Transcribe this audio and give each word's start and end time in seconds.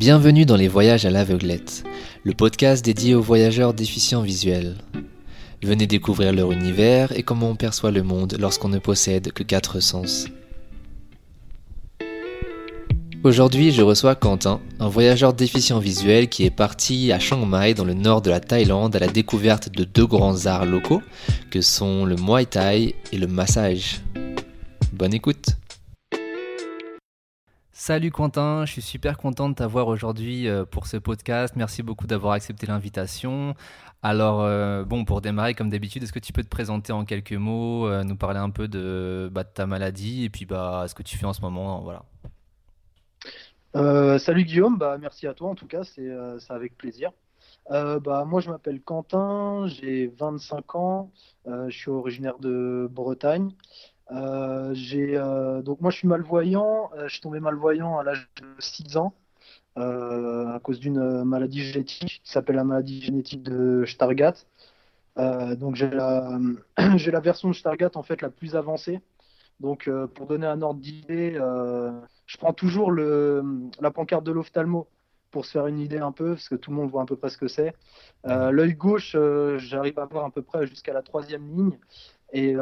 Bienvenue 0.00 0.46
dans 0.46 0.56
les 0.56 0.66
voyages 0.66 1.04
à 1.04 1.10
l'aveuglette, 1.10 1.84
le 2.24 2.32
podcast 2.32 2.82
dédié 2.82 3.14
aux 3.14 3.20
voyageurs 3.20 3.74
déficients 3.74 4.22
visuels. 4.22 4.76
Venez 5.62 5.86
découvrir 5.86 6.32
leur 6.32 6.52
univers 6.52 7.12
et 7.12 7.22
comment 7.22 7.50
on 7.50 7.54
perçoit 7.54 7.90
le 7.90 8.02
monde 8.02 8.34
lorsqu'on 8.40 8.70
ne 8.70 8.78
possède 8.78 9.30
que 9.32 9.42
quatre 9.42 9.80
sens. 9.80 10.28
Aujourd'hui, 13.24 13.72
je 13.72 13.82
reçois 13.82 14.14
Quentin, 14.14 14.62
un 14.78 14.88
voyageur 14.88 15.34
déficient 15.34 15.80
visuel 15.80 16.30
qui 16.30 16.46
est 16.46 16.50
parti 16.50 17.12
à 17.12 17.18
Chiang 17.18 17.44
Mai 17.44 17.74
dans 17.74 17.84
le 17.84 17.92
nord 17.92 18.22
de 18.22 18.30
la 18.30 18.40
Thaïlande 18.40 18.96
à 18.96 19.00
la 19.00 19.08
découverte 19.08 19.70
de 19.70 19.84
deux 19.84 20.06
grands 20.06 20.46
arts 20.46 20.64
locaux 20.64 21.02
que 21.50 21.60
sont 21.60 22.06
le 22.06 22.16
Muay 22.16 22.46
Thai 22.46 22.94
et 23.12 23.18
le 23.18 23.26
massage. 23.26 24.00
Bonne 24.94 25.12
écoute 25.12 25.59
Salut 27.82 28.10
Quentin, 28.10 28.66
je 28.66 28.72
suis 28.72 28.82
super 28.82 29.16
content 29.16 29.48
de 29.48 29.54
t'avoir 29.54 29.88
aujourd'hui 29.88 30.46
euh, 30.46 30.66
pour 30.66 30.86
ce 30.86 30.98
podcast. 30.98 31.56
Merci 31.56 31.82
beaucoup 31.82 32.06
d'avoir 32.06 32.34
accepté 32.34 32.66
l'invitation. 32.66 33.54
Alors, 34.02 34.42
euh, 34.42 34.84
bon, 34.84 35.06
pour 35.06 35.22
démarrer, 35.22 35.54
comme 35.54 35.70
d'habitude, 35.70 36.02
est-ce 36.02 36.12
que 36.12 36.18
tu 36.18 36.34
peux 36.34 36.42
te 36.42 36.48
présenter 36.50 36.92
en 36.92 37.06
quelques 37.06 37.32
mots, 37.32 37.88
euh, 37.88 38.04
nous 38.04 38.16
parler 38.16 38.38
un 38.38 38.50
peu 38.50 38.68
de, 38.68 39.30
bah, 39.32 39.44
de 39.44 39.48
ta 39.48 39.66
maladie 39.66 40.24
et 40.26 40.28
puis 40.28 40.44
bah, 40.44 40.84
ce 40.88 40.94
que 40.94 41.02
tu 41.02 41.16
fais 41.16 41.24
en 41.24 41.32
ce 41.32 41.40
moment 41.40 41.80
voilà. 41.80 42.04
Salut 44.18 44.44
Guillaume, 44.44 44.76
bah, 44.76 44.98
merci 45.00 45.26
à 45.26 45.32
toi 45.32 45.48
en 45.48 45.54
tout 45.54 45.66
cas, 45.66 45.82
c'est 45.82 46.06
avec 46.50 46.76
plaisir. 46.76 47.12
Bah, 47.70 48.26
moi 48.26 48.42
je 48.42 48.50
m'appelle 48.50 48.82
Quentin, 48.82 49.66
j'ai 49.68 50.08
25 50.18 50.74
ans, 50.74 51.10
je 51.46 51.74
suis 51.74 51.90
originaire 51.90 52.38
de 52.40 52.90
Bretagne. 52.92 53.52
J'ai 54.72 55.16
donc 55.64 55.80
moi 55.80 55.90
je 55.90 55.96
suis 55.96 56.08
malvoyant, 56.08 56.90
je 57.06 57.12
suis 57.12 57.20
tombé 57.20 57.40
malvoyant 57.40 57.98
à 57.98 58.04
l'âge 58.04 58.28
de 58.40 58.46
6 58.58 58.96
ans 58.96 59.14
à 59.76 60.58
cause 60.62 60.80
d'une 60.80 61.24
maladie 61.24 61.62
génétique 61.62 62.20
qui 62.24 62.30
s'appelle 62.30 62.56
la 62.56 62.64
maladie 62.64 63.00
génétique 63.00 63.42
de 63.42 63.84
Stargardt. 63.86 64.46
donc 65.16 65.74
j'ai 65.76 65.90
la, 65.90 67.20
version 67.20 67.48
de 67.48 67.54
Stargardt 67.54 67.96
en 67.96 68.02
fait 68.02 68.22
la 68.22 68.30
plus 68.30 68.56
avancée. 68.56 69.00
Donc, 69.60 69.88
euh, 69.88 70.06
pour 70.06 70.26
donner 70.26 70.46
un 70.46 70.62
ordre 70.62 70.80
d'idée, 70.80 71.34
euh, 71.36 71.92
je 72.26 72.38
prends 72.38 72.54
toujours 72.54 72.90
la 72.92 73.90
pancarte 73.90 74.24
de 74.24 74.32
l'ophtalmo 74.32 74.88
pour 75.30 75.44
se 75.44 75.52
faire 75.52 75.66
une 75.66 75.78
idée 75.78 75.98
un 75.98 76.12
peu, 76.12 76.30
parce 76.30 76.48
que 76.48 76.56
tout 76.56 76.70
le 76.70 76.76
monde 76.76 76.90
voit 76.90 77.02
à 77.02 77.06
peu 77.06 77.14
près 77.14 77.28
ce 77.28 77.38
que 77.38 77.46
c'est. 77.46 77.74
Euh, 78.26 78.50
l'œil 78.50 78.74
gauche, 78.74 79.16
j'arrive 79.58 79.98
à 79.98 80.06
voir 80.06 80.24
à 80.24 80.30
peu 80.30 80.42
près 80.42 80.66
jusqu'à 80.66 80.92
la 80.92 81.02
troisième 81.02 81.46
ligne. 81.54 81.78
Et 82.32 82.54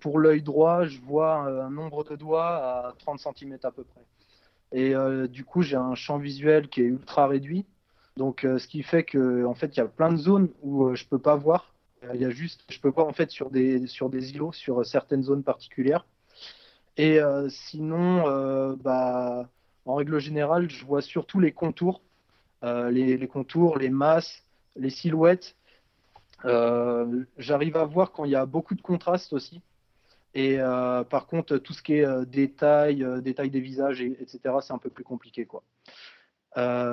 pour 0.00 0.18
l'œil 0.18 0.42
droit, 0.42 0.84
je 0.84 1.00
vois 1.00 1.36
un 1.36 1.70
nombre 1.70 2.04
de 2.04 2.14
doigts 2.14 2.56
à 2.56 2.94
30 2.98 3.20
cm 3.20 3.58
à 3.62 3.70
peu 3.70 3.84
près. 3.84 4.04
Et 4.72 4.94
du 5.28 5.44
coup, 5.44 5.62
j'ai 5.62 5.76
un 5.76 5.94
champ 5.94 6.18
visuel 6.18 6.68
qui 6.68 6.82
est 6.82 6.86
ultra 6.86 7.26
réduit. 7.26 7.64
Donc, 8.18 8.40
ce 8.42 8.66
qui 8.66 8.82
fait 8.82 9.02
que, 9.02 9.46
en 9.46 9.54
fait, 9.54 9.76
il 9.76 9.78
y 9.78 9.82
a 9.82 9.86
plein 9.86 10.12
de 10.12 10.18
zones 10.18 10.50
où 10.62 10.94
je 10.94 11.06
peux 11.06 11.18
pas 11.18 11.36
voir. 11.36 11.72
Il 12.12 12.20
y 12.20 12.26
a 12.26 12.30
juste, 12.30 12.64
je 12.68 12.80
peux 12.80 12.90
voir 12.90 13.06
en 13.06 13.12
fait 13.12 13.30
sur 13.30 13.48
des 13.48 13.86
sur 13.86 14.10
des 14.10 14.32
îlots, 14.32 14.52
sur 14.52 14.84
certaines 14.84 15.22
zones 15.22 15.42
particulières. 15.42 16.04
Et 16.96 17.20
euh, 17.20 17.48
sinon, 17.48 18.28
euh, 18.28 18.76
bah, 18.76 19.48
en 19.86 19.94
règle 19.94 20.18
générale, 20.18 20.68
je 20.70 20.84
vois 20.84 21.02
surtout 21.02 21.40
les 21.40 21.52
contours, 21.52 22.02
euh, 22.64 22.90
les, 22.90 23.26
contours, 23.26 23.78
les 23.78 23.88
masses, 23.88 24.42
les 24.76 24.90
silhouettes. 24.90 25.56
J'arrive 27.38 27.76
à 27.76 27.84
voir 27.84 28.12
quand 28.12 28.24
il 28.24 28.32
y 28.32 28.36
a 28.36 28.46
beaucoup 28.46 28.74
de 28.74 28.82
contraste 28.82 29.32
aussi. 29.32 29.60
Et 30.34 30.58
par 31.10 31.26
contre, 31.26 31.58
tout 31.58 31.72
ce 31.72 31.82
qui 31.82 31.94
est 31.94 32.26
détail, 32.26 33.06
détail 33.22 33.50
des 33.50 33.60
visages, 33.60 34.00
etc., 34.00 34.40
c'est 34.60 34.72
un 34.72 34.78
peu 34.78 34.90
plus 34.90 35.04
compliqué. 35.04 35.46
Quoi. 35.46 35.62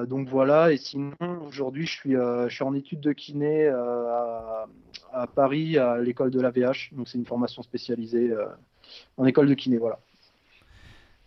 donc 0.05 0.27
voilà, 0.27 0.71
et 0.71 0.77
sinon, 0.77 1.13
aujourd'hui, 1.47 1.85
je 1.85 2.47
suis, 2.49 2.63
en 2.63 2.73
études 2.73 2.99
de 2.99 3.13
kiné 3.13 3.67
à, 3.67 4.67
à, 5.13 5.27
Paris, 5.27 5.77
à 5.77 5.97
l'école 5.99 6.31
de 6.31 6.41
l'AVH. 6.41 6.91
Donc 6.91 7.07
c'est 7.07 7.17
une 7.17 7.25
formation 7.25 7.63
spécialisée 7.63 8.33
en 9.17 9.25
école 9.25 9.47
de 9.47 9.53
kiné. 9.53 9.77
Voilà. 9.77 9.99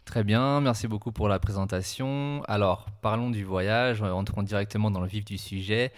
Très 0.05 0.25
bien, 0.25 0.61
merci 0.61 0.89
beaucoup 0.89 1.13
pour 1.13 1.29
la 1.29 1.39
présentation. 1.39 2.43
Alors, 2.49 2.87
parlons 3.01 3.31
du 3.31 3.45
voyage, 3.45 4.03
entrons 4.03 4.43
directement 4.43 4.91
dans 4.91 5.01
le 5.01 5.07
vif 5.07 5.25
du 5.25 5.39
sujet. 5.39 5.93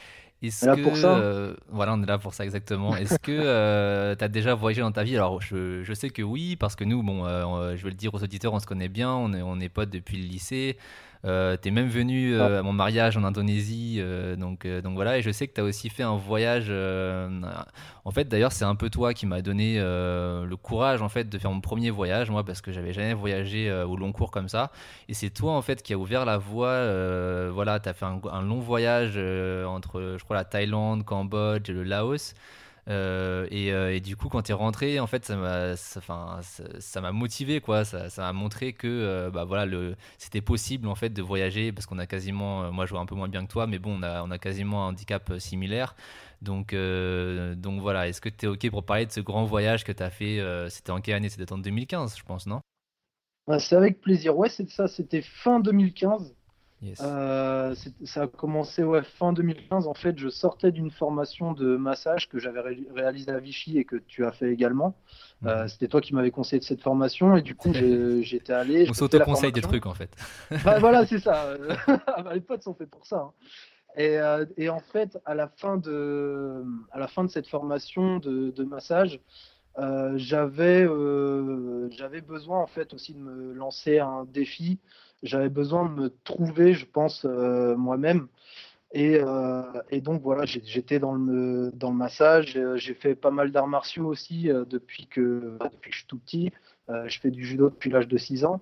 Est-ce 0.48 0.66
que, 0.66 0.82
pour 0.82 0.96
ça. 0.96 1.16
Euh, 1.16 1.54
voilà, 1.70 1.94
on 1.94 2.02
est 2.02 2.06
là 2.06 2.18
pour 2.18 2.34
ça 2.34 2.44
exactement. 2.44 2.96
Est-ce 2.96 3.18
que 3.18 3.32
euh, 3.32 4.14
tu 4.16 4.24
as 4.24 4.28
déjà 4.28 4.54
voyagé 4.54 4.80
dans 4.80 4.92
ta 4.92 5.02
vie? 5.02 5.16
Alors, 5.16 5.40
je, 5.40 5.82
je, 5.82 5.94
sais 5.94 6.10
que 6.10 6.22
oui, 6.22 6.56
parce 6.56 6.76
que 6.76 6.84
nous, 6.84 7.02
bon, 7.02 7.24
euh, 7.26 7.76
je 7.76 7.84
vais 7.84 7.90
le 7.90 7.96
dire 7.96 8.14
aux 8.14 8.22
auditeurs, 8.22 8.52
on 8.52 8.60
se 8.60 8.66
connaît 8.66 8.88
bien, 8.88 9.10
on 9.10 9.32
est, 9.32 9.42
on 9.42 9.60
est 9.60 9.68
potes 9.68 9.90
depuis 9.90 10.16
le 10.16 10.26
lycée. 10.26 10.76
Euh, 11.24 11.56
tu 11.60 11.68
es 11.68 11.70
même 11.70 11.88
venu 11.88 12.34
euh, 12.34 12.60
à 12.60 12.62
mon 12.62 12.72
mariage 12.72 13.16
en 13.16 13.24
Indonésie. 13.24 13.96
Euh, 13.98 14.36
donc, 14.36 14.66
donc 14.66 14.94
voilà, 14.94 15.18
et 15.18 15.22
je 15.22 15.30
sais 15.30 15.48
que 15.48 15.54
tu 15.54 15.60
as 15.60 15.64
aussi 15.64 15.88
fait 15.88 16.02
un 16.02 16.16
voyage. 16.16 16.70
en 16.70 18.10
fait, 18.10 18.28
d'ailleurs, 18.28 18.52
c'est 18.52 18.64
un 18.64 18.74
peu 18.74 18.90
toi 18.90 19.14
qui 19.14 19.26
m'a 19.26 19.42
donné 19.42 19.78
le 19.78 20.54
courage 20.56 21.02
en 21.02 21.08
fait, 21.08 21.28
de 21.28 21.38
faire 21.38 21.50
mon 21.50 21.60
premier 21.60 21.90
voyage, 21.90 22.30
moi, 22.30 22.44
parce 22.44 22.60
que 22.60 22.72
j'avais 22.72 22.92
jamais 22.92 23.14
voyagé 23.14 23.72
au 23.72 23.96
long 23.96 24.12
cours 24.12 24.30
comme 24.30 24.48
ça. 24.48 24.70
Et 25.08 25.14
c'est 25.14 25.30
toi, 25.30 25.52
en 25.52 25.62
fait, 25.62 25.82
qui 25.82 25.92
a 25.92 25.98
ouvert 25.98 26.24
la 26.24 26.38
voie. 26.38 26.78
voilà, 27.50 27.80
tu 27.80 27.88
as 27.88 27.94
fait 27.94 28.06
un, 28.06 28.20
un 28.30 28.42
long 28.42 28.60
voyage 28.60 29.16
entre, 29.66 30.16
je 30.18 30.24
crois, 30.24 30.36
la 30.36 30.44
Thaïlande, 30.44 31.04
Cambodge 31.04 31.70
et 31.70 31.72
le 31.72 31.82
Laos. 31.82 32.34
Euh, 32.88 33.46
euh, 33.52 33.90
et, 33.90 34.00
du 34.00 34.16
coup, 34.16 34.28
quand 34.28 34.42
tu 34.42 34.50
es 34.52 34.54
rentré, 34.54 35.00
en 35.00 35.06
fait, 35.06 35.24
ça 35.24 35.36
m'a, 35.36 35.76
ça, 35.76 36.00
ça 36.78 37.00
m'a 37.00 37.12
motivé, 37.12 37.60
quoi. 37.60 37.84
Ça, 37.84 38.08
m'a 38.18 38.32
montré 38.32 38.72
que, 38.72 38.86
euh, 38.86 39.30
bah 39.30 39.44
voilà, 39.44 39.66
le, 39.66 39.96
c'était 40.18 40.40
possible 40.40 40.88
en 40.88 40.94
fait 40.94 41.10
de 41.10 41.22
voyager 41.22 41.72
parce 41.72 41.86
qu'on 41.86 41.98
a 41.98 42.06
quasiment, 42.06 42.70
moi, 42.72 42.86
je 42.86 42.90
vois 42.90 43.00
un 43.00 43.06
peu 43.06 43.14
moins 43.14 43.28
bien 43.28 43.44
que 43.44 43.50
toi, 43.50 43.66
mais 43.66 43.78
bon, 43.78 43.98
on 44.00 44.02
a, 44.02 44.22
on 44.22 44.30
a 44.30 44.38
quasiment 44.38 44.84
un 44.84 44.88
handicap 44.88 45.32
similaire. 45.38 45.94
Donc, 46.42 46.74
donc 46.74 47.80
voilà. 47.80 48.08
Est-ce 48.08 48.20
que 48.20 48.28
tu 48.28 48.46
es 48.46 48.48
ok 48.48 48.70
pour 48.70 48.84
parler 48.84 49.06
de 49.06 49.12
ce 49.12 49.20
grand 49.20 49.44
voyage 49.44 49.84
que 49.84 49.92
tu 49.92 50.02
as 50.02 50.10
fait 50.10 50.40
C'était 50.68 50.90
en 50.90 51.00
quelle 51.00 51.14
année? 51.14 51.30
C'était 51.30 51.52
en 51.52 51.58
2015, 51.58 52.16
je 52.18 52.22
pense, 52.22 52.46
non? 52.46 52.60
C'est 53.58 53.76
avec 53.76 54.00
plaisir. 54.00 54.36
Ouais, 54.36 54.48
c'est 54.48 54.68
ça. 54.68 54.88
C'était 54.88 55.22
fin 55.22 55.60
2015. 55.60 56.34
Euh, 57.00 57.74
ça 58.04 58.22
a 58.22 58.26
commencé 58.26 58.82
ouais, 58.82 59.02
fin 59.02 59.32
2015. 59.32 59.86
En 59.86 59.94
fait, 59.94 60.18
je 60.18 60.28
sortais 60.28 60.72
d'une 60.72 60.90
formation 60.90 61.52
de 61.52 61.76
massage 61.76 62.28
que 62.28 62.38
j'avais 62.38 62.60
réalisée 62.94 63.30
à 63.30 63.38
Vichy 63.38 63.78
et 63.78 63.84
que 63.84 63.96
tu 63.96 64.24
as 64.24 64.32
fait 64.32 64.50
également. 64.50 64.96
Euh, 65.44 65.62
mhm. 65.62 65.68
C'était 65.68 65.88
toi 65.88 66.00
qui 66.00 66.14
m'avais 66.14 66.30
conseillé 66.30 66.60
de 66.60 66.64
cette 66.64 66.80
formation 66.80 67.36
et 67.36 67.42
du 67.42 67.54
coup, 67.54 67.72
j'étais 68.22 68.52
allé. 68.52 68.86
On 68.88 68.94
s'auto-conseille 68.94 69.52
des 69.52 69.60
trucs 69.60 69.86
en 69.86 69.94
fait. 69.94 70.10
Bah, 70.64 70.78
voilà, 70.78 71.04
c'est 71.06 71.18
ça. 71.18 71.56
Ah, 72.06 72.22
bah, 72.22 72.34
les 72.34 72.40
potes 72.40 72.62
sont 72.62 72.74
faits 72.74 72.90
pour 72.90 73.06
ça. 73.06 73.16
Hein. 73.16 73.32
Et, 73.96 74.18
euh, 74.18 74.44
et, 74.56 74.68
en 74.68 74.80
fait, 74.80 75.18
à 75.24 75.34
la 75.34 75.46
fin 75.46 75.76
de, 75.76 76.64
à 76.90 76.98
la 76.98 77.06
fin 77.06 77.22
de 77.22 77.30
cette 77.30 77.46
formation 77.46 78.18
de, 78.18 78.50
de 78.50 78.64
massage, 78.64 79.20
j'avais 80.16 80.86
j'avais 81.90 82.20
besoin 82.20 82.60
en 82.60 82.66
fait 82.66 82.94
aussi 82.94 83.14
de 83.14 83.18
me 83.18 83.52
lancer 83.52 83.98
un 83.98 84.24
défi 84.24 84.78
j'avais 85.24 85.48
besoin 85.48 85.88
de 85.88 85.94
me 85.94 86.08
trouver, 86.22 86.74
je 86.74 86.86
pense, 86.86 87.24
euh, 87.24 87.74
moi-même. 87.76 88.28
Et, 88.92 89.18
euh, 89.18 89.62
et, 89.90 90.00
donc 90.00 90.22
voilà, 90.22 90.44
j'étais 90.44 91.00
dans 91.00 91.14
le, 91.14 91.72
dans 91.74 91.90
le 91.90 91.96
massage. 91.96 92.56
J'ai 92.76 92.94
fait 92.94 93.16
pas 93.16 93.32
mal 93.32 93.50
d'arts 93.50 93.66
martiaux 93.66 94.06
aussi 94.06 94.50
euh, 94.50 94.64
depuis, 94.64 95.08
que, 95.08 95.58
depuis 95.60 95.90
que 95.90 95.96
je 95.96 95.98
suis 95.98 96.06
tout 96.06 96.18
petit. 96.18 96.52
je 96.88 97.18
fais 97.18 97.30
du 97.30 97.44
judo 97.44 97.70
depuis 97.70 97.90
l'âge 97.90 98.06
de 98.06 98.16
6 98.16 98.44
ans. 98.44 98.60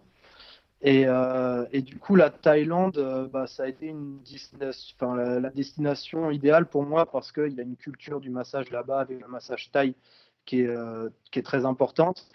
Et, 0.85 1.07
et, 1.73 1.83
du 1.83 1.99
coup, 1.99 2.17
la 2.17 2.31
Thaïlande, 2.31 3.29
bah, 3.33 3.47
ça 3.47 3.65
a 3.65 3.69
été 3.69 3.87
une 3.87 4.21
destination, 4.23 5.15
la, 5.15 5.39
la, 5.39 5.51
destination 5.51 6.31
idéale 6.31 6.67
pour 6.67 6.85
moi 6.85 7.07
parce 7.07 7.31
qu'il 7.31 7.53
y 7.53 7.61
a 7.61 7.63
une 7.63 7.77
culture 7.77 8.21
du 8.21 8.31
massage 8.31 8.71
là-bas 8.71 9.01
avec 9.01 9.21
le 9.21 9.29
massage 9.29 9.71
thaï 9.71 9.95
qui 10.45 10.61
est, 10.61 10.77
qui 11.31 11.39
est 11.39 11.43
très 11.43 11.65
importante. 11.65 12.27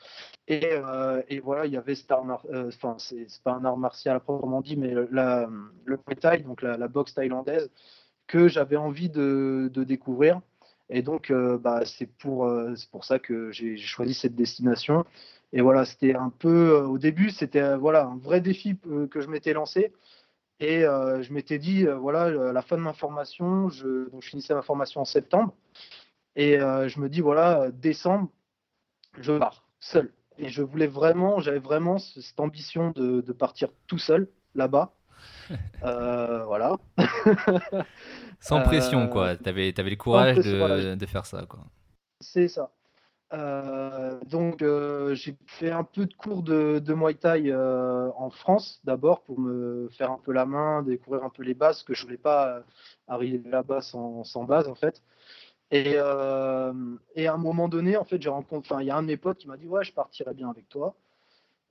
Euh, 0.49 1.21
et, 1.27 1.39
voilà, 1.39 1.65
il 1.65 1.73
y 1.73 1.77
avait 1.77 1.95
cet 1.95 2.11
euh, 2.11 2.67
enfin, 2.67 2.95
c'est 2.99 3.27
pas 3.43 3.53
un 3.53 3.65
art 3.65 3.77
martial 3.77 4.19
proprement 4.21 4.61
dit, 4.61 4.77
mais 4.77 4.93
la, 5.11 5.49
le 5.85 5.99
Muay 6.07 6.15
Thai, 6.15 6.39
donc 6.39 6.61
la, 6.61 6.87
boxe 6.87 7.13
thaïlandaise, 7.13 7.69
que 8.27 8.47
j'avais 8.47 8.77
envie 8.77 9.09
de, 9.09 9.69
découvrir. 9.75 10.41
Et 10.89 11.01
donc, 11.01 11.31
euh, 11.31 11.57
bah, 11.57 11.81
c'est 11.85 12.05
pour, 12.05 12.49
pour 12.91 13.05
ça 13.05 13.19
que 13.19 13.51
j'ai 13.51 13.77
choisi 13.77 14.13
cette 14.13 14.35
destination. 14.35 15.05
Et 15.53 15.61
voilà, 15.61 15.85
c'était 15.85 16.15
un 16.15 16.29
peu, 16.29 16.79
au 16.81 16.97
début, 16.97 17.29
c'était 17.29 17.75
voilà, 17.77 18.05
un 18.05 18.17
vrai 18.17 18.41
défi 18.41 18.77
que 19.11 19.21
je 19.21 19.27
m'étais 19.27 19.53
lancé. 19.53 19.93
Et 20.59 20.81
je 20.81 21.33
m'étais 21.33 21.59
dit, 21.59 21.85
voilà, 21.85 22.49
à 22.49 22.53
la 22.53 22.61
fin 22.61 22.77
de 22.77 22.81
ma 22.81 22.93
formation, 22.93 23.63
donc 23.63 23.71
je 24.21 24.29
finissais 24.29 24.53
ma 24.53 24.61
formation 24.61 25.01
en 25.01 25.05
septembre. 25.05 25.53
Et 26.37 26.57
je 26.59 26.99
me 26.99 27.09
dis, 27.09 27.19
voilà, 27.19 27.71
décembre, 27.71 28.29
je 29.19 29.33
pars 29.37 29.67
seul. 29.79 30.11
Et 30.37 30.49
je 30.49 30.61
voulais 30.61 30.87
vraiment, 30.87 31.39
j'avais 31.39 31.59
vraiment 31.59 31.97
cette 31.97 32.39
ambition 32.39 32.91
de, 32.91 33.21
partir 33.33 33.69
tout 33.87 33.97
seul 33.97 34.29
là-bas. 34.55 34.93
Euh, 35.83 36.43
voilà. 36.45 36.77
Sans 38.39 38.61
pression, 38.61 39.07
quoi. 39.07 39.27
Euh, 39.27 39.35
tu 39.41 39.47
avais, 39.47 39.73
avais, 39.79 39.91
le 39.91 39.95
courage 39.95 40.37
de, 40.37 40.95
de, 40.95 41.05
faire 41.05 41.25
ça, 41.25 41.45
quoi. 41.47 41.59
C'est 42.19 42.47
ça. 42.47 42.71
Euh, 43.33 44.19
donc, 44.25 44.61
euh, 44.61 45.13
j'ai 45.15 45.35
fait 45.45 45.71
un 45.71 45.83
peu 45.83 46.05
de 46.05 46.13
cours 46.13 46.43
de, 46.43 46.79
de 46.79 46.93
Muay 46.93 47.13
Thai 47.13 47.51
euh, 47.51 48.09
en 48.15 48.29
France 48.29 48.79
d'abord 48.83 49.21
pour 49.23 49.39
me 49.39 49.89
faire 49.89 50.11
un 50.11 50.19
peu 50.23 50.31
la 50.31 50.45
main, 50.45 50.81
découvrir 50.81 51.23
un 51.23 51.29
peu 51.29 51.43
les 51.43 51.53
bases, 51.53 51.77
parce 51.77 51.83
que 51.83 51.93
je 51.93 52.03
voulais 52.03 52.17
pas 52.17 52.63
arriver 53.07 53.49
là-bas 53.49 53.81
sans, 53.81 54.23
sans, 54.23 54.43
base 54.43 54.67
en 54.67 54.75
fait. 54.75 55.01
Et, 55.71 55.91
et, 55.91 55.97
à 57.27 57.33
un 57.33 57.37
moment 57.37 57.67
donné, 57.67 57.97
en 57.97 58.05
fait, 58.05 58.21
j'ai 58.21 58.29
rencontré, 58.29 58.75
il 58.79 58.87
y 58.87 58.89
a 58.89 58.95
un 58.95 59.01
de 59.01 59.07
mes 59.07 59.17
potes 59.17 59.37
qui 59.37 59.47
m'a 59.47 59.57
dit 59.57 59.67
ouais, 59.67 59.83
je 59.83 59.91
partirais 59.91 60.33
bien 60.33 60.49
avec 60.49 60.69
toi. 60.69 60.95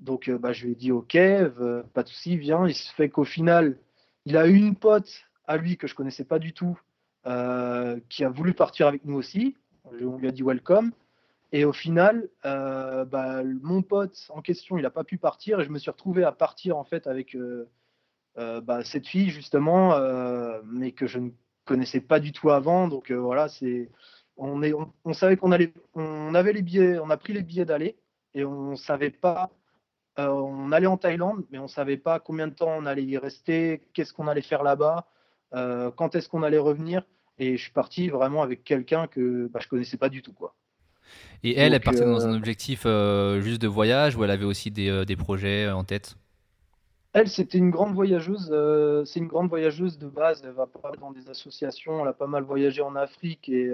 Donc, 0.01 0.31
bah, 0.31 0.53
je 0.53 0.67
lui 0.67 0.73
ai 0.73 0.75
dit 0.75 0.93
ok, 0.93 1.17
pas 1.95 2.03
de 2.03 2.09
souci, 2.09 2.37
viens. 2.37 2.67
Il 2.67 2.75
se 2.75 2.93
fait 2.93 3.09
qu'au 3.09 3.25
final, 3.25 3.79
il 4.27 4.37
a 4.37 4.47
eu 4.47 4.55
une 4.55 4.77
pote 4.77 5.11
à 5.47 5.57
lui 5.57 5.79
que 5.79 5.87
je 5.87 5.95
connaissais 5.95 6.25
pas 6.25 6.39
du 6.39 6.53
tout, 6.53 6.79
qui 7.25 8.25
a 8.25 8.29
voulu 8.29 8.53
partir 8.53 8.87
avec 8.87 9.05
nous 9.07 9.17
aussi. 9.17 9.57
On 9.85 10.17
lui 10.19 10.29
a 10.29 10.33
dit 10.33 10.43
welcome. 10.43 10.93
Et 11.53 11.65
au 11.65 11.73
final, 11.73 12.29
euh, 12.45 13.05
bah, 13.05 13.43
mon 13.45 13.83
pote 13.83 14.27
en 14.31 14.43
question, 14.43 14.79
il 14.79 14.83
n'a 14.83 14.91
pas 14.91 15.05
pu 15.05 15.17
partir 15.17 15.61
et 15.61 15.65
je 15.65 15.71
me 15.71 15.79
suis 15.79 15.91
retrouvé 15.91 16.25
à 16.25 16.33
partir 16.33 16.77
en 16.77 16.85
fait 16.85 17.07
avec 17.07 17.37
euh, 17.37 17.69
euh, 18.37 18.61
bah, 18.61 18.83
cette 18.85 19.07
fille 19.07 19.31
justement, 19.31 19.97
mais 20.65 20.93
que 20.93 21.07
je 21.07 21.19
ne 21.19 21.31
connaissais 21.67 22.01
pas 22.01 22.21
du 22.21 22.33
tout 22.33 22.51
avant. 22.51 22.89
Donc 22.89 23.13
voilà, 23.13 23.49
c'est 23.49 23.91
on, 24.37 24.63
est, 24.63 24.73
on, 25.05 25.13
savait 25.13 25.37
qu'on 25.37 25.53
allait, 25.53 25.73
on 25.95 26.35
avait 26.35 26.53
les 26.53 26.63
billets, 26.63 26.99
on 26.99 27.11
a 27.11 27.17
pris 27.17 27.33
les 27.33 27.43
billets 27.43 27.65
d'aller 27.65 27.97
et 28.35 28.45
on 28.45 28.77
savait 28.77 29.11
pas. 29.11 29.51
on 30.19 30.73
allait 30.73 30.87
en 30.87 30.97
Thaïlande, 30.97 31.45
mais 31.51 31.59
on 31.59 31.69
savait 31.69 31.97
pas 31.97 32.21
combien 32.21 32.49
de 32.49 32.55
temps 32.55 32.75
on 32.79 32.87
allait 32.87 33.05
y 33.05 33.19
rester, 33.19 33.83
qu'est-ce 33.95 34.13
qu'on 34.13 34.29
allait 34.29 34.43
faire 34.43 34.63
là-bas, 34.63 35.07
quand 35.53 36.15
est-ce 36.15 36.29
qu'on 36.29 36.43
allait 36.43 36.59
revenir. 36.59 37.03
Et 37.39 37.57
je 37.57 37.63
suis 37.63 37.73
parti 37.73 38.09
vraiment 38.09 38.43
avec 38.43 38.65
quelqu'un 38.65 39.07
que 39.07 39.49
bah, 39.49 39.61
je 39.63 39.69
connaissais 39.69 39.99
pas 39.99 40.09
du 40.09 40.23
tout 40.23 40.33
quoi. 40.33 40.55
Et 41.43 41.57
elle, 41.57 41.75
elle 41.75 41.81
partait 41.81 42.05
dans 42.05 42.27
un 42.27 42.33
euh, 42.33 42.37
objectif 42.37 42.83
euh, 42.87 43.41
juste 43.41 43.61
de 43.61 43.69
voyage 43.69 44.17
ou 44.17 44.25
elle 44.25 44.31
avait 44.31 44.45
aussi 44.45 44.71
des, 44.71 44.89
euh, 44.89 45.05
des 45.05 45.17
projets 45.17 45.71
en 45.71 45.85
tête? 45.85 46.17
Elle, 47.17 47.29
c'était 47.29 47.59
une 47.59 47.71
grande 47.71 47.95
voyageuse. 47.95 48.49
c'est 49.07 49.21
une 49.21 49.27
grande 49.27 49.49
voyageuse 49.49 49.99
de 49.99 50.09
base. 50.09 50.43
Elle 50.45 50.53
va 50.53 50.67
pas 50.67 50.93
dans 51.01 51.13
des 51.13 51.29
associations. 51.31 52.03
Elle 52.03 52.09
a 52.09 52.13
pas 52.13 52.27
mal 52.27 52.45
voyagé 52.45 52.83
en 52.83 52.95
Afrique 52.95 53.49
et, 53.49 53.73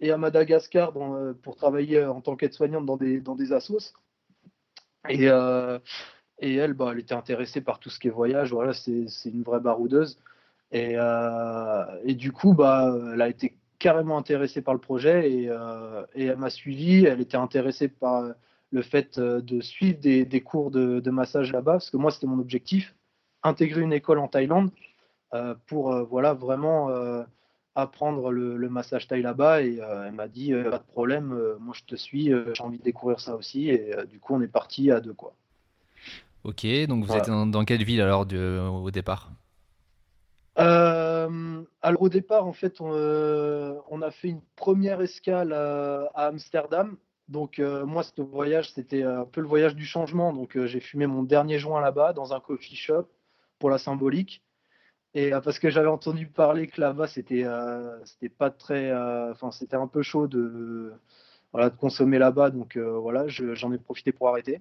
et 0.00 0.12
à 0.12 0.16
Madagascar 0.16 0.92
pour 0.92 1.56
travailler 1.56 2.04
en 2.04 2.20
tant 2.20 2.36
qu'aide-soignante 2.36 2.86
dans 2.86 2.96
des, 2.96 3.20
dans 3.20 3.34
des 3.34 3.52
assos. 3.52 3.92
Et, 5.08 5.26
et 6.38 6.54
elle, 6.54 6.74
bah, 6.74 6.90
elle 6.92 7.00
était 7.00 7.14
intéressée 7.14 7.60
par 7.60 7.80
tout 7.80 7.90
ce 7.90 7.98
qui 7.98 8.06
est 8.06 8.12
voyage. 8.12 8.52
Voilà, 8.52 8.72
c'est, 8.72 9.06
une 9.24 9.42
vraie 9.42 9.60
baroudeuse. 9.60 10.18
Et, 10.70 10.94
et 12.04 12.14
du 12.14 12.30
coup, 12.30 12.54
bah, 12.54 12.94
elle 13.14 13.22
a 13.22 13.28
été 13.28 13.58
carrément 13.78 14.18
intéressée 14.18 14.62
par 14.62 14.74
le 14.74 14.80
projet 14.80 15.30
et, 15.30 15.48
euh, 15.48 16.04
et 16.14 16.26
elle 16.26 16.36
m'a 16.36 16.50
suivi. 16.50 17.04
Elle 17.04 17.20
était 17.20 17.36
intéressée 17.36 17.88
par 17.88 18.24
le 18.70 18.82
fait 18.82 19.18
euh, 19.18 19.40
de 19.40 19.60
suivre 19.60 19.98
des, 19.98 20.24
des 20.24 20.40
cours 20.40 20.70
de, 20.70 21.00
de 21.00 21.10
massage 21.10 21.52
là-bas, 21.52 21.72
parce 21.72 21.90
que 21.90 21.96
moi, 21.96 22.10
c'était 22.10 22.26
mon 22.26 22.38
objectif, 22.38 22.94
intégrer 23.42 23.82
une 23.82 23.92
école 23.92 24.18
en 24.18 24.28
Thaïlande 24.28 24.70
euh, 25.34 25.54
pour 25.66 25.94
voilà, 26.06 26.34
vraiment 26.34 26.90
apprendre 27.74 28.32
le, 28.32 28.56
le, 28.56 28.68
massage 28.68 29.06
thaï 29.06 29.22
là-bas. 29.22 29.62
Et 29.62 29.76
elle 29.78 30.12
m'a 30.12 30.28
dit, 30.28 30.52
pas 30.52 30.78
de 30.78 30.84
problème, 30.84 31.38
moi 31.60 31.74
je 31.76 31.84
te 31.84 31.94
suis, 31.94 32.32
j'ai 32.54 32.62
envie 32.62 32.78
de 32.78 32.82
découvrir 32.82 33.20
ça 33.20 33.36
aussi. 33.36 33.68
Et 33.68 33.94
du 34.10 34.18
coup, 34.18 34.34
on 34.34 34.40
est 34.40 34.48
parti 34.48 34.90
à 34.90 35.00
deux. 35.00 35.14
quoi. 35.14 35.34
Ok, 36.44 36.66
donc 36.88 37.04
vous 37.04 37.12
êtes 37.14 37.26
dans, 37.26 37.46
dans, 37.46 37.64
quelle 37.64 37.84
ville 37.84 38.00
alors 38.00 38.26
au 38.82 38.90
départ? 38.90 39.30
Euh, 40.58 41.62
alors 41.82 42.02
au 42.02 42.08
départ, 42.08 42.46
en 42.46 42.52
fait, 42.52 42.80
on, 42.80 42.90
euh, 42.92 43.74
a 44.02 44.10
fait 44.10 44.28
une 44.28 44.42
première 44.56 45.00
escale 45.00 45.52
à, 45.52 46.08
Amsterdam. 46.14 46.96
Donc 47.28 47.58
euh, 47.58 47.84
moi, 47.84 48.02
ce 48.02 48.22
voyage, 48.22 48.72
c'était 48.72 49.02
un 49.02 49.24
peu 49.24 49.40
le 49.40 49.46
voyage 49.48 49.74
du 49.74 49.84
changement. 49.84 50.32
Donc 50.32 50.58
j'ai 50.66 50.80
fumé 50.80 51.06
mon 51.06 51.22
dernier 51.22 51.58
joint 51.58 51.80
là-bas 51.80 52.12
dans 52.12 52.32
un 52.32 52.40
coffee 52.40 52.76
shop 52.76 53.08
pour 53.58 53.70
la 53.70 53.78
symbolique. 53.78 54.42
Et 55.14 55.30
parce 55.30 55.58
que 55.58 55.70
j'avais 55.70 55.88
entendu 55.88 56.26
parler 56.26 56.66
que 56.68 56.80
là-bas, 56.80 57.06
c'était 57.06 57.44
c'était 58.04 58.28
pas 58.28 58.50
très, 58.50 58.92
enfin 59.30 59.50
c'était 59.50 59.76
un 59.76 59.86
peu 59.88 60.02
chaud 60.02 60.28
de 60.28 60.92
voilà 61.52 61.70
de 61.70 61.76
consommer 61.76 62.18
là-bas. 62.18 62.50
Donc 62.50 62.76
voilà, 62.76 63.26
j'en 63.28 63.72
ai 63.72 63.78
profité 63.78 64.12
pour 64.12 64.28
arrêter. 64.28 64.60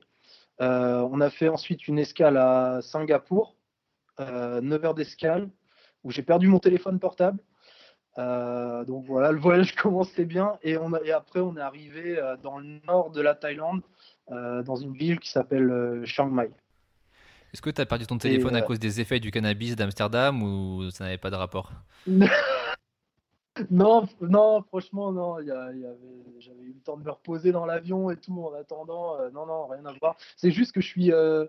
on 0.60 1.22
a 1.22 1.30
fait 1.30 1.50
ensuite 1.50 1.88
une 1.88 2.00
escale 2.00 2.38
à 2.38 2.82
Singapour, 2.82 3.56
9 4.20 4.86
heures 4.86 4.96
d'escale 4.96 5.50
où 6.04 6.12
j'ai 6.12 6.24
perdu 6.24 6.48
mon 6.48 6.60
téléphone 6.60 7.00
portable. 7.00 7.40
Euh, 8.18 8.84
donc 8.86 9.06
voilà, 9.06 9.32
le 9.32 9.40
voyage 9.40 9.76
commençait 9.82 10.26
bien 10.26 10.58
et, 10.64 10.78
on 10.78 10.94
et 11.04 11.12
après 11.12 11.40
on 11.40 11.56
est 11.56 11.62
arrivé 11.62 12.18
euh, 12.18 12.36
dans 12.38 12.58
le 12.58 12.80
nord 12.88 13.12
de 13.12 13.22
la 13.22 13.36
Thaïlande, 13.36 13.82
euh, 14.32 14.64
dans 14.64 14.76
une 14.76 14.94
ville 14.94 15.20
qui 15.20 15.30
s'appelle 15.30 16.02
Chiang 16.06 16.30
Mai. 16.30 16.50
Est-ce 17.54 17.62
que 17.62 17.70
tu 17.70 17.82
as 17.82 17.86
perdu 17.86 18.06
ton 18.06 18.18
téléphone 18.18 18.56
à 18.56 18.62
cause 18.62 18.80
des 18.80 19.00
effets 19.00 19.20
du 19.20 19.32
cannabis 19.32 19.76
d'Amsterdam 19.76 20.42
ou 20.44 20.90
ça 20.92 21.06
n'avait 21.06 21.18
pas 21.18 21.30
de 21.30 21.36
rapport? 21.36 21.72
Non, 23.72 24.08
non, 24.22 24.62
franchement, 24.62 25.12
non. 25.12 25.38
J'avais 25.40 26.62
eu 26.62 26.74
le 26.74 26.82
temps 26.84 26.96
de 26.98 27.04
me 27.04 27.10
reposer 27.10 27.52
dans 27.52 27.66
l'avion 27.66 28.12
et 28.12 28.18
tout 28.18 28.40
en 28.40 28.54
attendant. 28.54 29.18
non, 29.32 29.48
non, 29.48 29.66
rien 29.66 29.84
à 29.86 29.94
voir. 29.94 30.16
C'est 30.36 30.52
juste 30.52 30.74
que 30.74 30.82
je 30.82 30.88
suis, 30.88 31.12
euh, 31.12 31.46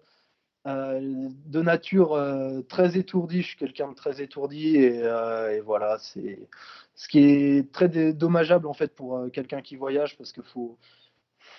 de 0.64 1.62
nature 1.62 2.12
euh, 2.14 2.62
très 2.62 2.98
étourdi, 2.98 3.42
je 3.42 3.48
suis 3.48 3.56
quelqu'un 3.56 3.88
de 3.88 3.94
très 3.94 4.20
étourdi 4.20 4.76
et, 4.76 5.00
euh, 5.02 5.62
voilà, 5.64 5.98
ce 5.98 7.08
qui 7.08 7.18
est 7.20 7.72
très 7.72 7.88
dommageable 8.12 8.66
en 8.66 8.74
fait 8.74 8.94
pour 8.94 9.30
quelqu'un 9.32 9.62
qui 9.62 9.76
voyage 9.76 10.16
parce 10.16 10.32
qu'il 10.32 10.42
faut, 10.42 10.78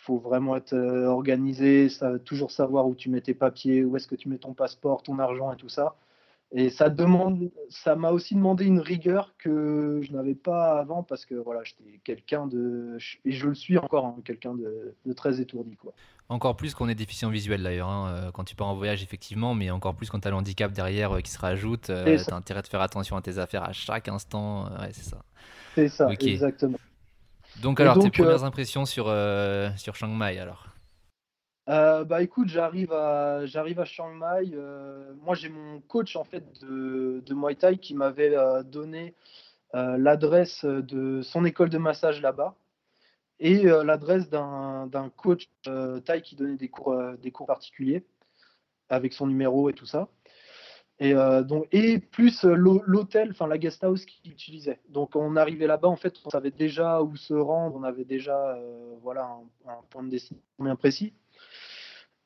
vraiment 0.08 0.56
être 0.56 0.76
organisé, 1.06 1.88
toujours 2.26 2.50
savoir 2.50 2.88
où 2.88 2.96
tu 2.96 3.12
mets 3.12 3.22
tes 3.22 3.36
papiers, 3.36 3.84
où 3.84 3.96
est-ce 3.96 4.08
que 4.08 4.16
tu 4.16 4.28
mets 4.28 4.40
ton 4.40 4.56
passeport, 4.56 5.04
ton 5.04 5.20
argent 5.20 5.54
et 5.54 5.56
tout 5.56 5.70
ça. 5.70 5.96
Et 6.52 6.72
ça 6.72 6.90
demande, 6.90 7.52
ça 7.70 7.96
m'a 7.96 8.10
aussi 8.10 8.34
demandé 8.34 8.66
une 8.66 8.80
rigueur 8.80 9.36
que 9.38 10.00
je 10.02 10.12
n'avais 10.12 10.34
pas 10.34 10.80
avant 10.80 11.04
parce 11.04 11.26
que 11.26 11.36
voilà, 11.36 11.62
j'étais 11.64 12.00
quelqu'un 12.04 12.48
de, 12.48 12.98
et 13.24 13.32
je 13.32 13.48
le 13.48 13.54
suis 13.54 13.78
encore, 13.78 14.06
hein, 14.06 14.16
quelqu'un 14.26 14.56
de, 14.56 15.14
très 15.14 15.40
étourdi 15.40 15.76
quoi. 15.76 15.94
Encore 16.28 16.56
plus 16.56 16.74
qu'on 16.74 16.90
est 16.90 16.96
déficient 16.96 17.30
visuel 17.30 17.62
d'ailleurs, 17.62 17.90
hein, 17.90 18.14
euh, 18.14 18.32
quand 18.32 18.44
tu 18.44 18.56
pars 18.56 18.68
en 18.68 18.76
voyage 18.76 19.04
effectivement, 19.04 19.54
mais 19.54 19.70
encore 19.70 19.96
plus 19.96 20.10
quand 20.10 20.20
tu 20.20 20.28
as 20.28 20.32
le 20.32 20.38
handicap 20.38 20.72
derrière 20.72 21.18
euh, 21.18 21.22
qui 21.22 21.30
se 21.30 21.40
rajoute, 21.40 21.92
euh, 21.92 22.18
tu 22.18 22.34
as 22.34 22.36
intérêt 22.36 22.64
de 22.64 22.68
faire 22.68 22.82
attention 22.82 23.16
à 23.16 23.22
tes 23.22 23.38
affaires 23.38 23.64
à 23.64 23.72
chaque 23.72 24.08
instant, 24.08 24.66
ouais, 24.80 24.90
c'est 24.92 25.08
ça. 25.08 25.24
C'est 25.76 25.88
ça, 25.88 26.12
exactement. 26.12 26.80
Donc 27.62 27.80
alors, 27.80 28.00
tes 28.00 28.10
premières 28.10 28.44
impressions 28.44 28.86
sur, 28.86 29.06
sur 29.78 29.96
Chiang 29.96 30.08
Mai 30.08 30.40
alors? 30.40 30.69
Euh, 31.70 32.04
bah 32.04 32.24
écoute, 32.24 32.48
j'arrive 32.48 32.92
à, 32.94 33.46
j'arrive 33.46 33.80
à 33.80 33.86
Chiang 33.86 34.16
Mai. 34.16 34.52
Euh, 34.54 35.14
moi, 35.22 35.36
j'ai 35.36 35.50
mon 35.50 35.82
coach 35.82 36.16
en 36.16 36.24
fait 36.24 36.44
de, 36.62 37.22
de 37.24 37.34
Muay 37.36 37.54
Thai 37.54 37.78
qui 37.78 37.94
m'avait 37.94 38.36
euh, 38.36 38.64
donné 38.64 39.14
l'adresse 39.74 40.66
de 40.66 41.22
son 41.22 41.46
école 41.46 41.70
de 41.70 41.78
massage 41.78 42.24
là-bas 42.24 42.56
et 43.40 43.66
l'adresse 43.66 44.28
d'un, 44.28 45.12
coach 45.16 45.48
Thai 46.06 46.24
qui 46.24 46.36
donnait 46.36 46.58
des 46.58 46.70
cours, 46.70 47.00
des 47.22 47.30
cours 47.30 47.46
particuliers 47.46 48.04
avec 48.90 49.14
son 49.14 49.28
numéro 49.28 49.70
et 49.70 49.74
tout 49.74 49.86
ça. 49.86 50.08
Et, 50.98 51.14
donc, 51.14 51.68
et 51.72 52.00
plus 52.00 52.44
l'hôtel, 52.46 53.30
enfin 53.30 53.46
la 53.46 53.60
guest 53.60 53.84
house 53.84 54.06
qu'il 54.06 54.32
utilisait. 54.32 54.80
Donc 54.90 55.16
on 55.16 55.36
arrivait 55.36 55.68
là-bas, 55.68 55.88
en 55.88 55.98
fait, 55.98 56.16
on 56.26 56.32
savait 56.32 56.50
déjà 56.50 57.04
où 57.04 57.16
se 57.16 57.36
rendre, 57.36 57.76
on 57.76 57.84
avait 57.84 58.06
déjà 58.06 58.58
voilà, 59.04 59.26
un, 59.68 59.70
un 59.70 59.82
point 59.92 60.02
de 60.02 60.10
destination 60.10 60.42
bien 60.58 60.76
précis. 60.76 61.14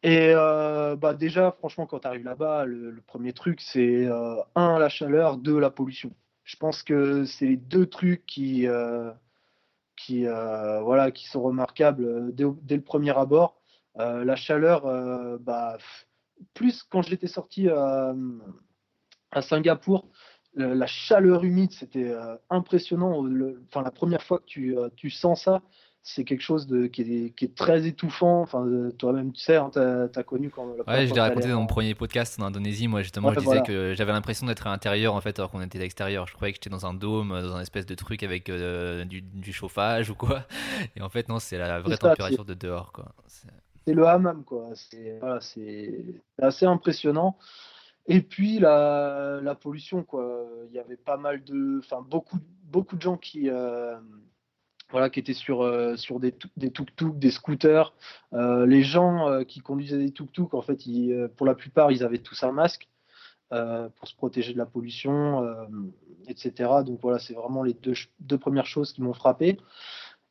Et 0.03 0.33
euh, 0.35 0.97
bah 0.97 1.13
déjà, 1.13 1.51
franchement, 1.53 1.85
quand 1.85 1.99
tu 1.99 2.07
arrives 2.07 2.25
là-bas, 2.25 2.65
le, 2.65 3.01
premier 3.07 3.31
truc, 3.31 3.61
c'est 3.61 4.05
euh, 4.05 4.35
un, 4.53 4.77
la 4.77 4.89
chaleur, 4.89 5.37
deux, 5.37 5.57
la 5.59 5.69
pollution. 5.69 6.11
Je 6.43 6.57
pense 6.57 6.83
que 6.83 7.23
c'est 7.23 7.45
les 7.45 7.57
deux 7.57 7.85
trucs 7.87 8.25
qui, 8.25 8.67
euh, 8.67 9.11
qui, 9.95 10.25
voilà, 10.25 11.11
qui 11.11 11.27
sont 11.27 11.41
remarquables 11.41 12.35
dès, 12.35 12.75
le 12.75 12.81
premier 12.81 13.17
abord. 13.17 13.61
la 13.95 14.35
chaleur, 14.35 15.39
bah, 15.39 15.77
plus 16.53 16.83
quand 16.83 17.01
j'étais 17.03 17.27
sorti 17.27 17.69
à, 17.69 18.13
à 19.31 19.41
Singapour, 19.41 20.09
la 20.55 20.85
chaleur 20.85 21.45
humide, 21.45 21.71
c'était 21.71 22.13
impressionnant. 22.49 23.25
Enfin, 23.69 23.83
la 23.83 23.91
première 23.91 24.23
fois 24.23 24.39
que 24.39 24.45
tu, 24.45 24.75
tu 24.97 25.09
sens 25.09 25.43
ça, 25.43 25.61
c'est 26.05 26.25
quelque 26.25 26.41
chose 26.41 26.67
de, 26.67 26.87
qui, 26.87 27.33
est, 27.41 27.55
très 27.55 27.87
étouffant. 27.87 28.41
Enfin, 28.41 28.67
toi-même, 28.97 29.31
tu 29.31 29.41
sais, 29.41 29.55
hein, 29.55 29.69
tu 29.71 29.79
as, 29.79 30.23
connu 30.23 30.49
quand. 30.49 30.67
Ouais, 30.85 31.07
je 31.07 31.13
l'ai 31.13 31.21
raconté 31.21 31.47
dans 31.47 31.61
mon 31.61 31.65
premier 31.65 31.95
podcast 31.95 32.37
en 32.39 32.43
Indonésie. 32.43 32.89
Moi, 32.89 33.01
justement, 33.01 33.33
je 33.33 33.39
disais 33.39 33.61
que 33.63 33.93
j'avais 33.95 34.11
l'impression 34.11 34.45
d'être 34.45 34.67
à 34.67 34.69
l'intérieur, 34.69 35.15
en 35.15 35.21
fait, 35.21 35.39
alors 35.39 35.49
qu'on 35.49 35.61
était 35.61 35.79
à 35.79 35.81
l'extérieur. 35.81 36.27
Je 36.27 36.33
croyais 36.33 36.51
que 36.51 36.57
j'étais 36.57 36.69
dans 36.69 36.85
un 36.85 36.93
dôme, 36.93 37.29
dans 37.29 37.55
un 37.55 37.61
espèce 37.61 37.85
de 37.85 37.95
truc 37.95 38.21
avec 38.21 38.49
euh, 38.49 39.05
du, 39.05 39.53
chauffage 39.53 40.09
ou 40.09 40.15
quoi. 40.15 40.45
Et 40.97 41.01
en 41.01 41.09
fait, 41.09 41.29
non, 41.29 41.39
c'est 41.39 41.57
la 41.57 41.79
vraie 41.79 41.97
température 41.97 42.43
de 42.43 42.53
dehors, 42.53 42.91
quoi. 42.91 43.05
C'est 43.85 43.93
le 43.93 44.05
hammam, 44.05 44.43
quoi. 44.43 44.71
C'est 44.75 45.19
assez 46.37 46.65
impressionnant. 46.65 47.37
Et 48.07 48.21
puis 48.21 48.59
la, 48.59 49.39
la 49.41 49.55
pollution, 49.55 50.03
quoi. 50.03 50.45
Il 50.67 50.75
y 50.75 50.79
avait 50.79 50.97
pas 50.97 51.15
mal 51.15 51.45
de, 51.45 51.79
enfin 51.79 52.05
beaucoup, 52.05 52.39
beaucoup 52.65 52.97
de 52.97 53.01
gens 53.01 53.15
qui, 53.15 53.49
euh, 53.49 53.95
voilà, 54.93 55.09
qui 55.09 55.19
étaient 55.19 55.33
sur, 55.33 55.67
sur 55.97 56.19
des, 56.19 56.33
des 56.55 56.71
tuk-tuk, 56.71 57.17
des 57.17 57.31
scooters. 57.31 57.93
les 58.31 58.83
gens 58.83 59.43
qui 59.45 59.59
conduisaient 59.59 59.97
des 59.97 60.11
tuk-tuk, 60.11 60.53
en 60.53 60.61
fait, 60.61 60.79
pour 61.35 61.45
la 61.45 61.55
plupart, 61.55 61.91
ils 61.91 62.03
avaient 62.03 62.19
tous 62.19 62.43
un 62.43 62.51
masque 62.51 62.87
pour 63.49 64.07
se 64.07 64.15
protéger 64.15 64.53
de 64.53 64.57
la 64.59 64.67
pollution, 64.67 65.45
etc. 66.27 66.69
Donc 66.85 66.99
voilà, 67.01 67.17
c'est 67.17 67.33
vraiment 67.33 67.63
les 67.63 67.73
deux, 67.73 67.93
deux, 68.19 68.37
premières 68.37 68.67
choses 68.67 68.93
qui 68.93 69.01
m'ont 69.01 69.13
frappé. 69.13 69.57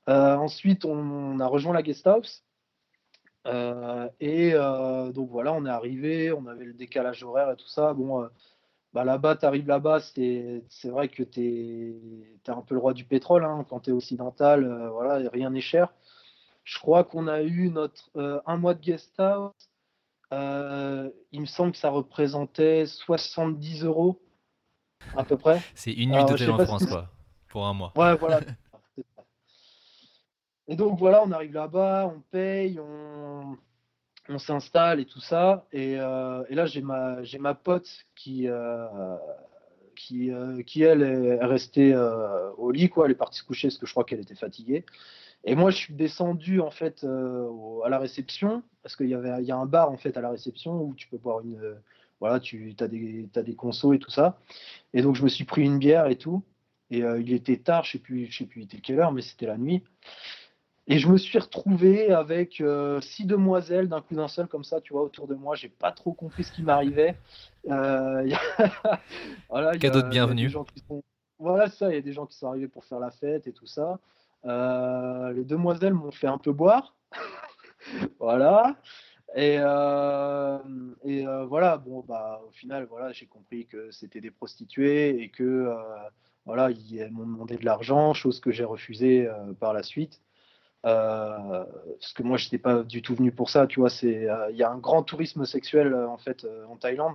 ensuite, 0.07 0.85
on, 0.85 1.41
a 1.41 1.47
rejoint 1.47 1.75
la 1.75 1.83
guest 1.83 2.07
house. 2.07 2.45
et 4.21 4.53
donc 5.13 5.29
voilà, 5.29 5.53
on 5.53 5.67
est 5.67 5.71
arrivé, 5.71 6.33
on 6.33 6.47
avait 6.47 6.67
le 6.67 6.75
décalage 6.75 7.25
horaire 7.25 7.51
et 7.51 7.57
tout 7.57 7.69
ça. 7.69 7.95
Bon, 7.95 8.29
bah 8.93 9.05
là-bas, 9.05 9.37
tu 9.37 9.47
arrives 9.47 9.67
là-bas, 9.67 10.01
c'est 10.01 10.63
vrai 10.85 11.09
que 11.09 11.23
tu 11.23 11.41
es, 11.41 12.51
un 12.51 12.61
peu 12.61 12.75
le 12.75 12.81
roi 12.81 12.93
du 12.93 13.05
pétrole 13.05 13.45
hein, 13.45 13.65
quand 13.69 13.81
tu 13.81 13.91
es 13.91 13.93
occidental, 13.93 14.65
euh, 14.65 14.91
voilà, 14.91 15.29
rien 15.31 15.51
n'est 15.51 15.61
cher. 15.61 15.89
Je 16.65 16.79
crois 16.79 17.03
qu'on 17.05 17.27
a 17.27 17.43
eu 17.43 17.71
notre 17.71 18.11
euh, 18.17 18.41
un 18.47 18.57
mois 18.57 18.75
de 18.75 18.81
guest 18.81 19.19
house. 19.19 19.53
Euh, 20.33 21.11
il 21.33 21.41
me 21.41 21.47
semble 21.47 21.73
que 21.73 21.79
ça 21.79 21.91
représentait 21.91 22.87
70 22.87 23.85
euros 23.85 24.21
à 25.17 25.25
peu 25.25 25.37
près. 25.37 25.61
C'est 25.75 25.93
une 25.93 26.13
nuit 26.13 26.25
d'hôtel 26.25 26.51
en 26.51 26.59
France, 26.59 26.87
quoi, 26.87 27.09
pour 27.49 27.67
un 27.67 27.73
mois. 27.73 27.93
Ouais, 27.97 28.15
voilà. 28.17 28.41
Et 30.69 30.77
donc 30.77 30.99
voilà, 30.99 31.23
on 31.25 31.33
arrive 31.33 31.53
là-bas, 31.53 32.11
on 32.15 32.21
paye, 32.31 32.79
on, 32.79 33.59
on 34.29 34.39
s'installe 34.39 35.01
et 35.01 35.05
tout 35.05 35.21
ça. 35.21 35.67
Et, 35.73 35.97
euh, 35.99 36.43
là, 36.51 36.67
j'ai 36.67 36.83
ma, 36.83 37.23
j'ai 37.23 37.39
ma 37.39 37.55
pote 37.55 37.89
qui, 38.15 38.49
euh, 38.49 39.17
qui, 39.97 40.31
euh, 40.33 40.63
qui, 40.63 40.83
elle, 40.83 41.03
est 41.03 41.45
restée 41.45 41.95
au 42.57 42.71
lit, 42.71 42.89
quoi. 42.89 43.07
Elle 43.07 43.13
est 43.13 43.17
partie 43.17 43.39
se 43.39 43.45
coucher 43.45 43.69
parce 43.69 43.79
que 43.79 43.87
je 43.87 43.93
crois 43.93 44.05
qu'elle 44.05 44.21
était 44.21 44.35
fatiguée. 44.35 44.85
Et 45.45 45.57
moi, 45.57 45.71
je 45.71 45.77
suis 45.77 45.95
descendu, 45.95 46.61
en 46.61 46.71
fait, 46.71 47.05
à 47.05 47.89
la 47.89 47.99
réception, 47.99 48.63
parce 48.83 48.95
qu'il 48.95 49.09
y, 49.09 49.15
avait, 49.15 49.43
y 49.43 49.51
a 49.51 49.57
un 49.57 49.67
bar, 49.67 49.91
en 49.91 49.97
fait, 49.97 50.17
à 50.17 50.21
la 50.21 50.31
réception 50.31 50.81
où 50.83 50.95
tu 50.95 51.09
peux 51.09 51.19
boire 51.19 51.41
une. 51.41 51.77
voilà, 52.21 52.39
tu 52.39 52.75
as 52.79 52.89
des, 52.89 53.29
as 53.35 53.43
des 53.43 53.57
consos 53.57 53.93
et 53.93 53.99
tout 53.99 54.11
ça. 54.11 54.39
Et 54.95 55.03
donc, 55.03 55.17
je 55.17 55.25
me 55.25 55.29
suis 55.29 55.45
pris 55.45 55.63
une 55.63 55.79
bière 55.79 56.07
et 56.07 56.17
tout. 56.17 56.45
Et 56.91 56.99
il 56.99 57.33
était 57.33 57.57
tard, 57.57 57.85
je 57.85 57.93
sais 57.93 58.31
sais 58.31 58.45
plus 58.45 58.67
quelle 58.67 59.01
heure, 59.01 59.13
mais 59.13 59.23
c'était 59.23 59.47
la 59.47 59.57
nuit. 59.57 59.83
Et 60.89 60.99
je 60.99 61.09
me 61.09 61.17
suis 61.17 61.39
retrouvé 61.39 62.11
avec 62.11 62.61
euh, 62.61 63.01
six 63.01 63.25
demoiselles 63.25 63.89
d'un 63.89 64.01
coup 64.01 64.17
d'un 64.17 64.27
seul, 64.27 64.49
comme 64.49 64.65
ça, 64.65 64.81
tu 64.81 64.93
vois, 64.93 65.03
autour 65.03 65.29
de 65.29 65.35
moi. 65.35 65.55
J'ai 65.55 65.69
pas 65.69 65.93
trop 65.93 66.13
compris 66.13 66.43
ce 66.43 66.53
qui 66.53 66.63
m'arrivait. 66.63 67.17
Euh, 67.69 68.29
voilà, 69.49 69.79
Cadeau 69.79 70.03
de 70.03 70.09
bienvenue. 70.09 70.53
Voilà, 71.39 71.69
ça, 71.69 71.91
il 71.91 71.95
y 71.95 71.99
a 71.99 72.03
des 72.03 72.13
gens 72.13 72.27
qui 72.27 72.37
sont 72.37 72.49
arrivés 72.49 72.69
pour 72.69 72.85
faire 72.85 72.99
la 72.99 73.13
fête 73.13 73.47
et 73.47 73.53
tout 73.53 73.67
ça. 73.67 74.01
Euh, 74.45 75.33
les 75.33 75.45
demoiselles 75.45 75.95
m'ont 75.95 76.11
fait 76.11 76.27
un 76.27 76.39
peu 76.39 76.53
boire. 76.53 76.97
voilà. 78.19 78.77
Et, 79.37 79.55
et 79.55 81.25
voilà, 81.47 81.79
bon, 81.79 82.05
bah, 82.07 82.43
au 82.47 82.51
final, 82.51 82.87
voilà, 82.91 83.13
j'ai 83.13 83.27
compris 83.27 83.67
que 83.67 83.91
c'était 83.93 84.21
des 84.21 84.33
prostituées 84.33 85.23
et 85.23 85.31
que 85.31 85.73
voilà, 86.45 86.71
ils 86.73 87.09
m'ont 87.13 87.25
demandé 87.25 87.57
de 87.57 87.65
l'argent, 87.65 88.15
chose 88.15 88.41
que 88.41 88.51
j'ai 88.51 88.65
refusée 88.65 89.31
par 89.61 89.73
la 89.73 89.85
suite. 89.85 90.21
Euh, 90.85 91.65
parce 92.01 92.13
que 92.13 92.23
moi, 92.23 92.37
je 92.37 92.47
n'étais 92.47 92.59
pas 92.59 92.83
du 92.83 93.03
tout 93.03 93.15
venu 93.15 93.31
pour 93.33 93.51
ça. 93.51 93.67
Tu 93.67 93.81
vois, 93.81 93.91
euh, 94.05 94.49
il 94.51 94.57
y 94.57 94.63
a 94.63 94.71
un 94.71 94.79
grand 94.79 95.03
tourisme 95.03 95.45
sexuel 95.45 95.93
euh, 95.93 96.09
en 96.09 96.19
fait 96.19 96.47
en 96.69 96.77
Thaïlande. 96.77 97.15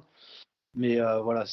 Mais 0.75 0.99
voilà, 1.23 1.43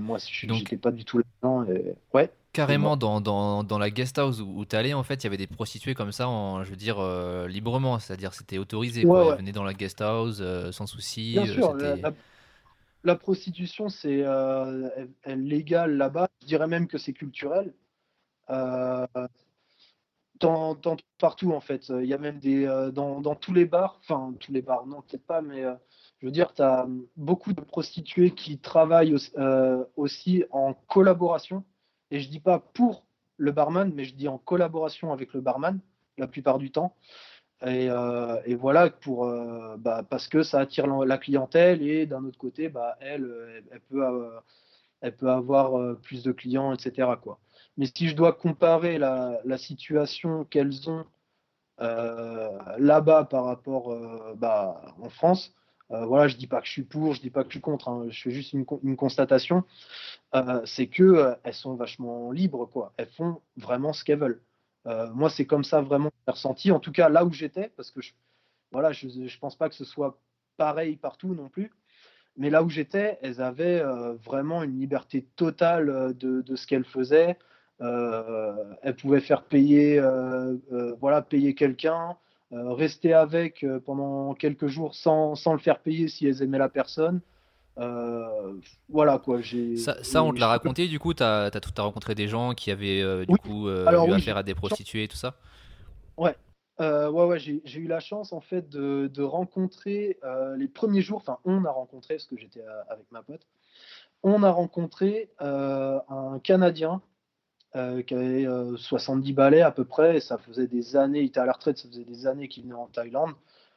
moi, 0.00 0.18
je 0.18 0.46
n'étais 0.46 0.76
pas 0.76 0.90
du 0.90 1.04
tout 1.04 1.18
là-dedans. 1.18 1.64
Ouais. 2.12 2.32
Carrément 2.52 2.96
dans, 2.96 3.20
dans, 3.20 3.62
dans, 3.62 3.78
la 3.78 3.90
guest 3.90 4.18
house 4.18 4.40
où, 4.40 4.64
tu 4.64 4.74
allais, 4.74 4.92
en 4.92 5.04
fait, 5.04 5.22
il 5.22 5.24
y 5.24 5.26
avait 5.28 5.36
des 5.36 5.46
prostituées 5.46 5.94
comme 5.94 6.10
ça, 6.10 6.28
en, 6.28 6.64
je 6.64 6.70
veux 6.70 6.76
dire, 6.76 7.00
librement, 7.46 8.00
c'est-à-dire 8.00 8.34
c'était 8.34 8.58
autorisé. 8.58 9.06
Ouais, 9.06 9.28
Elles 9.28 9.36
venaient 9.36 9.52
dans 9.52 9.62
la 9.62 9.72
guest 9.72 10.00
house 10.00 10.42
sans 10.72 10.86
souci. 10.86 11.34
Bien 11.34 11.46
sûr, 11.46 11.76
la, 13.04 13.14
prostitution, 13.14 13.88
c'est 13.88 14.24
légal 15.26 15.96
là-bas. 15.96 16.28
Je 16.40 16.48
dirais 16.48 16.66
même 16.66 16.88
que 16.88 16.98
c'est 16.98 17.12
culturel 17.12 17.72
partout 21.18 21.52
en 21.52 21.60
fait. 21.60 21.88
Il 21.88 22.06
y 22.06 22.14
a 22.14 22.18
même 22.18 22.38
des 22.38 22.66
euh, 22.66 22.90
dans, 22.90 23.34
tous 23.34 23.52
les 23.52 23.64
bars, 23.64 23.98
enfin 24.00 24.34
tous 24.40 24.52
les 24.52 24.62
bars, 24.62 24.86
non 24.86 25.02
peut-être 25.02 25.26
pas, 25.26 25.42
mais 25.42 25.64
euh, 25.64 25.74
je 26.20 26.26
veux 26.26 26.32
dire, 26.32 26.52
tu 26.54 26.62
as 26.62 26.86
beaucoup 27.16 27.52
de 27.52 27.60
prostituées 27.60 28.30
qui 28.32 28.58
travaillent 28.58 29.16
euh, 29.36 29.84
aussi 29.96 30.44
en 30.50 30.74
collaboration. 30.74 31.64
Et 32.10 32.20
je 32.20 32.28
dis 32.28 32.40
pas 32.40 32.58
pour 32.58 33.04
le 33.36 33.52
barman, 33.52 33.92
mais 33.94 34.04
je 34.04 34.14
dis 34.14 34.28
en 34.28 34.38
collaboration 34.38 35.12
avec 35.12 35.32
le 35.32 35.40
barman 35.40 35.80
la 36.18 36.26
plupart 36.26 36.58
du 36.58 36.70
temps. 36.70 36.94
Et, 37.64 37.88
voilà 38.56 38.90
pour 38.90 39.24
bah, 39.78 40.02
parce 40.10 40.26
que 40.26 40.42
ça 40.42 40.58
attire 40.58 40.86
la 40.86 41.16
clientèle 41.16 41.80
et 41.80 42.06
d'un 42.06 42.24
autre 42.24 42.38
côté, 42.38 42.68
bah, 42.68 42.96
elle, 43.00 43.62
elle 43.70 43.80
peut, 43.80 44.02
elle 45.00 45.16
peut 45.16 45.30
avoir 45.30 45.96
plus 45.98 46.24
de 46.24 46.32
clients, 46.32 46.74
etc. 46.74 47.08
Quoi. 47.22 47.38
Mais 47.76 47.86
si 47.86 48.08
je 48.08 48.14
dois 48.16 48.32
comparer 48.32 48.98
la, 48.98 49.58
situation 49.58 50.44
qu'elles 50.44 50.90
ont 50.90 51.06
euh, 51.80 52.50
là-bas 52.78 53.24
par 53.24 53.44
rapport 53.44 53.92
euh, 53.92 54.34
bah, 54.36 54.94
en 55.00 55.08
France, 55.08 55.54
euh, 55.90 56.04
voilà, 56.06 56.28
je 56.28 56.36
dis 56.36 56.46
pas 56.46 56.60
que 56.60 56.66
je 56.66 56.72
suis 56.72 56.82
pour, 56.84 57.14
je 57.14 57.20
dis 57.20 57.30
pas 57.30 57.42
que 57.42 57.50
je 57.50 57.54
suis 57.54 57.60
contre, 57.60 57.88
hein, 57.88 58.06
je 58.10 58.22
fais 58.22 58.30
juste 58.30 58.52
une, 58.52 58.96
constatation, 58.96 59.64
c'est 60.64 60.86
que 60.86 61.36
elles 61.44 61.54
sont 61.54 61.74
vachement 61.74 62.30
libres, 62.30 62.66
quoi. 62.66 62.92
Elles 62.96 63.08
font 63.08 63.42
vraiment 63.56 63.92
ce 63.92 64.04
qu'elles 64.04 64.18
veulent. 64.18 64.42
moi, 65.14 65.30
c'est 65.30 65.46
comme 65.46 65.64
ça 65.64 65.80
vraiment 65.82 66.10
ressenti. 66.26 66.70
En 66.72 66.80
tout 66.80 66.92
cas, 66.92 67.08
là 67.08 67.24
où 67.24 67.32
j'étais, 67.32 67.68
parce 67.76 67.90
que 67.90 68.00
je, 68.00 68.12
voilà, 68.70 68.92
je, 68.92 69.38
pense 69.38 69.56
pas 69.56 69.68
que 69.68 69.74
ce 69.74 69.84
soit 69.84 70.18
pareil 70.56 70.96
partout 70.96 71.34
non 71.34 71.48
plus. 71.48 71.70
Mais 72.36 72.48
là 72.48 72.62
où 72.62 72.70
j'étais, 72.70 73.18
elles 73.22 73.42
avaient 73.42 73.82
vraiment 74.24 74.62
une 74.62 74.78
liberté 74.78 75.26
totale 75.36 76.16
de 76.16 76.56
ce 76.56 76.66
qu'elles 76.66 76.84
faisaient. 76.84 77.38
Euh, 77.82 78.74
elle 78.82 78.94
pouvait 78.94 79.20
faire 79.20 79.42
payer, 79.42 79.98
euh, 79.98 80.54
euh, 80.72 80.94
voilà, 81.00 81.20
payer 81.20 81.54
quelqu'un, 81.54 82.16
rester 82.50 83.14
avec 83.14 83.64
pendant 83.86 84.34
quelques 84.34 84.66
jours 84.66 84.94
sans, 84.94 85.34
sans, 85.34 85.54
le 85.54 85.58
faire 85.58 85.78
payer 85.78 86.08
si 86.08 86.26
elles 86.26 86.42
aimaient 86.42 86.58
la 86.58 86.68
personne. 86.68 87.22
voilà 88.90 89.18
quoi. 89.18 89.40
Ça, 89.76 90.04
ça, 90.04 90.22
on 90.22 90.34
te 90.34 90.38
l'a 90.38 90.48
raconté 90.48 90.86
du 90.86 90.98
coup 90.98 91.14
Tu 91.14 91.22
as, 91.22 91.46
as, 91.46 91.82
rencontré 91.82 92.14
des 92.14 92.28
gens 92.28 92.52
qui 92.52 92.70
avaient 92.70 93.24
du 93.24 93.36
coup 93.38 93.70
eu 93.70 94.12
affaire 94.12 94.36
à 94.36 94.42
des 94.42 94.54
prostituées 94.54 95.04
et 95.04 95.08
tout 95.08 95.16
ça 95.16 95.34
Ouais, 96.18 96.36
ouais, 96.78 97.08
ouais 97.08 97.38
j'ai 97.38 97.78
eu 97.78 97.88
la 97.88 98.00
chance 98.00 98.34
en 98.34 98.42
fait 98.42 98.68
de, 98.68 99.10
de 99.12 99.22
rencontrer 99.22 100.18
les 100.58 100.68
premiers 100.68 101.00
jours, 101.00 101.16
enfin 101.16 101.38
on 101.46 101.64
a 101.64 101.70
rencontré, 101.70 102.16
parce 102.16 102.26
que 102.26 102.36
j'étais 102.36 102.62
avec 102.90 103.10
ma 103.10 103.22
pote, 103.22 103.46
on 104.22 104.42
a 104.42 104.50
rencontré 104.50 105.30
un 105.40 106.38
Canadien 106.44 107.00
euh, 107.74 108.02
qui 108.02 108.14
avait 108.14 108.46
70 108.76 109.30
euh, 109.30 109.34
balais 109.34 109.62
à 109.62 109.70
peu 109.70 109.84
près, 109.84 110.18
et 110.18 110.20
ça 110.20 110.36
faisait 110.36 110.66
des 110.66 110.94
années, 110.94 111.20
il 111.20 111.26
était 111.26 111.40
à 111.40 111.46
la 111.46 111.52
retraite, 111.52 111.78
ça 111.78 111.88
faisait 111.88 112.04
des 112.04 112.26
années 112.26 112.48
qu'il 112.48 112.64
venait 112.64 112.74
en 112.74 112.86
Thaïlande, 112.86 113.32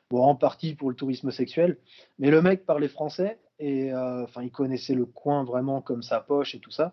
bon, 0.09 0.21
en 0.21 0.35
partie 0.35 0.75
pour 0.75 0.89
le 0.89 0.95
tourisme 0.95 1.31
sexuel, 1.31 1.77
mais 2.19 2.29
le 2.29 2.41
mec 2.41 2.65
parlait 2.65 2.89
français, 2.89 3.39
et 3.57 3.93
euh, 3.93 4.23
enfin, 4.23 4.43
il 4.43 4.51
connaissait 4.51 4.95
le 4.95 5.05
coin 5.05 5.45
vraiment 5.45 5.81
comme 5.81 6.03
sa 6.03 6.19
poche 6.19 6.55
et 6.55 6.59
tout 6.59 6.71
ça. 6.71 6.91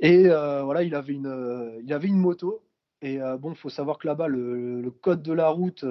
Et 0.00 0.28
voilà, 0.28 0.82
il 0.82 0.94
avait 0.94 1.12
une, 1.12 1.80
il 1.84 1.92
avait 1.92 2.08
une 2.08 2.18
moto, 2.18 2.62
et 3.02 3.18
bon, 3.38 3.54
faut 3.54 3.68
savoir 3.68 3.98
que 3.98 4.06
là-bas, 4.06 4.28
le, 4.28 4.90
code 5.02 5.22
de 5.22 5.32
la 5.32 5.48
route, 5.48 5.84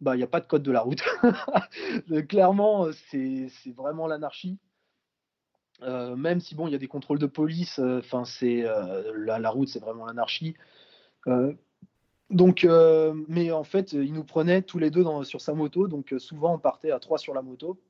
bah, 0.00 0.14
il 0.14 0.18
n'y 0.18 0.24
a 0.24 0.26
pas 0.26 0.40
de 0.40 0.46
code 0.46 0.62
de 0.62 0.72
la 0.72 0.80
route. 0.80 1.02
Clairement, 2.28 2.88
c'est 3.10 3.48
vraiment 3.74 4.06
l'anarchie. 4.06 4.58
Euh, 5.82 6.16
même 6.16 6.40
si 6.40 6.54
bon, 6.54 6.66
il 6.68 6.72
y 6.72 6.74
a 6.74 6.78
des 6.78 6.88
contrôles 6.88 7.18
de 7.18 7.26
police, 7.26 7.78
euh, 7.78 8.00
enfin 8.00 8.24
c'est 8.24 8.64
euh, 8.64 9.12
la, 9.16 9.50
route, 9.50 9.68
c'est 9.68 9.80
vraiment 9.80 10.06
l'anarchie. 10.06 10.54
donc, 12.30 12.66
mais 13.28 13.50
en 13.50 13.64
fait, 13.64 13.92
il 13.92 14.12
nous 14.12 14.24
prenait 14.24 14.62
tous 14.62 14.78
les 14.78 14.90
deux 14.90 15.04
sur 15.24 15.40
sa 15.40 15.54
moto, 15.54 15.88
donc 15.88 16.14
souvent 16.18 16.54
on 16.54 16.58
partait 16.58 16.90
à 16.92 16.98
trois 17.00 17.18
sur 17.18 17.34
la 17.34 17.42
moto, 17.42 17.80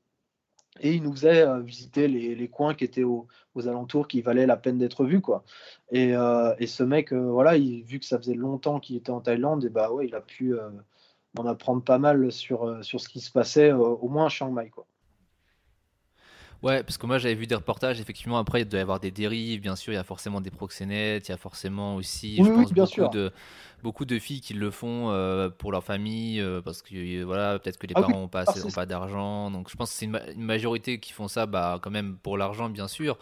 et 0.79 0.93
il 0.93 1.03
nous 1.03 1.11
faisait 1.11 1.45
visiter 1.61 2.07
les, 2.07 2.47
coins 2.47 2.73
qui 2.73 2.83
étaient 2.85 3.03
aux 3.03 3.27
alentours, 3.55 4.07
qui 4.07 4.21
valaient 4.21 4.47
la 4.47 4.57
peine 4.57 4.77
d'être 4.77 5.05
vus, 5.05 5.21
quoi. 5.21 5.43
Et, 5.91 6.13
ce 6.13 6.83
mec, 6.83 7.13
voilà, 7.13 7.57
il, 7.57 7.83
vu 7.83 7.99
que 7.99 8.05
ça 8.05 8.17
faisait 8.17 8.35
longtemps 8.35 8.79
qu'il 8.79 8.95
était 8.95 9.11
en 9.11 9.21
Thaïlande, 9.21 9.65
et 9.65 9.69
bah 9.69 9.91
ouais, 9.91 10.07
il 10.07 10.15
a 10.15 10.21
pu 10.21 10.55
en 11.37 11.45
apprendre 11.45 11.83
pas 11.83 11.99
mal 11.99 12.31
sur, 12.31 12.83
sur 12.83 12.99
ce 12.99 13.09
qui 13.09 13.19
se 13.21 13.31
passait, 13.31 13.71
au 13.71 14.09
moins 14.09 14.25
à 14.27 14.29
Chiang 14.29 14.51
Mai, 14.51 14.69
quoi. 14.69 14.87
Ouais, 16.63 16.83
parce 16.83 16.97
que 16.97 17.07
moi 17.07 17.17
j'avais 17.17 17.33
vu 17.33 17.47
des 17.47 17.55
reportages, 17.55 17.99
effectivement, 17.99 18.37
après 18.37 18.61
il 18.61 18.65
doit 18.65 18.79
y 18.79 18.81
avoir 18.83 18.99
des 18.99 19.09
dérives, 19.09 19.61
bien 19.61 19.75
sûr, 19.75 19.93
il 19.93 19.95
y 19.95 19.99
a 19.99 20.03
forcément 20.03 20.41
des 20.41 20.51
proxénètes, 20.51 21.27
il 21.27 21.31
y 21.31 21.33
a 21.33 21.37
forcément 21.37 21.95
aussi, 21.95 22.37
je 22.37 22.43
pense, 22.43 22.71
beaucoup, 22.71 23.07
De, 23.09 23.31
beaucoup 23.81 24.05
de 24.05 24.19
filles 24.19 24.41
qui 24.41 24.53
le 24.53 24.69
font 24.69 25.09
euh, 25.09 25.49
pour 25.49 25.71
leur 25.71 25.83
famille, 25.83 26.39
euh, 26.39 26.61
parce 26.61 26.83
que 26.83 26.93
euh, 26.93 27.23
voilà, 27.23 27.57
peut-être 27.57 27.79
que 27.79 27.87
les 27.87 27.93
ah 27.95 28.01
parents 28.01 28.19
n'ont 28.19 28.27
pas, 28.27 28.43
ah, 28.45 28.53
pas 28.75 28.85
d'argent, 28.85 29.49
donc 29.49 29.71
je 29.71 29.75
pense 29.75 29.89
que 29.89 29.95
c'est 29.95 30.05
une, 30.05 30.19
majorité 30.37 30.99
qui 30.99 31.13
font 31.13 31.27
ça 31.27 31.47
bah, 31.47 31.79
quand 31.81 31.91
même 31.91 32.17
pour 32.21 32.37
l'argent, 32.37 32.69
bien 32.69 32.87
sûr, 32.87 33.17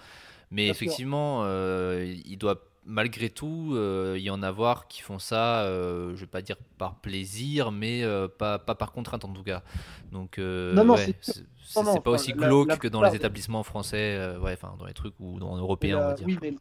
mais 0.52 0.68
effectivement, 0.68 1.46
il 1.48 2.38
doit 2.38 2.62
malgré 2.86 3.30
tout, 3.30 3.76
il 4.16 4.22
y 4.22 4.30
en 4.30 4.42
a 4.42 4.52
voir 4.52 4.88
qui 4.88 5.02
font 5.02 5.20
ça, 5.20 5.64
je 5.66 6.16
vais 6.16 6.28
pas 6.28 6.42
dire 6.42 6.58
par 6.78 7.00
plaisir, 7.02 7.72
mais 7.72 8.04
pas, 8.38 8.60
pas, 8.60 8.76
par 8.76 8.92
contrainte 8.92 9.26
en 9.26 9.34
tout 9.34 9.44
cas. 9.44 9.64
Donc, 10.12 10.38
non, 10.38 10.84
non, 10.84 10.96
c'est 10.98 12.04
pas 12.04 12.12
aussi 12.12 12.34
glauque 12.34 12.78
que 12.78 12.88
dans 12.88 13.04
les 13.04 13.16
établissements 13.16 13.64
français, 13.64 14.36
ouais, 14.42 14.54
enfin 14.54 14.76
dans 14.78 14.86
les 14.86 14.94
trucs 14.94 15.16
ou 15.20 15.40
dans 15.40 15.56
européens, 15.58 15.98
on 15.98 16.08
va 16.08 16.14
dire. 16.14 16.28
Oui, 16.28 16.38
mais 16.42 16.56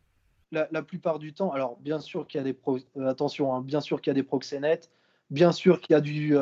la, 0.50 0.82
plupart 0.82 1.18
du 1.18 1.32
temps, 1.32 1.52
alors 1.52 1.76
bien 1.78 2.00
sûr 2.00 2.26
qu'il 2.26 2.38
y 2.38 2.40
a 2.40 2.44
des 2.44 2.56
attention, 3.06 3.54
hein, 3.54 3.60
bien 3.60 3.80
sûr 3.80 4.00
qu'il 4.00 4.10
y 4.10 4.12
a 4.12 4.14
des 4.14 4.22
proxénètes, 4.22 4.90
bien 5.30 5.52
sûr 5.52 5.80
qu'il 5.80 5.94
y 5.94 5.96
a 5.96 6.00
du 6.00 6.36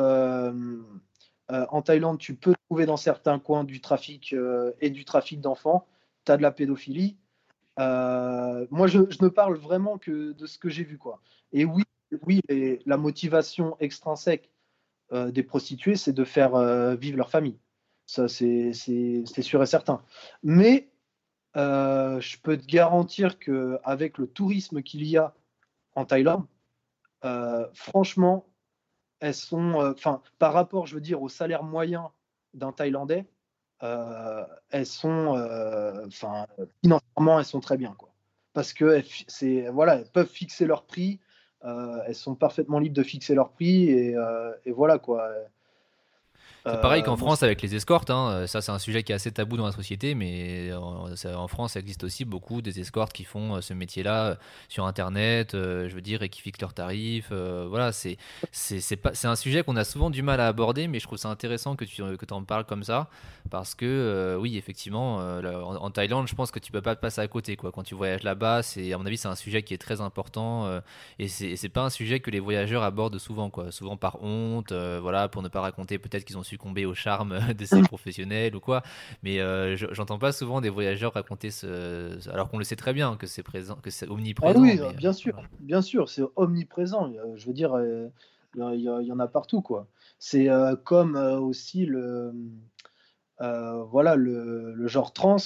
en 1.49 1.81
Thaïlande, 1.81 2.17
tu 2.17 2.35
peux 2.35 2.53
trouver 2.69 2.85
dans 2.85 2.97
certains 2.97 3.39
coins 3.39 3.63
du 3.63 3.79
trafic 3.79 4.35
et 4.81 4.89
du 4.89 5.05
trafic 5.05 5.39
d'enfants. 5.39 5.87
Tu 6.25 6.31
as 6.31 6.37
de 6.37 6.41
la 6.41 6.51
pédophilie. 6.51 7.15
Euh, 7.79 8.65
moi, 8.71 8.87
je, 8.87 8.99
ne 8.99 9.29
parle 9.29 9.57
vraiment 9.57 9.97
que 9.97 10.31
de 10.31 10.45
ce 10.45 10.57
que 10.57 10.69
j'ai 10.69 10.83
vu. 10.83 10.97
Quoi. 10.97 11.21
Et 11.51 11.65
oui, 11.65 11.83
oui 12.25 12.41
la 12.85 12.97
motivation 12.97 13.77
extrinsèque 13.79 14.51
euh, 15.13 15.31
des 15.31 15.43
prostituées, 15.43 15.95
c'est 15.95 16.13
de 16.13 16.23
faire 16.23 16.55
euh, 16.55 16.95
vivre 16.95 17.17
leur 17.17 17.29
famille. 17.29 17.59
Ça, 18.05 18.27
c'est 18.27 18.73
sûr 18.73 19.61
et 19.61 19.65
certain. 19.65 20.01
Mais 20.43 20.89
je 21.55 22.41
peux 22.41 22.57
te 22.57 22.65
garantir 22.65 23.39
qu'avec 23.39 24.17
le 24.17 24.27
tourisme 24.27 24.81
qu'il 24.81 25.05
y 25.05 25.17
a 25.17 25.33
en 25.95 26.05
Thaïlande, 26.05 26.45
franchement, 27.73 28.47
elles 29.19 29.33
sont, 29.33 29.73
enfin, 29.75 30.21
par 30.37 30.53
rapport, 30.53 30.85
je 30.85 30.95
veux 30.95 31.01
dire, 31.01 31.21
au 31.21 31.29
salaire 31.29 31.63
moyen 31.63 32.11
d'un 32.53 32.71
Thaïlandais, 32.71 33.25
elles 33.81 34.85
sont, 34.85 35.35
euh, 35.37 36.05
enfin, 36.07 36.47
financièrement, 36.83 37.39
elles 37.39 37.45
sont 37.45 37.59
très 37.59 37.77
bien, 37.77 37.93
quoi. 37.97 38.09
Parce 38.53 38.73
que 38.73 39.03
c'est, 39.27 39.69
voilà, 39.69 39.95
elles 39.97 40.09
peuvent 40.11 40.29
fixer 40.29 40.65
leur 40.65 40.83
prix, 40.85 41.19
euh, 41.63 41.99
elles 42.07 42.15
sont 42.15 42.35
parfaitement 42.35 42.79
libres 42.79 42.95
de 42.95 43.03
fixer 43.03 43.35
leur 43.35 43.51
prix 43.51 43.89
et, 43.89 44.15
et 44.65 44.71
voilà, 44.71 44.97
quoi. 44.97 45.29
C'est 46.71 46.81
pareil 46.81 47.03
qu'en 47.03 47.13
euh, 47.13 47.17
France 47.17 47.43
avec 47.43 47.61
les 47.61 47.75
escortes. 47.75 48.09
Hein. 48.09 48.45
Ça, 48.47 48.61
c'est 48.61 48.71
un 48.71 48.79
sujet 48.79 49.03
qui 49.03 49.11
est 49.11 49.15
assez 49.15 49.31
tabou 49.31 49.57
dans 49.57 49.65
la 49.65 49.71
société, 49.71 50.15
mais 50.15 50.71
en, 50.73 51.47
France, 51.47 51.75
il 51.75 51.79
existe 51.79 52.03
aussi 52.03 52.25
beaucoup 52.25 52.61
des 52.61 52.79
escortes 52.79 53.13
qui 53.13 53.23
font 53.23 53.55
euh, 53.55 53.61
ce 53.61 53.73
métier-là 53.73 54.25
euh, 54.25 54.35
sur 54.67 54.85
Internet, 54.85 55.51
je 55.53 55.93
veux 55.93 56.01
dire, 56.01 56.23
et 56.23 56.29
qui 56.29 56.41
fixent 56.41 56.61
leurs 56.61 56.73
tarifs. 56.73 57.31
voilà, 57.31 57.91
c'est 57.91 58.17
c'est 58.51 59.25
un 59.25 59.35
sujet 59.35 59.63
qu'on 59.63 59.75
a 59.75 59.83
souvent 59.83 60.09
du 60.09 60.21
mal 60.21 60.39
à 60.39 60.47
aborder, 60.47 60.87
mais 60.87 60.99
je 60.99 61.05
trouve 61.05 61.17
ça 61.17 61.29
intéressant 61.29 61.75
que 61.75 61.85
tu 61.85 62.01
que 62.01 62.33
en 62.33 62.43
parles 62.43 62.65
comme 62.65 62.83
ça, 62.83 63.09
parce 63.49 63.75
que 63.75 64.37
oui, 64.39 64.57
effectivement, 64.57 65.17
en, 65.17 65.89
Thaïlande, 65.91 66.27
je 66.27 66.35
pense 66.35 66.51
que 66.51 66.59
tu 66.59 66.71
peux 66.71 66.81
pas 66.81 66.95
te 66.95 67.01
passer 67.01 67.21
à 67.21 67.27
côté. 67.27 67.55
Quoi. 67.55 67.71
Quand 67.71 67.83
tu 67.83 67.95
voyages 67.95 68.23
là-bas, 68.23 68.63
c'est 68.63 68.91
à 68.93 68.97
mon 68.97 69.05
avis, 69.05 69.17
c'est 69.17 69.27
un 69.27 69.35
sujet 69.35 69.63
qui 69.63 69.73
est 69.73 69.77
très 69.77 70.01
important, 70.01 70.69
et 71.19 71.27
c'est 71.27 71.69
pas 71.69 71.83
un 71.83 71.89
sujet 71.89 72.19
que 72.19 72.31
les 72.31 72.39
voyageurs 72.39 72.83
abordent 72.83 73.17
souvent, 73.17 73.49
quoi. 73.49 73.71
Souvent 73.71 73.97
par 73.97 74.23
honte, 74.23 74.73
voilà, 74.73 75.29
pour 75.29 75.41
ne 75.41 75.47
pas 75.49 75.61
raconter 75.61 75.97
peut-être 75.97 76.25
qu'ils 76.25 76.37
ont 76.37 76.43
su 76.43 76.56
succomber 76.57 76.85
au 76.85 76.95
charme 76.95 77.37
de 77.57 77.65
ces 77.65 77.81
professionnels 77.83 78.55
ou 78.55 78.59
quoi. 78.59 78.81
Mais 79.21 79.39
euh, 79.39 79.75
j'entends 79.91 80.17
pas 80.17 80.31
souvent 80.31 80.59
des 80.59 80.69
voyageurs 80.69 81.13
raconter 81.13 81.51
ce, 81.51 82.17
alors 82.29 82.49
qu'on 82.49 82.57
le 82.57 82.63
sait 82.63 82.75
très 82.75 82.93
bien 82.93 83.15
que 83.15 83.27
c'est 83.27 83.43
présent, 83.43 83.75
que 83.75 83.91
c'est 83.91 84.07
omniprésent. 84.07 84.53
Ah 84.57 84.59
oui, 84.59 84.79
bien 84.97 85.13
sûr, 85.13 85.41
bien 85.59 85.81
sûr, 85.81 86.09
c'est 86.09 86.23
omniprésent. 86.35 87.11
Je 87.35 87.45
veux 87.45 87.53
dire, 87.53 87.75
euh, 87.75 88.09
il 88.55 88.81
y, 88.81 89.11
en 89.11 89.19
a 89.19 89.27
partout 89.27 89.61
quoi. 89.61 89.87
C'est 90.17 90.49
euh, 90.49 90.75
comme 90.75 91.15
aussi 91.15 91.85
le, 91.85 92.33
voilà, 93.39 94.15
le, 94.15 94.73
le, 94.73 94.87
genre 94.87 95.13
trans 95.13 95.37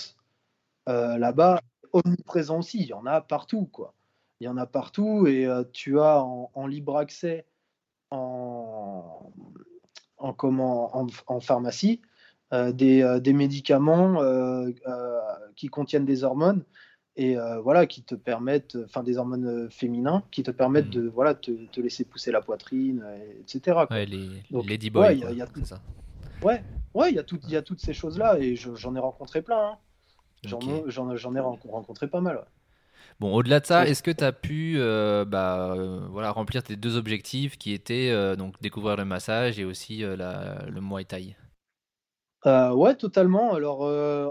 là-bas, 0.87 1.59
omniprésent 1.91 2.59
aussi. 2.59 2.79
Il 2.79 2.87
y 2.87 2.93
en 2.93 3.05
a 3.05 3.19
partout 3.19 3.65
quoi. 3.65 3.93
Il 4.39 4.45
y 4.45 4.47
en 4.47 4.57
a 4.57 4.65
partout 4.65 5.27
et 5.27 5.47
tu 5.73 5.99
as 5.99 6.23
en 6.23 6.67
libre 6.67 6.97
accès 6.97 7.45
en, 8.11 9.31
en, 10.21 10.33
comment, 10.33 10.95
en, 11.27 11.39
pharmacie 11.39 12.01
euh, 12.53 12.71
des, 12.71 13.01
euh, 13.01 13.19
des, 13.19 13.33
médicaments 13.33 14.21
euh, 14.21 14.71
qui 15.55 15.67
contiennent 15.67 16.05
des 16.05 16.23
hormones 16.23 16.63
et 17.17 17.35
voilà 17.61 17.87
qui 17.87 18.03
te 18.03 18.15
permettent, 18.15 18.77
enfin 18.85 19.03
des 19.03 19.17
hormones 19.17 19.69
féminins 19.69 20.23
qui 20.31 20.43
te 20.43 20.51
permettent 20.51 20.87
hmm. 20.87 21.01
de 21.01 21.09
voilà 21.09 21.35
te, 21.35 21.51
te, 21.67 21.81
laisser 21.81 22.05
pousser 22.05 22.31
la 22.31 22.41
poitrine, 22.41 23.05
etc. 23.41 23.79
Ouais, 23.91 24.05
les, 24.05 24.29
Donc, 24.49 24.65
ouais, 24.65 25.17
il 25.17 25.37
y 25.37 25.41
a, 25.41 25.45
tout 25.45 25.63
ça. 25.65 25.81
Ouais, 26.41 26.63
ouais, 26.93 27.11
il 27.11 27.15
y 27.15 27.19
a 27.19 27.23
il 27.29 27.51
y 27.51 27.57
a 27.57 27.61
toutes 27.61 27.81
ces 27.81 27.93
choses 27.93 28.17
là 28.17 28.39
et 28.39 28.55
j'en 28.55 28.95
ai 28.95 28.99
rencontré 28.99 29.41
plein. 29.41 29.73
Hein. 29.73 29.77
J'en 30.43 31.35
ai 31.35 31.39
rencontré 31.39 32.07
pas 32.07 32.21
mal. 32.21 32.45
Bon, 33.21 33.35
au-delà 33.35 33.59
de 33.59 33.67
ça, 33.67 33.87
est-ce 33.87 34.01
que 34.01 34.09
tu 34.09 34.23
as 34.23 34.31
pu 34.31 34.75
euh, 34.77 35.25
bah, 35.25 35.75
euh, 35.75 35.99
voilà, 36.09 36.31
remplir 36.31 36.63
tes 36.63 36.75
deux 36.75 36.97
objectifs 36.97 37.55
qui 37.55 37.71
étaient 37.71 38.09
euh, 38.09 38.35
donc 38.35 38.59
découvrir 38.61 38.95
le 38.95 39.05
massage 39.05 39.59
et 39.59 39.63
aussi 39.63 39.99
le 39.99 40.81
Muay 40.81 41.05
Thai? 41.05 41.35
Ouais, 42.43 42.95
totalement. 42.95 43.53
Alors, 43.53 43.81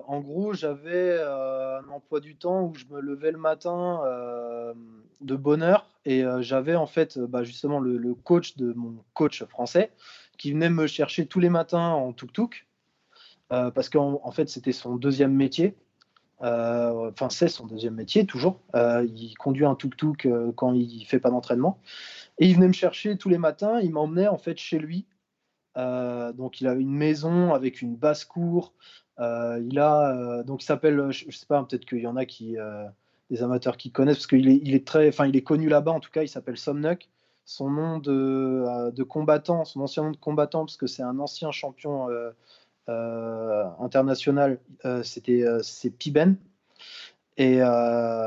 en 0.09 0.21
gros, 0.21 0.55
j'avais 0.55 1.23
un 1.23 1.89
emploi 1.89 2.19
du 2.19 2.35
temps 2.35 2.65
où 2.65 2.75
je 2.75 2.85
me 2.87 3.01
levais 3.01 3.31
le 3.31 3.39
matin 3.39 4.01
de 5.21 5.37
bonne 5.37 5.63
heure 5.63 5.87
et 6.05 6.25
j'avais 6.41 6.75
en 6.75 6.89
fait 6.89 7.17
bah, 7.21 7.45
justement 7.45 7.79
le, 7.79 8.15
coach 8.15 8.57
de 8.57 8.73
mon 8.73 9.05
coach 9.15 9.45
français 9.45 9.93
qui 10.37 10.51
venait 10.51 10.71
me 10.71 10.89
chercher 10.89 11.27
tous 11.27 11.39
les 11.39 11.51
matins 11.51 11.91
en 11.91 12.13
tuk-tuk 12.13 12.67
parce 13.49 13.89
qu'en 13.89 14.21
en 14.25 14.33
fait, 14.33 14.49
c'était 14.49 14.73
son 14.73 14.97
deuxième 14.97 15.33
métier. 15.33 15.77
Euh, 16.43 17.11
enfin, 17.11 17.29
c'est 17.29 17.49
son 17.49 17.67
deuxième 17.67 17.95
métier, 17.95 18.27
toujours. 18.27 18.61
Euh, 18.75 19.07
il 19.15 19.35
conduit 19.37 19.65
un 19.65 19.75
tuk-tuk 19.75 20.27
euh, 20.27 20.53
quand 20.53 20.73
il 20.73 21.05
fait 21.05 21.21
pas 21.21 21.31
d'entraînement. 21.31 21.79
Et 22.39 22.47
il 22.47 22.55
venait 22.55 22.69
me 22.69 22.73
chercher 22.73 23.17
tous 23.17 23.29
les 23.29 23.39
matins. 23.39 23.81
Il 23.81 23.93
m'emmenait 23.93 24.29
en 24.29 24.39
fait 24.39 24.59
chez 24.59 24.79
lui. 24.79 25.07
donc, 25.77 26.61
il 26.61 26.67
a 26.67 26.75
une 26.75 26.93
maison 26.93 27.55
avec 27.55 27.83
une 27.83 27.97
basse-cour. 27.97 28.73
il 29.19 29.79
a 29.79 30.43
donc 30.45 30.63
s'appelle, 30.63 31.11
je, 31.11 31.31
sais 31.31 31.47
pas, 31.47 31.63
peut-être 31.63 31.85
qu'il 31.85 32.01
y 32.01 32.07
en 32.07 32.17
a 32.17 32.25
qui 32.25 32.57
des 33.31 33.43
amateurs 33.43 33.77
qui 33.77 33.93
connaissent 33.93 34.17
parce 34.19 34.27
qu'il 34.27 34.49
est, 34.49 34.61
il 34.63 34.75
est 34.75 34.87
très, 34.87 35.09
enfin, 35.09 35.27
il 35.27 35.37
est 35.37 35.43
connu 35.43 35.69
là-bas. 35.69 35.93
En 35.93 36.01
tout 36.01 36.11
cas, 36.11 36.23
il 36.23 36.29
s'appelle 36.29 36.57
Somnuk. 36.57 37.09
Son 37.45 37.69
nom 37.71 37.99
de, 37.99 39.03
combattant, 39.03 39.65
son 39.65 39.81
ancien 39.81 40.05
nom 40.05 40.11
de 40.13 40.17
combattant, 40.17 40.65
parce 40.65 40.77
que 40.77 40.87
c'est 40.87 41.03
un 41.03 41.19
ancien 41.19 41.51
champion 41.51 42.09
international, 43.81 44.59
euh, 44.85 45.03
c'était 45.03 45.43
euh, 45.43 45.61
c'est 45.63 45.91
Piben. 45.91 46.37
Et, 47.37 47.61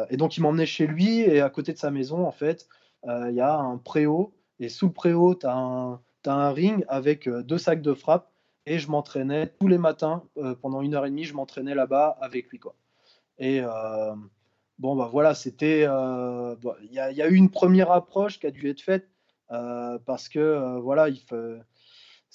et, 0.10 0.18
donc 0.18 0.38
il 0.38 0.42
m'emmenait 0.42 0.66
chez 0.66 0.88
lui 0.88 1.20
et 1.20 1.40
à 1.40 1.50
côté 1.52 1.72
de 1.72 1.78
sa 1.78 1.92
maison, 1.92 2.26
en 2.26 2.32
fait, 2.32 2.68
il 3.06 3.34
y 3.36 3.42
a 3.42 3.56
un 3.56 3.78
préau. 3.78 4.34
Et 4.60 4.70
sous 4.70 4.88
le 4.88 4.92
préau, 4.92 5.36
tu 5.36 5.46
as 5.46 5.56
un, 5.56 6.00
un 6.26 6.52
ring 6.52 6.84
avec 6.88 7.30
deux 7.30 7.60
sacs 7.60 7.84
de 7.84 7.94
frappe 7.94 8.32
et 8.66 8.80
je 8.80 8.90
m'entraînais 8.90 9.54
tous 9.60 9.68
les 9.68 9.78
matins 9.78 10.24
pendant 10.64 10.82
une 10.82 10.96
heure 10.96 11.06
et 11.06 11.12
demie 11.12 11.26
je 11.26 11.36
m'entraînais 11.36 11.76
là-bas 11.76 12.18
avec 12.22 12.50
lui 12.50 12.58
quoi 12.58 12.74
et 13.38 13.62
bon 14.80 14.96
bah 14.96 15.10
voilà 15.12 15.36
c'était 15.36 15.82
il 15.82 16.92
y, 16.92 16.96
y, 16.96 17.22
a 17.22 17.28
eu 17.28 17.36
une 17.36 17.52
première 17.52 17.92
approche 17.92 18.40
qui 18.40 18.48
a 18.48 18.52
dû 18.52 18.68
être 18.68 18.82
faite 18.82 19.10
parce 19.50 20.30
que 20.30 20.80
voilà 20.80 21.10
il 21.10 21.20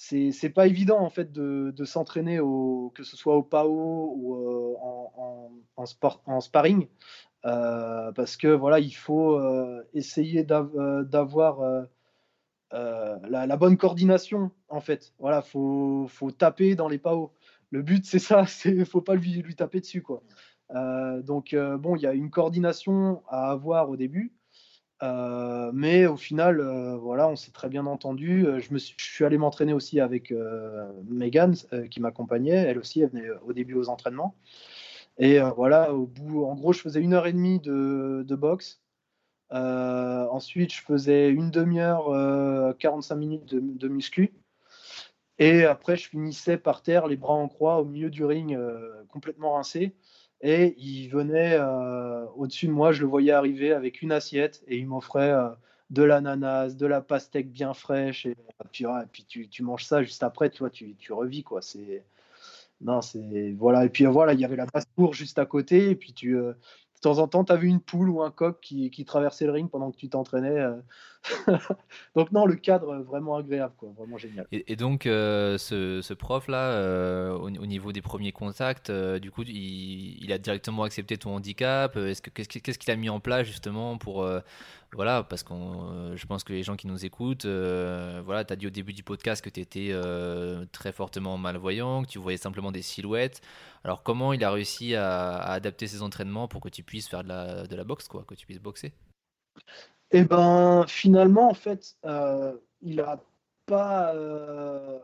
c'est 0.01 0.51
pas 0.51 0.69
évident 0.69 1.01
en 1.01 1.11
fait 1.11 1.33
de, 1.33 1.73
de 1.77 1.85
s'entraîner 1.85 2.39
que 2.95 3.03
ce 3.03 3.17
soit 3.17 3.37
au 3.37 3.43
PAO 3.43 4.15
ou 4.17 4.37
euh, 4.37 4.77
en, 4.81 5.51
en, 5.77 5.87
sport, 5.87 6.23
en 6.27 6.41
sparring. 6.41 6.87
Euh, 7.45 8.13
parce 8.13 8.37
que 8.37 8.49
voilà 8.49 8.79
il 8.79 8.93
faut 8.93 9.35
euh, 9.35 9.83
essayer 9.95 10.45
d'avoir 10.45 11.87
la, 12.71 13.47
la, 13.47 13.57
bonne 13.57 13.77
coordination 13.77 14.53
en 14.69 14.81
fait. 14.81 15.13
Voilà 15.19 15.43
faut, 15.43 16.07
faut 16.09 16.31
taper 16.31 16.77
dans 16.77 16.89
les 16.89 16.99
PAO 16.99 17.33
le 17.71 17.83
but 17.83 18.07
c'est 18.07 18.21
ça 18.21 18.47
c'est 18.47 18.85
faut 18.85 19.03
pas 19.03 19.17
lui, 19.17 19.33
lui 19.43 19.57
taper 19.57 19.81
dessus 19.81 20.03
quoi. 20.03 20.23
Donc 21.25 21.57
bon 21.57 21.97
il 21.97 22.03
y 22.03 22.07
a 22.07 22.15
une 22.15 22.31
coordination 22.31 23.23
à 23.29 23.51
avoir 23.51 23.91
au 23.91 23.97
début 23.97 24.33
euh, 25.03 25.71
mais 25.73 26.07
au 26.07 26.17
final, 26.17 26.61
euh, 26.61 26.97
voilà, 26.97 27.29
on 27.29 27.37
s'est 27.37 27.53
très 27.53 27.69
bien 27.69 27.87
entendu. 27.87 28.47
Euh, 28.47 28.61
je, 28.61 28.73
me 28.73 28.79
suis, 28.79 29.25
allé 29.25 29.39
m'entraîner 29.39 29.73
aussi 29.73 30.01
avec 30.01 30.33
Megan 31.09 31.55
qui 31.91 32.01
m'accompagnait. 32.01 32.57
Elle 32.57 32.79
aussi, 32.79 33.01
elle 33.01 33.11
venait 33.11 33.31
au 33.47 33.53
début 33.53 33.75
aux 33.75 33.89
entraînements. 33.89 34.35
Et 35.19 35.41
voilà, 35.57 35.95
au 35.95 36.07
bout, 36.07 36.45
en 36.45 36.55
gros, 36.55 36.73
je 36.73 36.81
faisais 36.81 37.01
une 37.01 37.13
heure 37.13 37.27
et 37.27 37.33
demie 37.33 37.59
de, 37.61 38.25
de 38.27 38.37
boxe. 38.37 38.81
ensuite, 39.51 40.73
je 40.73 40.83
faisais 40.83 41.29
une 41.31 41.51
demi-heure, 41.51 42.77
45 42.79 43.17
minutes 43.17 43.47
de, 43.47 43.61
de, 43.61 43.89
muscu. 43.89 44.33
Et 45.39 45.65
après, 45.65 45.97
je 45.97 46.09
finissais 46.09 46.57
par 46.57 46.83
terre, 46.83 47.07
les 47.07 47.17
bras 47.17 47.35
en 47.35 47.49
croix, 47.49 47.81
au 47.81 47.85
milieu 47.85 48.11
du 48.11 48.25
ring, 48.25 48.59
complètement 49.09 49.55
rincé. 49.55 49.95
Et 50.41 50.75
il 50.79 51.09
venait 51.09 51.57
euh, 51.59 52.25
au-dessus 52.37 52.69
de 52.69 52.73
moi, 52.73 52.93
je 52.93 53.01
le 53.01 53.09
voyais 53.09 53.33
arriver 53.33 53.73
avec 53.73 54.03
une 54.03 54.13
assiette 54.13 54.63
et 54.69 54.77
il 54.79 54.87
m'offrait 54.87 55.33
euh, 55.33 55.49
de 55.91 56.03
l'ananas, 56.03 56.75
de 56.77 56.87
la 56.87 57.01
pastèque 57.01 57.51
bien 57.51 57.75
fraîche. 57.75 58.27
Et, 58.27 58.37
puis, 59.11 59.49
tu, 59.51 59.63
manges 59.63 59.85
ça 59.85 60.03
juste 60.03 60.23
après, 60.23 60.51
tu 60.51 60.61
vois, 60.61 60.71
tu, 60.71 60.95
revis 61.11 61.43
quoi. 61.43 61.61
C'est 61.61 62.05
non, 62.81 63.03
c'est 63.03 63.53
voilà. 63.59 63.85
Et 63.85 63.89
puis 63.89 64.05
voilà, 64.07 64.35
il 64.35 64.41
y 64.41 64.45
avait 64.45 64.57
la 64.57 64.67
basse-cour 64.67 65.13
juste 65.13 65.41
à 65.41 65.47
côté. 65.47 65.91
Et 65.91 65.97
puis 65.97 66.13
tu, 66.13 66.37
euh, 66.37 66.53
de 66.99 67.03
temps 67.03 67.19
en 67.19 67.29
temps, 67.29 67.45
tu 67.45 67.57
vu 67.57 67.69
une 67.69 67.81
poule 67.81 68.11
ou 68.11 68.23
un 68.23 68.31
coq 68.31 68.59
qui, 68.61 69.05
traversait 69.05 69.47
le 69.47 69.53
ring 69.53 69.71
pendant 69.71 69.91
que 69.91 69.97
tu 69.97 70.09
t'entraînais. 70.09 70.59
Euh. 70.59 70.77
donc 72.17 72.33
non, 72.33 72.47
le 72.47 72.55
cadre 72.55 72.97
vraiment 72.99 73.37
agréable, 73.37 73.75
quoi, 73.77 73.91
vraiment 73.97 74.17
génial. 74.17 74.47
Et, 74.53 74.77
donc 74.77 75.07
euh, 75.07 75.59
ce, 75.59 76.13
prof-là, 76.15 76.73
euh, 76.73 77.33
au, 77.33 77.51
niveau 77.67 77.93
des 77.93 78.03
premiers 78.03 78.33
contacts, 78.33 78.91
du 78.91 79.31
coup, 79.31 79.43
il, 79.43 80.33
a 80.33 80.39
directement 80.39 80.83
accepté 80.83 81.17
ton 81.17 81.35
handicap. 81.37 81.97
Est-ce 81.97 82.23
que 82.23 82.31
qu'est-ce 82.31 82.79
qu'il 82.79 82.91
a 82.91 82.97
mis 82.97 83.09
en 83.09 83.21
place 83.21 83.47
justement 83.47 83.99
pour 83.99 84.29
voilà, 84.95 85.23
parce 85.23 85.43
que 85.43 85.53
je 86.15 86.27
pense 86.27 86.45
que 86.45 86.53
les 86.53 86.63
gens 86.63 86.77
qui 86.77 86.87
nous 86.87 87.05
écoutent, 87.05 87.47
voilà, 87.47 88.45
tu 88.45 88.53
as 88.53 88.57
dit 88.57 88.67
au 88.67 88.71
début 88.71 88.93
du 88.93 89.03
podcast 89.03 89.45
que 89.45 89.51
tu 89.51 89.61
étais 89.61 89.93
très 90.73 90.93
fortement 90.93 91.37
malvoyant, 91.39 92.03
que 92.03 92.09
tu 92.09 92.19
voyais 92.19 92.39
simplement 92.39 92.73
des 92.73 92.83
silhouettes. 92.83 93.41
Alors 93.85 94.03
comment 94.03 94.33
il 94.33 94.43
a 94.45 94.51
réussi 94.51 94.95
à, 94.95 95.37
adapter 95.39 95.87
ses 95.87 96.03
entraînements 96.03 96.49
pour 96.49 96.61
que 96.61 96.69
tu 96.69 96.83
puisses 96.83 97.09
faire 97.09 97.23
de 97.23 97.29
la, 97.29 97.67
de 97.67 97.77
la 97.77 97.85
boxe, 97.85 98.09
quoi, 98.09 98.25
que 98.27 98.35
tu 98.35 98.47
puisses 98.47 98.61
boxer? 98.61 98.93
Eh 100.11 100.25
ben 100.25 100.85
finalement, 100.87 101.51
en 101.51 101.55
fait, 101.55 101.97
euh, 102.05 102.57
il 102.81 102.97
n'a 102.97 103.21
pas, 103.67 104.15
euh, 104.15 104.99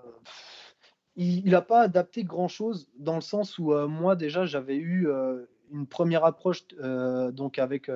il, 1.16 1.54
a 1.54 1.60
pas 1.60 1.82
adapté 1.82 2.24
grand-chose 2.24 2.88
dans 2.98 3.16
le 3.16 3.20
sens 3.20 3.58
où 3.58 3.72
euh, 3.74 3.86
moi 3.86 4.16
déjà 4.16 4.46
j'avais 4.46 4.76
eu 4.76 5.08
une 5.70 5.86
première 5.86 6.24
approche 6.24 6.66
donc 7.32 7.58
avec 7.58 7.90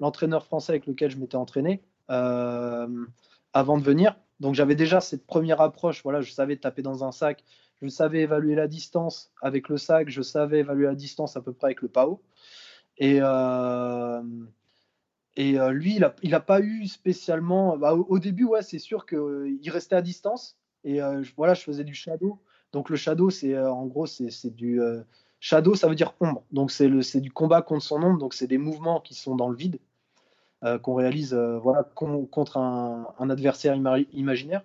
l'entraîneur 0.00 0.44
français 0.44 0.72
avec 0.72 0.86
lequel 0.86 1.10
je 1.10 1.16
m'étais 1.16 1.36
entraîné 1.36 1.82
avant 2.08 3.78
de 3.78 3.82
venir. 3.82 4.16
Donc 4.40 4.54
j'avais 4.54 4.76
déjà 4.76 5.00
cette 5.00 5.26
première 5.26 5.60
approche. 5.60 6.02
Voilà, 6.02 6.20
je 6.20 6.32
savais 6.32 6.56
taper 6.56 6.82
dans 6.82 7.04
un 7.04 7.12
sac, 7.12 7.44
je 7.82 7.88
savais 7.88 8.20
évaluer 8.20 8.54
la 8.54 8.68
distance 8.68 9.32
avec 9.42 9.68
le 9.68 9.76
sac, 9.76 10.08
je 10.08 10.22
savais 10.22 10.60
évaluer 10.60 10.86
la 10.86 10.94
distance 10.94 11.36
à 11.36 11.40
peu 11.40 11.52
près 11.52 11.68
avec 11.68 11.82
le 11.82 11.88
PAO. 11.88 12.22
Et, 12.98 13.18
euh, 13.20 14.22
et 15.36 15.58
euh, 15.58 15.70
lui, 15.70 16.00
il 16.22 16.30
n'a 16.30 16.40
pas 16.40 16.60
eu 16.60 16.86
spécialement. 16.86 17.76
Bah, 17.76 17.94
au, 17.94 18.18
début, 18.18 18.44
ouais, 18.44 18.62
c'est 18.62 18.80
sûr 18.80 19.06
qu'il 19.06 19.18
euh, 19.18 19.56
restait 19.66 19.96
à 19.96 20.02
distance. 20.02 20.56
Et 20.84 21.00
voilà, 21.36 21.54
je 21.54 21.62
faisais 21.62 21.84
du 21.84 21.94
shadow. 21.94 22.40
Donc 22.72 22.88
le 22.88 22.96
shadow, 22.96 23.30
c'est 23.30 23.58
en 23.58 23.86
gros, 23.86 24.06
c'est 24.06 24.54
du. 24.54 24.80
shadow, 25.40 25.74
ça 25.74 25.88
veut 25.88 25.96
dire 25.96 26.14
ombre. 26.20 26.44
Donc 26.52 26.70
c'est 26.70 27.20
du 27.20 27.32
combat 27.32 27.62
contre 27.62 27.82
son 27.82 28.02
ombre. 28.02 28.18
Donc 28.18 28.32
c'est 28.32 28.46
des 28.46 28.58
mouvements 28.58 29.00
qui 29.00 29.14
sont 29.14 29.36
dans 29.36 29.48
le 29.48 29.56
vide. 29.56 29.80
Qu'on 30.82 30.94
réalise 30.94 31.34
voilà, 31.34 31.84
contre 31.94 32.56
un, 32.56 33.30
adversaire 33.30 33.76
imaginaire. 34.12 34.62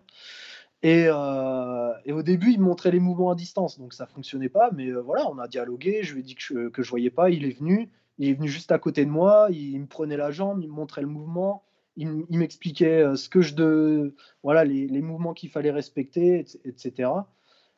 Euh, 0.86 1.94
et, 2.06 2.12
au 2.12 2.24
début, 2.24 2.52
il 2.52 2.60
me 2.60 2.66
montrait 2.66 2.92
les 2.92 3.00
mouvements 3.00 3.32
à 3.32 3.36
distance, 3.36 3.80
donc 3.80 3.94
ça 3.94 4.06
fonctionnait 4.06 4.50
pas. 4.50 4.72
Mais 4.72 4.88
euh, 4.88 5.02
voilà, 5.02 5.30
on 5.30 5.38
a 5.40 5.48
dialogué. 5.48 6.04
Je 6.04 6.14
lui 6.14 6.22
ai 6.22 6.24
dit 6.24 6.36
que 6.36 6.42
je, 6.42 6.70
que 6.70 6.82
voyais 6.82 7.10
pas. 7.10 7.30
Il 7.30 7.46
est 7.46 7.58
venu. 7.58 7.90
Il 8.20 8.28
est 8.30 8.34
venu 8.34 8.48
juste 8.48 8.72
à 8.72 8.80
côté 8.80 9.06
de 9.06 9.10
moi. 9.10 9.48
Il, 9.52 9.80
me 9.80 9.88
prenait 9.88 10.18
la 10.18 10.32
jambe, 10.32 10.62
il 10.62 10.70
me 10.70 10.74
montrait 10.74 11.02
le 11.02 11.08
mouvement. 11.08 11.64
Il, 11.96 12.26
m'expliquait 12.30 13.02
euh, 13.02 13.16
ce 13.16 13.30
que 13.30 13.42
je 13.42 13.54
de, 13.56 14.16
voilà, 14.44 14.66
les, 14.66 15.02
mouvements 15.02 15.34
qu'il 15.34 15.50
fallait 15.50 15.72
respecter, 15.72 16.46
etc. 16.66 17.10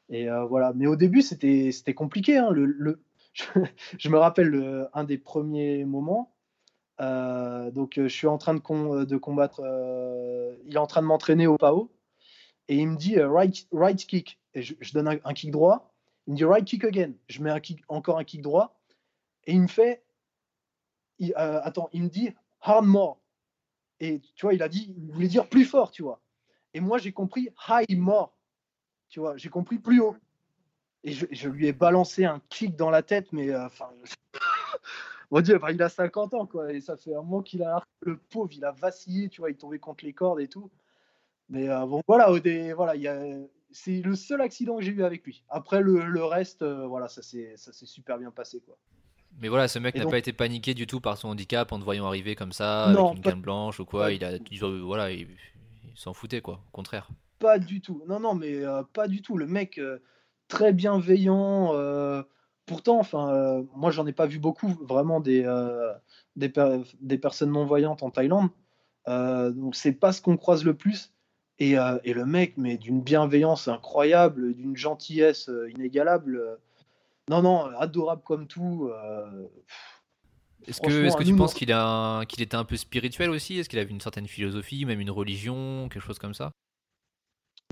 Et 0.10 0.28
voilà. 0.50 0.74
Mais 0.76 0.88
au 0.88 0.96
début, 0.96 1.22
c'était 1.22 1.72
c'était 1.72 1.94
compliqué. 1.94 2.38
Hein. 2.38 2.50
Le, 2.52 3.02
je, 3.98 4.10
me 4.10 4.18
rappelle 4.18 4.88
un 4.94 5.04
des 5.04 5.18
premiers 5.18 5.86
moments. 5.86 6.35
Donc, 7.00 7.94
je 7.96 8.08
suis 8.08 8.28
en 8.28 8.38
train 8.38 8.54
de, 8.54 9.04
de 9.04 9.18
combattre. 9.18 9.62
il 10.66 10.76
est 10.76 10.80
en 10.80 10.88
train 10.88 11.02
de 11.02 11.08
m'entraîner 11.08 11.48
au 11.48 11.58
PAO 11.58 11.92
et 12.68 12.78
il 12.78 12.88
me 12.88 12.98
dit 12.98 13.18
euh, 13.18 13.30
right, 13.30 13.68
right 13.72 13.98
kick. 13.98 14.40
Et 14.54 14.62
je, 14.62 14.94
donne 14.94 15.08
un, 15.08 15.34
kick 15.34 15.52
droit. 15.52 15.94
Il 16.28 16.34
me 16.34 16.38
dit 16.38 16.46
right 16.46 16.66
kick 16.66 16.84
again. 16.84 17.14
Je 17.28 17.42
mets 17.42 17.52
encore 17.88 18.18
un 18.18 18.24
kick 18.24 18.42
droit. 18.42 18.80
Et 19.46 19.54
il 19.54 19.62
me 19.62 19.68
fait. 19.68 20.04
Euh, 21.22 21.60
attends, 21.64 21.90
il 21.94 22.04
me 22.04 22.10
dit 22.10 22.34
hard 22.62 22.86
more. 22.86 23.20
Et 24.00 24.22
tu 24.36 24.46
vois, 24.46 24.54
il 24.54 24.64
a 24.64 24.70
dit, 24.70 24.94
il 24.98 25.14
voulait 25.14 25.28
dire 25.28 25.48
plus 25.48 25.66
fort, 25.66 25.92
tu 25.92 26.04
vois. 26.04 26.22
Et 26.74 26.80
moi, 26.80 26.98
j'ai 26.98 27.14
compris 27.14 27.50
high 27.70 27.98
more. 27.98 28.36
Tu 29.08 29.20
vois, 29.20 29.38
j'ai 29.38 29.50
compris 29.50 29.78
plus 29.78 30.02
haut. 30.02 30.16
Et 31.04 31.12
je, 31.12 31.48
lui 31.48 31.68
ai 31.68 31.74
balancé 31.74 32.26
un 32.26 32.42
kick 32.50 32.76
dans 32.76 32.90
la 32.90 33.04
tête, 33.04 33.32
mais 33.32 33.52
euh, 33.52 33.70
Mon 35.36 35.42
Dieu, 35.42 35.60
il 35.70 35.84
a 35.84 35.90
50 35.90 36.34
ans, 36.34 36.46
quoi. 36.46 36.72
Et 36.72 36.80
ça 36.80 36.96
fait 36.96 37.14
un 37.14 37.22
moment 37.22 37.42
qu'il 37.42 37.62
a. 37.62 37.84
Le 38.00 38.16
pauvre, 38.16 38.50
il 38.54 38.64
a 38.64 38.72
vacillé, 38.72 39.28
tu 39.28 39.42
vois, 39.42 39.50
il 39.50 39.58
tombait 39.58 39.80
contre 39.80 40.06
les 40.06 40.14
cordes 40.14 40.40
et 40.40 40.48
tout. 40.48 40.72
Mais 41.50 41.68
euh, 41.68 41.86
bon, 41.86 42.02
voilà, 42.08 42.32
voilà 42.74 42.94
c'est 43.70 44.02
le 44.02 44.16
seul 44.16 44.40
accident 44.40 44.78
que 44.78 44.84
j'ai 44.84 44.94
eu 44.94 45.04
avec 45.04 45.26
lui. 45.26 45.44
Après, 45.50 45.82
le, 45.82 46.24
reste, 46.24 46.62
euh, 46.62 46.88
voilà, 46.88 47.10
ça 47.10 47.22
s'est 47.22 47.58
super 47.58 48.18
bien 48.18 48.32
passé. 48.32 48.62
Quoi. 48.66 48.78
Mais 49.42 49.50
voilà, 49.50 49.68
ce 49.68 49.78
mec 49.78 49.96
n'a 49.96 50.06
pas 50.06 50.18
été 50.18 50.32
paniqué 50.32 50.74
du 50.74 50.88
tout 50.88 51.02
par 51.02 51.18
son 51.18 51.28
handicap 51.28 51.70
en 51.74 51.80
te 51.80 51.84
voyant 51.84 52.06
arriver 52.06 52.36
comme 52.36 52.54
ça, 52.54 52.86
avec 52.86 53.18
une 53.18 53.22
canne 53.22 53.42
blanche 53.42 53.82
ou 53.82 53.86
quoi. 53.86 54.14
Il 54.14 54.24
a, 54.24 54.38
voilà, 54.86 55.12
il, 55.12 55.28
s'en 55.96 56.14
foutait 56.14 56.40
quoi, 56.40 56.62
au 56.66 56.72
contraire. 56.72 57.10
Pas 57.40 57.60
du 57.60 57.82
tout. 57.82 58.02
Non, 58.08 58.22
non, 58.22 58.36
mais 58.36 58.64
euh, 58.64 58.84
pas 58.84 59.10
du 59.10 59.22
tout. 59.22 59.36
Le 59.36 59.48
mec 59.48 59.82
très 60.48 60.72
bienveillant. 60.72 61.74
Pourtant, 62.66 63.00
enfin, 63.00 63.64
moi, 63.76 63.92
j'en 63.92 64.08
ai 64.08 64.14
pas 64.14 64.26
vu 64.26 64.40
beaucoup 64.40 64.70
vraiment 64.82 65.20
des 65.20 65.44
des, 66.36 66.52
des, 67.02 67.18
personnes 67.18 67.52
non 67.52 67.66
voyantes 67.66 68.04
en 68.04 68.10
Thaïlande. 68.10 68.50
donc, 69.08 69.76
c'est 69.76 69.94
pas 69.94 70.12
ce 70.12 70.22
qu'on 70.22 70.38
croise 70.38 70.64
le 70.64 70.74
plus. 70.74 71.16
Euh, 71.62 72.00
et, 72.04 72.14
le 72.14 72.26
mec, 72.26 72.56
mais 72.58 72.78
d'une 72.78 73.02
bienveillance 73.02 73.68
incroyable, 73.68 74.54
d'une 74.56 74.76
gentillesse 74.76 75.48
euh, 75.48 75.72
inégalable. 75.72 76.60
Non, 77.30 77.42
non, 77.42 77.66
adorable 77.78 78.24
comme 78.24 78.46
tout. 78.46 78.90
Euh, 78.92 79.48
est-ce 80.68 80.82
que, 80.82 81.06
est 81.06 81.16
que 81.16 81.24
tu 81.24 81.36
penses 81.36 81.54
qu'il 81.54 81.74
qu'il 82.28 82.44
était 82.44 82.56
un 82.56 82.66
peu 82.66 82.76
spirituel 82.76 83.30
aussi? 83.30 83.58
Est-ce 83.58 83.70
qu'il 83.70 83.80
avait 83.80 83.92
une 83.92 84.02
certaine 84.02 84.28
philosophie, 84.28 84.84
même 84.86 85.00
une 85.00 85.12
religion, 85.12 85.88
quelque 85.90 86.04
chose 86.04 86.20
comme 86.20 86.34
ça? 86.34 86.52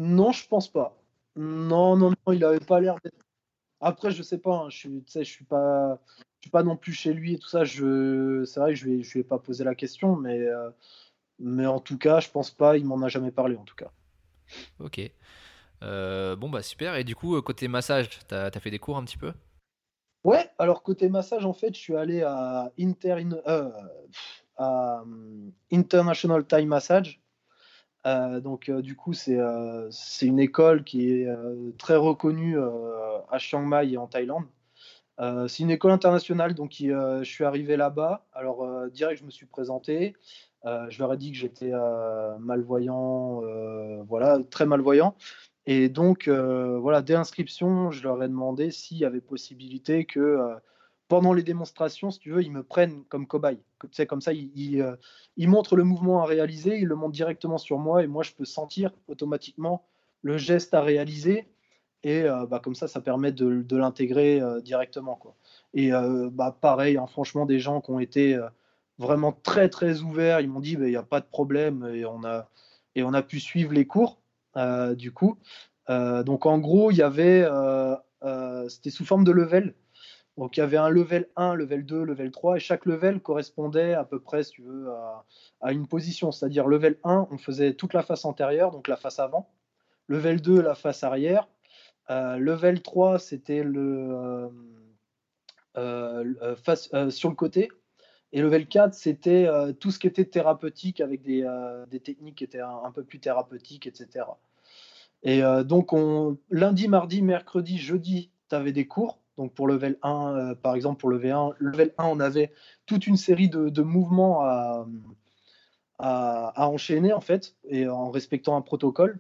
Non, 0.02 0.32
je 0.32 0.48
pense 0.48 0.70
pas. 0.70 0.98
Non, 1.36 1.98
non, 1.98 2.12
non, 2.12 2.34
il 2.34 2.44
avait 2.46 2.60
pas 2.60 2.80
l'air 2.80 2.96
d'être. 3.04 3.23
Après, 3.84 4.12
je 4.12 4.24
sais 4.24 4.38
pas, 4.38 4.56
hein, 4.56 4.70
je 4.70 4.78
suis, 4.78 5.04
je 5.14 5.24
suis 5.24 5.46
pas, 5.46 6.00
je 6.40 6.46
suis 6.46 6.52
pas 6.52 6.64
non 6.64 6.78
plus 6.78 6.94
chez 6.94 7.14
lui 7.14 7.34
et 7.34 7.40
tout 7.40 7.50
ça. 7.50 7.64
Je, 7.64 8.44
c'est 8.46 8.60
vrai 8.60 8.74
que 8.74 8.80
je 8.80 8.86
lui, 8.86 9.04
je 9.04 9.14
lui 9.14 9.20
ai 9.20 9.24
pas 9.24 9.40
posé 9.40 9.64
la 9.64 9.76
question, 9.76 10.16
mais 10.16 10.48
mais 11.40 11.66
en 11.66 11.80
tout 11.80 11.98
cas, 11.98 12.20
je 12.20 12.30
pense 12.30 12.52
pas, 12.52 12.78
il 12.78 12.86
m'en 12.86 13.02
a 13.02 13.10
jamais 13.10 13.32
parlé 13.32 13.56
en 13.56 13.64
tout 13.64 13.76
cas. 13.76 13.92
Ok. 14.80 15.00
Euh, 15.84 16.36
bon, 16.36 16.50
bah 16.50 16.62
super. 16.62 16.96
Et 16.96 17.04
du 17.04 17.16
coup, 17.16 17.36
euh, 17.36 17.42
côté 17.42 17.68
massage, 17.68 18.10
tu 18.28 18.34
as, 18.34 18.52
fait 18.52 18.72
des 18.72 18.80
cours 18.80 18.98
un 18.98 19.04
petit 19.04 19.18
peu? 19.18 19.34
Ouais, 20.24 20.50
alors 20.58 20.84
côté 20.84 21.10
massage, 21.10 21.46
en 21.46 21.54
fait, 21.54 21.76
je 21.76 21.80
suis 21.80 21.96
allé 21.96 22.22
à, 22.22 22.72
Inter, 22.80 23.18
euh, 23.48 23.70
à 24.58 25.04
International 25.72 26.46
Thai 26.46 26.66
Massage. 26.66 27.22
Donc, 28.06 28.70
du 28.70 28.96
coup, 28.96 29.14
c'est 29.14 29.38
une 30.22 30.40
école 30.40 30.84
qui 30.84 31.10
est 31.10 31.28
très 31.78 31.96
reconnue 31.96 32.58
à 32.60 33.38
Chiang 33.38 33.66
Mai 33.66 33.92
et 33.92 33.98
en 33.98 34.08
Thaïlande. 34.08 34.46
c'est 35.48 35.64
une 35.64 35.72
école 35.72 35.92
internationale, 35.92 36.54
donc 36.54 36.74
je 36.80 37.24
suis 37.24 37.44
arrivé 37.44 37.78
là-bas. 37.78 38.26
Alors, 38.34 38.68
direct, 38.92 39.22
je 39.22 39.26
me 39.26 39.32
suis 39.32 39.46
présenté. 39.46 40.16
Euh, 40.66 40.90
je 40.90 41.00
leur 41.00 41.14
ai 41.14 41.18
dit 41.18 41.32
que 41.32 41.38
j'étais 41.38 41.72
euh, 41.74 42.38
malvoyant, 42.40 43.42
euh, 43.44 44.02
voilà, 44.08 44.40
très 44.50 44.66
malvoyant. 44.66 45.16
Et 45.66 45.90
donc, 45.90 46.28
voilà, 46.28 47.02
dès 47.02 47.14
l'inscription, 47.14 47.92
je 47.92 48.04
leur 48.04 48.22
ai 48.22 48.28
demandé 48.28 48.70
s'il 48.72 48.98
y 48.98 49.06
avait 49.06 49.22
possibilité 49.22 50.06
que 50.06 50.40
pendant 51.08 51.34
les 51.34 51.44
démonstrations, 51.44 52.12
si 52.12 52.20
tu 52.20 52.32
veux, 52.32 52.42
ils 52.42 52.52
me 52.52 52.64
prennent 52.64 53.04
comme 53.06 53.28
cobaye. 53.28 53.60
Tu 53.92 54.06
comme 54.06 54.22
ça, 54.22 54.32
ils, 54.34 54.98
montrent 55.38 55.76
le 55.76 55.84
mouvement 55.84 56.22
à 56.22 56.26
réaliser, 56.26 56.78
ils 56.80 56.88
le 56.88 56.96
montrent 56.96 57.14
directement 57.14 57.58
sur 57.58 57.78
moi 57.78 58.04
et 58.04 58.08
moi, 58.08 58.24
je 58.24 58.32
peux 58.32 58.46
sentir 58.46 58.92
automatiquement 59.08 59.86
le 60.22 60.38
geste 60.38 60.74
à 60.74 60.82
réaliser. 60.82 61.48
Et 62.04 62.24
bah, 62.50 62.60
comme 62.64 62.76
ça, 62.76 62.88
ça 62.88 63.02
permet 63.02 63.32
de, 63.32 63.76
l'intégrer 63.76 64.42
directement. 64.64 65.16
Quoi. 65.16 65.36
Et 65.74 65.92
bah, 66.32 66.58
pareil, 66.60 66.98
hein, 66.98 67.08
franchement, 67.08 67.46
des 67.46 67.60
gens 67.60 67.82
qui 67.82 67.92
ont 67.92 68.00
été 68.00 68.40
vraiment 68.98 69.32
très 69.32 69.70
très 69.70 70.02
ouverts. 70.02 70.40
Ils 70.40 70.50
m'ont 70.50 70.62
dit, 70.62 70.78
bah, 70.78 70.86
il 70.86 70.92
n'y 70.92 70.96
a 70.96 71.04
pas 71.04 71.20
de 71.20 71.26
problème 71.26 71.86
et 71.94 72.06
on 72.06 72.24
a, 72.24 72.50
et 72.96 73.04
on 73.04 73.14
a 73.14 73.22
pu 73.22 73.40
suivre 73.40 73.74
les 73.74 73.86
cours 73.86 74.20
euh, 74.58 74.96
du 74.96 75.12
coup. 75.12 75.38
Euh, 75.90 76.24
donc 76.24 76.46
en 76.46 76.60
gros, 76.60 76.92
il 76.92 76.98
y 76.98 77.02
avait, 77.02 77.44
euh, 77.44 77.96
c'était 78.70 78.90
sous 78.90 79.06
forme 79.06 79.24
de 79.24 79.32
level. 79.32 79.74
Donc 80.38 80.58
il 80.58 80.62
y 80.62 80.64
avait 80.64 80.78
un 80.78 80.90
level 80.90 81.28
1, 81.36 81.56
level 81.56 81.86
2, 81.86 82.04
level 82.04 82.32
3, 82.32 82.58
et 82.58 82.60
chaque 82.60 82.86
level 82.86 83.22
correspondait 83.22 83.94
à 83.94 84.04
peu 84.04 84.20
près, 84.20 84.44
si 84.44 84.52
tu 84.54 84.62
veux, 84.64 84.92
à, 85.62 85.72
une 85.72 85.88
position. 85.88 86.32
C'est-à-dire 86.32 86.68
level 86.68 86.98
1, 87.04 87.28
on 87.30 87.38
faisait 87.38 87.74
toute 87.74 87.94
la 87.94 88.02
face 88.02 88.26
antérieure, 88.26 88.72
donc 88.72 88.88
la 88.88 88.98
face 88.98 89.20
avant. 89.20 89.50
Level 90.08 90.42
2, 90.42 90.62
la 90.62 90.76
face 90.76 91.04
arrière. 91.04 91.48
level 92.10 92.82
3, 92.82 93.20
c'était 93.20 93.64
le 93.64 94.50
face, 96.64 96.90
sur 97.10 97.30
le 97.30 97.36
côté. 97.36 97.70
Et 98.34 98.42
level 98.42 98.66
4, 98.66 98.96
c'était 98.96 99.46
euh, 99.46 99.74
tout 99.74 99.92
ce 99.92 100.00
qui 100.00 100.08
était 100.08 100.26
thérapeutique 100.26 101.02
avec 101.02 101.22
des, 101.22 101.44
euh, 101.44 101.86
techniques 102.04 102.38
qui 102.38 102.44
étaient 102.44 102.60
un, 102.60 102.92
peu 102.92 103.04
plus 103.04 103.20
thérapeutiques, 103.20 103.86
etc. 103.86 104.26
Et 105.22 105.44
euh, 105.44 105.64
donc, 105.64 105.94
on, 105.94 106.38
lundi, 106.50 106.88
mardi, 106.88 107.22
mercredi, 107.22 107.78
jeudi, 107.78 108.32
tu 108.50 108.56
avais 108.56 108.72
des 108.72 108.88
cours. 108.88 109.20
Donc 109.38 109.54
pour 109.54 109.68
level 109.68 109.98
1, 110.04 110.56
par 110.62 110.76
exemple, 110.76 111.00
pour 111.00 111.10
le 111.10 111.20
V1, 111.20 111.56
level 111.60 111.94
1, 111.98 112.06
on 112.06 112.20
avait 112.20 112.52
toute 112.86 113.08
une 113.08 113.18
série 113.18 113.50
de, 113.50 113.82
mouvements 113.82 114.44
à, 114.44 114.86
enchaîner 116.68 117.14
en 117.14 117.22
fait, 117.22 117.56
et 117.68 117.88
en 117.88 118.12
respectant 118.12 118.56
un 118.56 118.62
protocole, 118.62 119.20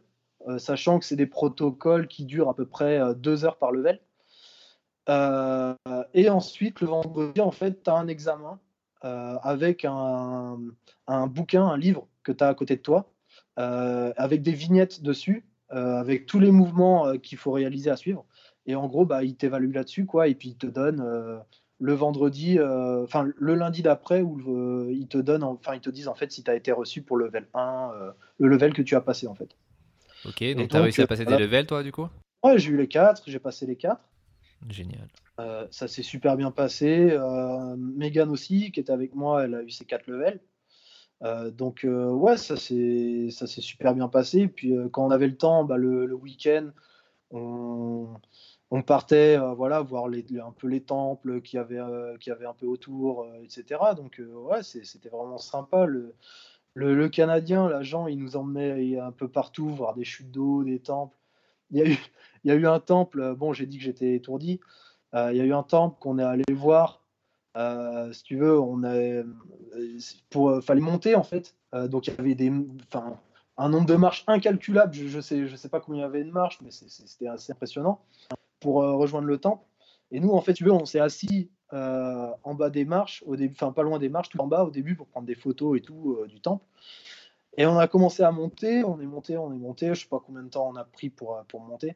sachant 0.57 0.99
que 0.99 1.05
c'est 1.05 1.15
des 1.15 1.25
protocoles 1.25 2.07
qui 2.07 2.25
durent 2.25 2.49
à 2.49 2.55
peu 2.55 2.65
près 2.65 2.99
deux 3.15 3.45
heures 3.45 3.57
par 3.57 3.71
level. 3.71 3.99
et 6.13 6.29
ensuite, 6.29 6.81
le 6.81 6.87
vendredi, 6.87 7.41
en 7.41 7.51
fait, 7.51 7.83
tu 7.83 7.89
as 7.89 7.95
un 7.95 8.07
examen 8.07 8.59
avec 9.01 9.83
un, 9.85 10.59
un, 11.07 11.27
bouquin, 11.27 11.65
un 11.65 11.77
livre 11.77 12.07
que 12.23 12.31
tu 12.31 12.43
as 12.43 12.49
à 12.49 12.53
côté 12.53 12.75
de 12.75 12.81
toi, 12.81 13.11
avec 13.55 14.43
des 14.43 14.53
vignettes 14.53 15.01
dessus, 15.01 15.45
avec 15.69 16.27
tous 16.27 16.39
les 16.39 16.51
mouvements 16.51 17.17
qu'il 17.17 17.39
faut 17.39 17.51
réaliser 17.51 17.89
à 17.89 17.95
suivre. 17.95 18.25
Et 18.65 18.75
en 18.75 18.87
gros, 18.87 19.05
bah, 19.05 19.23
il 19.23 19.35
t'évalue 19.35 19.73
là-dessus, 19.73 20.05
quoi. 20.05 20.27
Et 20.27 20.35
puis 20.35 20.49
il 20.49 20.55
te 20.55 20.67
donne 20.67 21.01
euh, 21.01 21.37
le 21.79 21.93
vendredi, 21.93 22.59
euh, 22.59 23.03
enfin 23.03 23.27
le 23.35 23.55
lundi 23.55 23.81
d'après, 23.81 24.21
où 24.21 24.39
euh, 24.47 24.91
ils 24.91 25.07
te 25.07 25.17
donnent, 25.17 25.43
enfin 25.43 25.75
ils 25.75 25.81
te 25.81 25.89
disent 25.89 26.07
en 26.07 26.15
fait 26.15 26.31
si 26.31 26.43
tu 26.43 26.51
as 26.51 26.55
été 26.55 26.71
reçu 26.71 27.01
pour 27.01 27.17
le 27.17 27.25
level 27.25 27.47
1, 27.53 27.91
le 28.39 28.47
level 28.47 28.73
que 28.73 28.81
tu 28.81 28.95
as 28.95 29.01
passé 29.01 29.27
en 29.27 29.35
fait. 29.35 29.49
Ok, 30.25 30.43
donc 30.55 30.69
tu 30.69 30.77
as 30.77 30.81
réussi 30.81 31.01
à 31.01 31.07
passer 31.07 31.25
des 31.25 31.37
levels 31.37 31.65
toi 31.65 31.83
du 31.83 31.91
coup? 31.91 32.07
Ouais, 32.43 32.57
j'ai 32.57 32.71
eu 32.71 32.77
les 32.77 32.87
4, 32.87 33.23
j'ai 33.27 33.39
passé 33.39 33.65
les 33.65 33.75
4. 33.75 33.99
Génial. 34.69 35.09
ça 35.71 35.89
s'est 35.89 36.03
super 36.03 36.37
bien 36.37 36.51
passé. 36.51 37.17
Megan 37.77 38.29
aussi, 38.29 38.71
qui 38.71 38.79
était 38.79 38.93
avec 38.93 39.13
moi, 39.13 39.43
elle 39.43 39.55
a 39.55 39.63
eu 39.63 39.69
ses 39.69 39.83
4 39.83 40.07
levels. 40.07 40.39
donc 41.53 41.85
ouais, 41.85 42.37
ça 42.37 42.55
s'est 42.55 43.29
super 43.29 43.93
bien 43.93 44.07
passé. 44.07 44.47
Puis 44.47 44.73
quand 44.93 45.05
on 45.05 45.11
avait 45.11 45.27
le 45.27 45.35
temps, 45.35 45.65
bah, 45.65 45.75
le, 45.75 46.05
le 46.05 46.15
week-end, 46.15 46.69
on, 47.31 48.07
on 48.73 48.81
partait 48.81 49.37
euh, 49.37 49.53
voilà 49.53 49.81
voir 49.81 50.07
les, 50.07 50.25
un 50.43 50.51
peu 50.51 50.67
les 50.67 50.81
temples 50.81 51.41
qui 51.41 51.59
euh, 51.59 52.17
qui 52.17 52.31
avait 52.31 52.47
un 52.47 52.55
peu 52.55 52.65
autour 52.65 53.21
euh, 53.21 53.43
etc 53.43 53.79
donc 53.95 54.19
ouais 54.19 54.63
c'était 54.63 55.09
vraiment 55.09 55.37
sympa. 55.37 55.85
Le, 55.85 56.15
le, 56.73 57.07
canadien 57.07 57.69
l'agent 57.69 58.07
il 58.07 58.17
nous 58.17 58.35
emmenait 58.35 58.97
un 58.97 59.11
peu 59.11 59.27
partout 59.27 59.69
voir 59.69 59.93
des 59.93 60.03
chutes 60.03 60.31
d'eau 60.31 60.63
des 60.63 60.79
temples. 60.79 61.15
Il 61.69 61.77
y 61.77 61.81
a 61.83 61.85
eu 61.85 61.97
il 62.43 62.49
y 62.49 62.51
a 62.51 62.55
eu 62.55 62.65
un 62.65 62.79
temple 62.79 63.35
bon 63.35 63.53
j'ai 63.53 63.67
dit 63.67 63.77
que 63.77 63.83
j'étais 63.83 64.15
étourdi. 64.15 64.59
Il 65.13 65.35
y 65.35 65.41
a 65.41 65.45
eu 65.45 65.53
un 65.53 65.61
temple 65.61 65.97
qu'on 65.99 66.17
est 66.17 66.23
allé 66.23 66.43
voir. 66.51 67.03
Si 68.11 68.23
tu 68.23 68.37
veux 68.37 68.59
on 68.59 68.83
a 68.83 69.23
pour 70.31 70.63
fallait 70.63 70.81
monter 70.81 71.13
en 71.15 71.23
fait. 71.23 71.55
Donc 71.73 72.07
il 72.07 72.15
y 72.15 72.19
avait 72.19 72.33
des 72.33 72.51
enfin 72.91 73.19
un 73.55 73.69
nombre 73.69 73.85
de 73.85 73.95
marches 73.95 74.23
incalculable 74.25 74.95
je, 74.95 75.05
je 75.07 75.19
sais 75.19 75.45
je 75.45 75.55
sais 75.55 75.69
pas 75.69 75.79
combien 75.79 76.01
il 76.01 76.05
y 76.05 76.05
avait 76.05 76.23
de 76.23 76.31
marches 76.31 76.59
mais 76.63 76.71
c'était 76.71 77.27
assez 77.27 77.51
impressionnant 77.51 78.01
pour 78.63 78.81
euh, 78.81 78.95
rejoindre 78.95 79.27
le 79.27 79.37
temple. 79.37 79.65
Et 80.09 80.19
nous, 80.19 80.31
en 80.31 80.41
fait, 80.41 80.53
tu 80.53 80.63
veux, 80.63 80.71
on 80.71 80.85
s'est 80.85 80.99
assis 80.99 81.51
euh, 81.73 82.31
en 82.43 82.55
bas 82.55 82.69
des 82.69 82.85
marches, 82.85 83.23
au 83.27 83.35
début, 83.35 83.53
enfin 83.55 83.73
pas 83.73 83.83
loin 83.83 83.99
des 83.99 84.09
marches, 84.09 84.29
tout 84.29 84.39
en 84.39 84.47
bas 84.47 84.63
au 84.63 84.71
début 84.71 84.95
pour 84.95 85.07
prendre 85.07 85.27
des 85.27 85.35
photos 85.35 85.77
et 85.77 85.81
tout 85.81 86.17
euh, 86.19 86.27
du 86.27 86.39
temple. 86.39 86.65
Et 87.57 87.65
on 87.65 87.77
a 87.77 87.87
commencé 87.87 88.23
à 88.23 88.31
monter, 88.31 88.83
on 88.83 88.99
est 88.99 89.05
monté, 89.05 89.37
on 89.37 89.51
est 89.53 89.57
monté, 89.57 89.93
je 89.93 90.01
sais 90.01 90.07
pas 90.07 90.23
combien 90.25 90.43
de 90.43 90.49
temps 90.49 90.67
on 90.69 90.75
a 90.75 90.85
pris 90.85 91.09
pour, 91.09 91.43
pour 91.49 91.61
monter. 91.61 91.95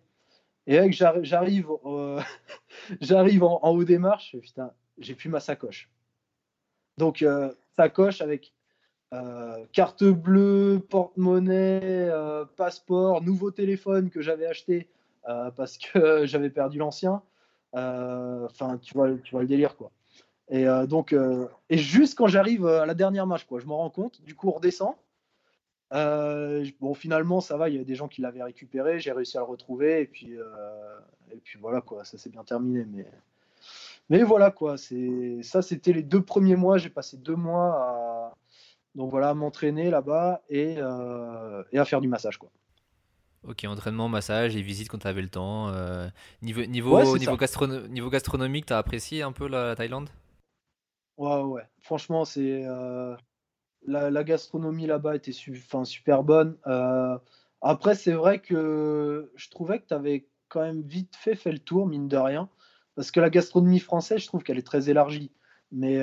Et 0.67 0.77
avec 0.77 0.93
j'arrive, 0.93 1.69
j'arrive 3.01 3.43
en, 3.43 3.69
haut 3.71 3.83
des 3.83 3.97
marches, 3.97 4.35
putain, 4.39 4.71
j'ai 4.99 5.15
plus 5.15 5.29
ma 5.29 5.39
sacoche. 5.39 5.89
Donc 6.97 7.25
sacoche 7.75 8.21
avec 8.21 8.53
carte 9.71 10.03
bleue, 10.03 10.85
porte-monnaie, 10.89 12.11
passeport, 12.55 13.23
nouveau 13.23 13.49
téléphone 13.49 14.11
que 14.11 14.21
j'avais 14.21 14.45
acheté 14.45 14.89
parce 15.55 15.77
que 15.77 16.25
j'avais 16.25 16.49
perdu 16.49 16.77
l'ancien. 16.77 17.21
Euh, 17.75 18.45
enfin, 18.45 18.77
tu 18.77 18.93
vois, 18.93 19.09
tu 19.23 19.31
vois 19.31 19.41
le 19.41 19.47
délire, 19.47 19.75
quoi. 19.75 19.91
Et 20.49 20.67
euh, 20.67 20.87
donc, 20.87 21.13
et 21.69 21.77
juste 21.77 22.17
quand 22.17 22.27
j'arrive 22.27 22.65
à 22.65 22.85
la 22.85 22.93
dernière 22.93 23.27
marche, 23.27 23.45
quoi, 23.45 23.59
je 23.59 23.65
m'en 23.65 23.77
rends 23.77 23.89
compte. 23.89 24.21
Du 24.23 24.35
coup, 24.35 24.47
on 24.49 24.51
redescend. 24.51 24.95
bon, 25.91 26.93
finalement, 26.93 27.41
ça 27.41 27.57
va. 27.57 27.69
Il 27.69 27.75
y 27.75 27.79
a 27.79 27.83
des 27.83 27.95
gens 27.95 28.07
qui 28.07 28.21
l'avaient 28.21 28.43
récupéré. 28.43 28.99
J'ai 28.99 29.11
réussi 29.11 29.37
à 29.37 29.41
le 29.41 29.45
retrouver. 29.45 30.01
Et 30.01 30.05
puis, 30.05 30.37
et 31.31 31.37
puis 31.43 31.59
voilà, 31.59 31.81
quoi. 31.81 32.05
Ça 32.05 32.17
s'est 32.17 32.29
bien 32.29 32.43
terminé. 32.43 32.85
Mais, 32.89 33.05
mais 34.09 34.23
voilà, 34.23 34.51
quoi. 34.51 34.77
Ça. 34.77 35.61
C'était 35.61 35.93
les 35.93 36.03
deux 36.03 36.21
premiers 36.21 36.55
mois. 36.55 36.77
J'ai 36.77 36.89
passé 36.89 37.17
deux 37.17 37.35
mois 37.35 37.75
à 37.75 38.33
voilà, 38.95 39.33
m'entraîner 39.33 39.91
là-bas 39.91 40.41
et, 40.49 40.77
et, 41.71 41.77
à 41.79 41.85
faire 41.85 42.01
du 42.01 42.07
massage, 42.07 42.37
quoi. 42.37 42.49
Ok, 43.47 43.63
entraînement, 43.63 44.09
massage 44.09 44.57
et 44.57 44.61
visite 44.61 44.89
quand 44.89 44.97
tu 44.97 45.07
avais 45.07 45.21
le 45.21 45.29
temps. 45.29 45.69
Euh, 45.69 46.09
niveau, 46.41 46.65
niveau, 46.65 47.01
niveau, 47.01 47.37
niveau 47.87 48.09
gastronomique, 48.09 48.65
tu 48.65 48.73
as 48.73 48.77
apprécié 48.77 49.21
un 49.21 49.31
peu 49.31 49.47
la, 49.47 49.73
Thaïlande? 49.73 50.09
Ouais, 51.17 51.41
ouais. 51.41 51.63
Franchement, 51.79 52.25
c'est 52.25 52.65
euh, 52.65 53.15
la, 53.85 54.23
gastronomie 54.25 54.85
là-bas 54.85 55.15
était 55.15 55.31
super 55.31 56.23
bonne. 56.23 56.57
Euh, 56.67 57.17
après, 57.61 57.95
c'est 57.95 58.11
vrai 58.11 58.39
que 58.39 59.31
je 59.35 59.49
trouvais 59.49 59.79
que 59.79 59.87
tu 59.87 59.93
avais 59.93 60.27
quand 60.49 60.61
même 60.61 60.81
vite 60.81 61.15
fait 61.15 61.35
fait 61.35 61.53
le 61.53 61.59
tour, 61.59 61.87
mine 61.87 62.09
de 62.09 62.17
rien. 62.17 62.49
Parce 62.95 63.11
que 63.11 63.21
la 63.21 63.29
gastronomie 63.29 63.79
française, 63.79 64.19
je 64.19 64.27
trouve 64.27 64.43
qu'elle 64.43 64.57
est 64.57 64.67
très 64.67 64.89
élargie. 64.89 65.31
Mais 65.71 66.01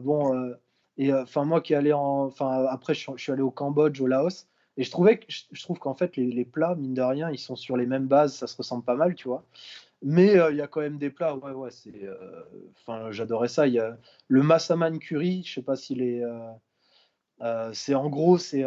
bon, 0.00 0.54
et 0.96 1.12
enfin, 1.12 1.44
moi 1.44 1.60
qui 1.60 1.74
allais 1.74 1.92
en. 1.92 2.26
Enfin, 2.26 2.66
après, 2.68 2.94
je 2.94 3.08
suis 3.16 3.32
allé 3.32 3.42
au 3.42 3.50
Cambodge, 3.50 4.00
au 4.00 4.06
Laos. 4.06 4.48
Et 4.76 4.84
je 4.84 4.90
trouvais 4.90 5.18
que 5.18 5.26
je 5.28 5.62
trouve 5.62 5.78
qu'en 5.78 5.94
fait 5.94 6.16
les, 6.16 6.44
plats 6.44 6.74
mine 6.74 6.94
de 6.94 7.02
rien 7.02 7.30
ils 7.30 7.38
sont 7.38 7.56
sur 7.56 7.76
les 7.76 7.86
mêmes 7.86 8.06
bases, 8.06 8.34
ça 8.34 8.46
se 8.46 8.56
ressemble 8.56 8.84
pas 8.84 8.96
mal, 8.96 9.14
tu 9.14 9.28
vois. 9.28 9.44
Mais 10.02 10.36
euh, 10.36 10.50
il 10.50 10.56
y 10.56 10.62
a 10.62 10.66
quand 10.66 10.80
même 10.80 10.98
des 10.98 11.10
plats, 11.10 11.36
ouais 11.36 11.52
ouais, 11.52 11.70
c'est, 11.70 12.04
euh, 12.04 12.42
enfin 12.72 13.10
j'adorais 13.12 13.48
ça. 13.48 13.66
Il 13.66 13.74
y 13.74 13.78
a 13.78 13.98
le 14.28 14.42
massaman 14.42 14.98
curry, 14.98 15.42
je 15.46 15.54
sais 15.54 15.62
pas 15.62 15.76
s'il 15.76 16.02
est, 16.02 16.22
euh, 17.42 17.72
c'est 17.72 17.94
en 17.94 18.08
gros 18.08 18.38
c'est 18.38 18.64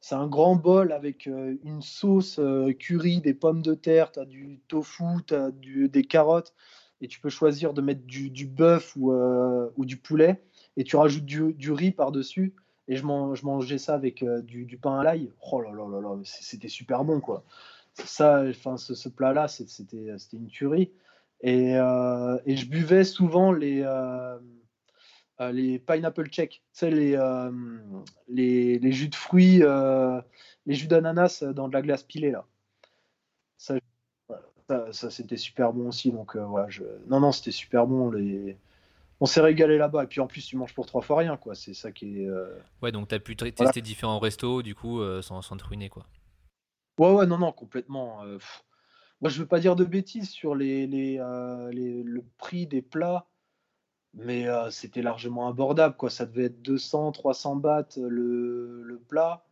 c'est 0.00 0.14
un 0.16 0.26
grand 0.26 0.56
bol 0.56 0.92
avec 0.92 1.26
une 1.26 1.80
sauce 1.80 2.38
curry, 2.78 3.20
des 3.20 3.34
pommes 3.34 3.62
de 3.62 3.74
terre, 3.74 4.12
tu 4.12 4.20
as 4.20 4.26
du 4.26 4.60
tofu, 4.68 5.04
tu 5.26 5.34
as 5.34 5.50
du, 5.50 5.88
des 5.88 6.04
carottes, 6.04 6.54
et 7.00 7.08
tu 7.08 7.20
peux 7.20 7.30
choisir 7.30 7.72
de 7.72 7.80
mettre 7.80 8.04
du, 8.04 8.30
du 8.30 8.46
bœuf 8.46 8.94
ou, 8.96 9.14
ou, 9.14 9.84
du 9.86 9.96
poulet, 9.96 10.44
et 10.76 10.84
tu 10.84 10.96
rajoutes 10.96 11.24
du, 11.24 11.54
du 11.54 11.72
riz 11.72 11.90
par-dessus 11.90 12.54
et 12.88 12.96
je, 12.96 13.04
mangeais 13.04 13.78
ça 13.78 13.94
avec 13.94 14.22
euh, 14.22 14.42
du, 14.42 14.78
pain 14.80 14.98
à 14.98 15.04
l'ail. 15.04 15.32
Oh 15.50 15.60
là 15.60 15.72
là 15.72 15.88
là 15.88 16.00
là, 16.00 16.20
c'était 16.24 16.68
super 16.68 17.04
bon 17.04 17.20
quoi. 17.20 17.44
Ça, 17.94 18.44
enfin 18.48 18.76
ce, 18.76 19.08
plat-là, 19.08 19.48
c'était 19.48 20.16
une 20.32 20.48
tuerie. 20.48 20.92
Et, 21.40 21.76
euh, 21.76 22.38
et, 22.46 22.56
je 22.56 22.66
buvais 22.68 23.04
souvent 23.04 23.52
les 23.52 23.82
euh, 23.84 24.38
les 25.52 25.78
pineapple 25.78 26.28
check, 26.28 26.62
tu 26.72 26.90
les, 26.90 27.18
les, 28.28 28.78
les 28.78 28.92
jus 28.92 29.08
de 29.08 29.14
fruits, 29.14 29.62
les 30.66 30.74
jus 30.74 30.86
d'ananas 30.86 31.42
dans 31.42 31.68
de 31.68 31.72
la 31.72 31.82
glace 31.82 32.02
pilée 32.02 32.30
là. 32.30 32.46
Ça, 33.56 33.74
ça, 34.92 35.10
c'était 35.10 35.36
super 35.36 35.72
bon 35.72 35.88
aussi. 35.88 36.12
Donc 36.12 36.36
voilà, 36.36 36.68
je... 36.68 36.84
non 37.08 37.20
non, 37.20 37.32
c'était 37.32 37.50
super 37.50 37.86
bon 37.86 38.10
les 38.10 38.56
on 39.20 39.26
s'est 39.26 39.40
régalé 39.40 39.78
là-bas. 39.78 40.04
Et 40.04 40.06
puis 40.06 40.20
en 40.20 40.26
plus, 40.26 40.46
tu 40.46 40.56
manges 40.56 40.74
pour 40.74 40.86
trois 40.86 41.02
fois 41.02 41.18
rien, 41.18 41.36
quoi. 41.36 41.54
C'est 41.54 41.74
ça 41.74 41.92
qui 41.92 42.22
est. 42.22 42.28
Euh, 42.28 42.58
ouais, 42.82 42.92
donc 42.92 43.08
tu 43.08 43.14
as 43.14 43.20
pu 43.20 43.36
tester 43.36 43.80
différents 43.80 44.18
restos, 44.18 44.62
du 44.62 44.74
coup, 44.74 45.00
euh, 45.00 45.22
sans, 45.22 45.42
sans, 45.42 45.56
te 45.56 45.64
ruiner, 45.64 45.88
quoi. 45.88 46.06
Ouais, 46.98 47.12
ouais, 47.12 47.26
non, 47.26 47.38
non, 47.38 47.52
complètement. 47.52 48.22
Euh, 48.24 48.38
moi, 49.20 49.30
je 49.30 49.40
veux 49.40 49.46
pas 49.46 49.60
dire 49.60 49.76
de 49.76 49.84
bêtises 49.84 50.30
sur 50.30 50.54
les, 50.54 50.86
les, 50.86 51.16
le 51.16 52.24
prix 52.38 52.66
des 52.66 52.82
plats, 52.82 53.26
mais 54.12 54.46
c'était 54.70 55.02
largement 55.02 55.48
abordable, 55.48 55.96
quoi. 55.96 56.10
Ça 56.10 56.26
devait 56.26 56.44
être 56.44 56.62
200, 56.62 57.12
300 57.12 57.56
bahts 57.56 57.96
le, 57.96 58.82
le 58.82 58.98
plat, 58.98 59.44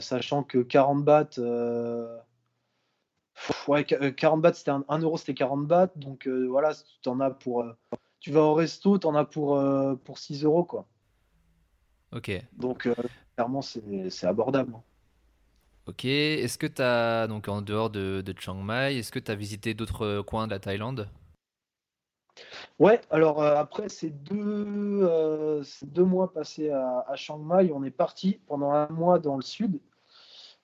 sachant 0.00 0.42
que 0.42 0.58
40 0.58 1.04
bahts. 1.04 1.38
ouais, 3.68 3.84
40 3.84 4.40
bahts, 4.40 4.54
c'était 4.54 4.70
1 4.70 4.98
euro, 5.00 5.18
c'était 5.18 5.34
40 5.34 5.66
bahts. 5.66 5.92
Donc 5.96 6.26
voilà, 6.26 6.72
tu 7.02 7.08
en 7.08 7.20
as 7.20 7.30
pour 7.30 7.64
tu 8.20 8.30
vas 8.30 8.42
au 8.42 8.54
resto, 8.54 8.98
tu 8.98 9.06
en 9.06 9.14
as 9.14 9.24
pour, 9.24 9.56
euh, 9.56 9.94
pour 9.96 10.18
6 10.18 10.44
euros. 10.44 10.64
Quoi. 10.64 10.86
Ok. 12.12 12.30
Donc, 12.52 12.86
euh, 12.86 12.94
clairement, 13.34 13.62
c'est 13.62 14.24
abordable. 14.24 14.74
Hein. 14.76 14.82
Ok. 15.86 16.04
Est-ce 16.04 16.58
que 16.58 16.66
tu 16.66 16.82
as, 16.82 17.26
donc 17.26 17.48
en 17.48 17.62
dehors 17.62 17.90
de, 17.90 18.22
de 18.24 18.34
Chiang 18.38 18.62
Mai, 18.62 18.98
est-ce 18.98 19.10
que 19.10 19.18
tu 19.18 19.30
as 19.30 19.34
visité 19.34 19.74
d'autres 19.74 20.20
coins 20.20 20.46
de 20.46 20.52
la 20.52 20.60
Thaïlande? 20.60 21.08
Ouais, 22.78 23.00
alors 23.10 23.42
euh, 23.42 23.56
après 23.56 23.88
ces 23.88 24.10
deux, 24.10 25.62
deux 25.82 26.04
mois 26.04 26.32
passés 26.32 26.70
à, 26.70 27.04
à, 27.08 27.16
Chiang 27.16 27.38
Mai, 27.38 27.70
on 27.72 27.82
est 27.82 27.90
parti 27.90 28.40
pendant 28.46 28.72
un 28.72 28.88
mois 28.88 29.18
dans 29.18 29.36
le 29.36 29.42
sud. 29.42 29.80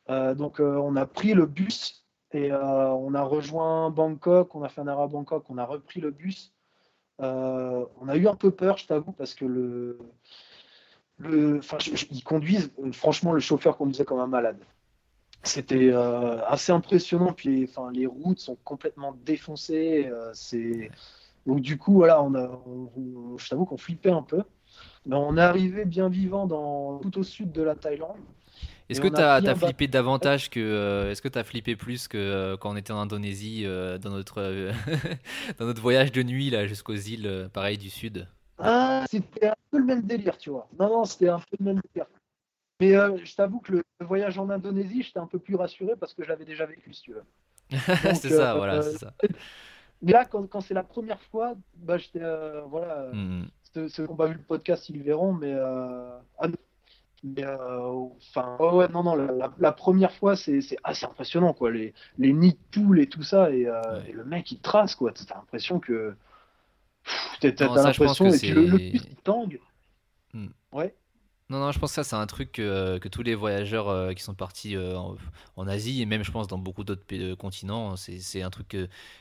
donc 0.08 0.60
on 0.60 0.96
a 0.96 1.06
pris 1.06 1.34
le 1.34 1.46
bus 1.46 2.06
et 2.32 2.52
on 2.52 3.14
a 3.14 3.22
rejoint 3.22 3.90
Bangkok, 3.90 4.54
on 4.54 4.62
a 4.62 4.68
fait 4.68 4.80
un 4.80 4.86
arrêt 4.86 5.02
à 5.02 5.06
Bangkok, 5.08 5.44
on 5.50 5.58
a 5.58 5.64
repris 5.66 6.00
le 6.00 6.12
bus 6.12 6.55
euh, 6.55 6.55
on 7.18 8.08
a 8.08 8.16
eu 8.16 8.28
un 8.28 8.34
peu 8.34 8.50
peur, 8.50 8.76
je 8.76 8.86
t'avoue, 8.86 9.12
parce 9.12 9.34
que 9.34 9.44
le, 9.44 9.98
le, 11.18 11.60
ils 12.10 12.24
conduisent, 12.24 12.72
franchement, 12.92 13.32
le 13.32 13.40
chauffeur 13.40 13.76
conduisait 13.76 14.04
comme 14.04 14.20
un 14.20 14.26
malade. 14.26 14.58
c'était 15.42 15.92
assez 15.92 16.72
impressionnant. 16.72 17.32
Puis, 17.32 17.68
les 17.92 18.06
routes 18.06 18.40
sont 18.40 18.56
complètement 18.64 19.16
défoncées. 19.24 20.10
donc 21.46 21.60
du 21.60 21.78
coup, 21.78 22.02
on 22.02 22.34
a, 22.34 22.60
je 23.38 23.48
t'avoue 23.48 23.64
qu'on 23.64 23.78
flippait 23.78 24.10
un 24.10 24.22
peu. 24.22 24.42
Mais 25.06 25.16
on 25.16 25.36
est 25.36 25.42
arrivé 25.42 25.84
bien 25.84 26.08
vivant 26.08 26.46
dans, 26.46 26.98
tout 26.98 27.18
au 27.18 27.22
sud 27.22 27.52
de 27.52 27.62
la 27.62 27.74
Thaïlande. 27.74 28.18
Est-ce 28.88 29.00
que 29.00 29.08
tu 29.08 29.20
as, 29.20 29.54
flippé 29.56 29.88
davantage 29.88 30.48
que. 30.50 30.60
Euh, 30.60 31.10
est-ce 31.10 31.20
que 31.20 31.28
tu 31.28 31.38
as 31.38 31.44
flippé 31.44 31.74
plus 31.74 32.06
que 32.06 32.16
euh, 32.16 32.56
quand 32.56 32.70
on 32.70 32.76
était 32.76 32.92
en 32.92 33.00
Indonésie 33.00 33.62
euh, 33.64 33.98
dans, 33.98 34.10
notre, 34.10 34.70
dans 35.58 35.66
notre 35.66 35.82
voyage 35.82 36.12
de 36.12 36.22
nuit 36.22 36.50
là 36.50 36.66
jusqu'aux 36.66 36.94
îles, 36.94 37.50
pareil, 37.52 37.78
du 37.78 37.90
sud? 37.90 38.28
Ah, 38.58 39.04
c'était 39.10 39.48
un 39.48 39.56
peu 39.70 39.78
le 39.78 39.84
même 39.84 40.02
délire, 40.02 40.38
tu 40.38 40.50
vois. 40.50 40.68
Non, 40.78 40.88
non, 40.88 41.04
c'était 41.04 41.28
un 41.28 41.38
peu 41.38 41.56
le 41.58 41.64
même 41.64 41.80
délire. 41.92 42.06
Mais 42.80 42.92
je 43.24 43.34
t'avoue 43.34 43.60
que 43.60 43.72
le, 43.72 43.82
voyage 44.00 44.38
en 44.38 44.50
Indonésie, 44.50 45.02
j'étais 45.02 45.18
un 45.18 45.26
peu 45.26 45.38
plus 45.38 45.56
rassuré 45.56 45.94
parce 45.98 46.14
que 46.14 46.22
je 46.22 46.28
l'avais 46.28 46.44
déjà 46.44 46.66
vécu, 46.66 46.92
si 46.92 47.02
tu 47.02 47.12
veux. 47.12 47.24
c'est 48.14 48.28
ça, 48.28 48.54
voilà, 48.54 48.82
c'est 48.82 48.98
ça. 48.98 49.12
Mais 50.02 50.12
là, 50.12 50.26
quand, 50.26 50.46
quand 50.46 50.60
c'est 50.60 50.74
la 50.74 50.82
première 50.82 51.20
fois, 51.22 51.54
bah, 51.76 51.96
j'étais. 51.96 52.20
voilà. 52.68 53.08
Mmh. 53.12 53.46
Ceux 53.72 53.88
qui 53.88 54.02
n'ont 54.02 54.16
pas 54.16 54.26
vu 54.26 54.34
le 54.34 54.42
podcast, 54.42 54.88
ils 54.90 54.98
le 54.98 55.02
verront, 55.02 55.32
mais. 55.32 55.54
Ah, 56.38 56.48
mais 57.26 57.44
euh, 57.44 58.06
enfin, 58.16 58.56
ouais, 58.72 58.88
non, 58.88 59.02
non, 59.02 59.16
la, 59.16 59.72
première 59.72 60.12
fois, 60.12 60.36
c'est 60.36 60.60
assez 60.84 61.06
impressionnant, 61.06 61.52
quoi. 61.54 61.72
Les, 61.72 61.92
les 62.18 62.32
nids 62.32 62.52
de 62.52 62.58
poules 62.70 63.00
et 63.00 63.08
tout 63.08 63.22
ça, 63.22 63.50
et, 63.50 63.66
euh, 63.66 63.80
le 64.12 64.24
mec 64.24 64.52
il 64.52 64.60
trace, 64.60 64.94
quoi. 64.94 65.12
T'as 65.12 65.34
l'impression 65.34 65.80
que. 65.80 66.14
T'as 67.40 67.50
l'impression, 67.50 68.26
et 68.26 68.50
le, 68.52 68.66
le 68.66 68.76
plus 68.76 68.92
il 68.94 69.16
tangue. 69.16 69.60
Hmm. 70.32 70.48
Ouais. 70.72 70.94
Non, 71.48 71.60
non, 71.60 71.70
je 71.70 71.78
pense 71.78 71.90
que 71.90 71.94
ça, 71.94 72.02
c'est 72.02 72.16
un 72.16 72.26
truc 72.26 72.50
que, 72.50 72.98
que, 72.98 73.08
tous 73.08 73.22
les 73.22 73.36
voyageurs 73.36 73.88
euh, 73.88 74.12
qui 74.14 74.22
sont 74.24 74.34
partis 74.34 74.74
euh, 74.74 74.98
en, 75.54 75.68
Asie, 75.68 76.02
et 76.02 76.06
même, 76.06 76.24
je 76.24 76.32
pense, 76.32 76.48
dans 76.48 76.58
beaucoup 76.58 76.82
d'autres 76.82 77.04
euh, 77.12 77.36
continents, 77.36 77.94
c'est 77.94 78.42
un 78.42 78.50
truc 78.50 78.76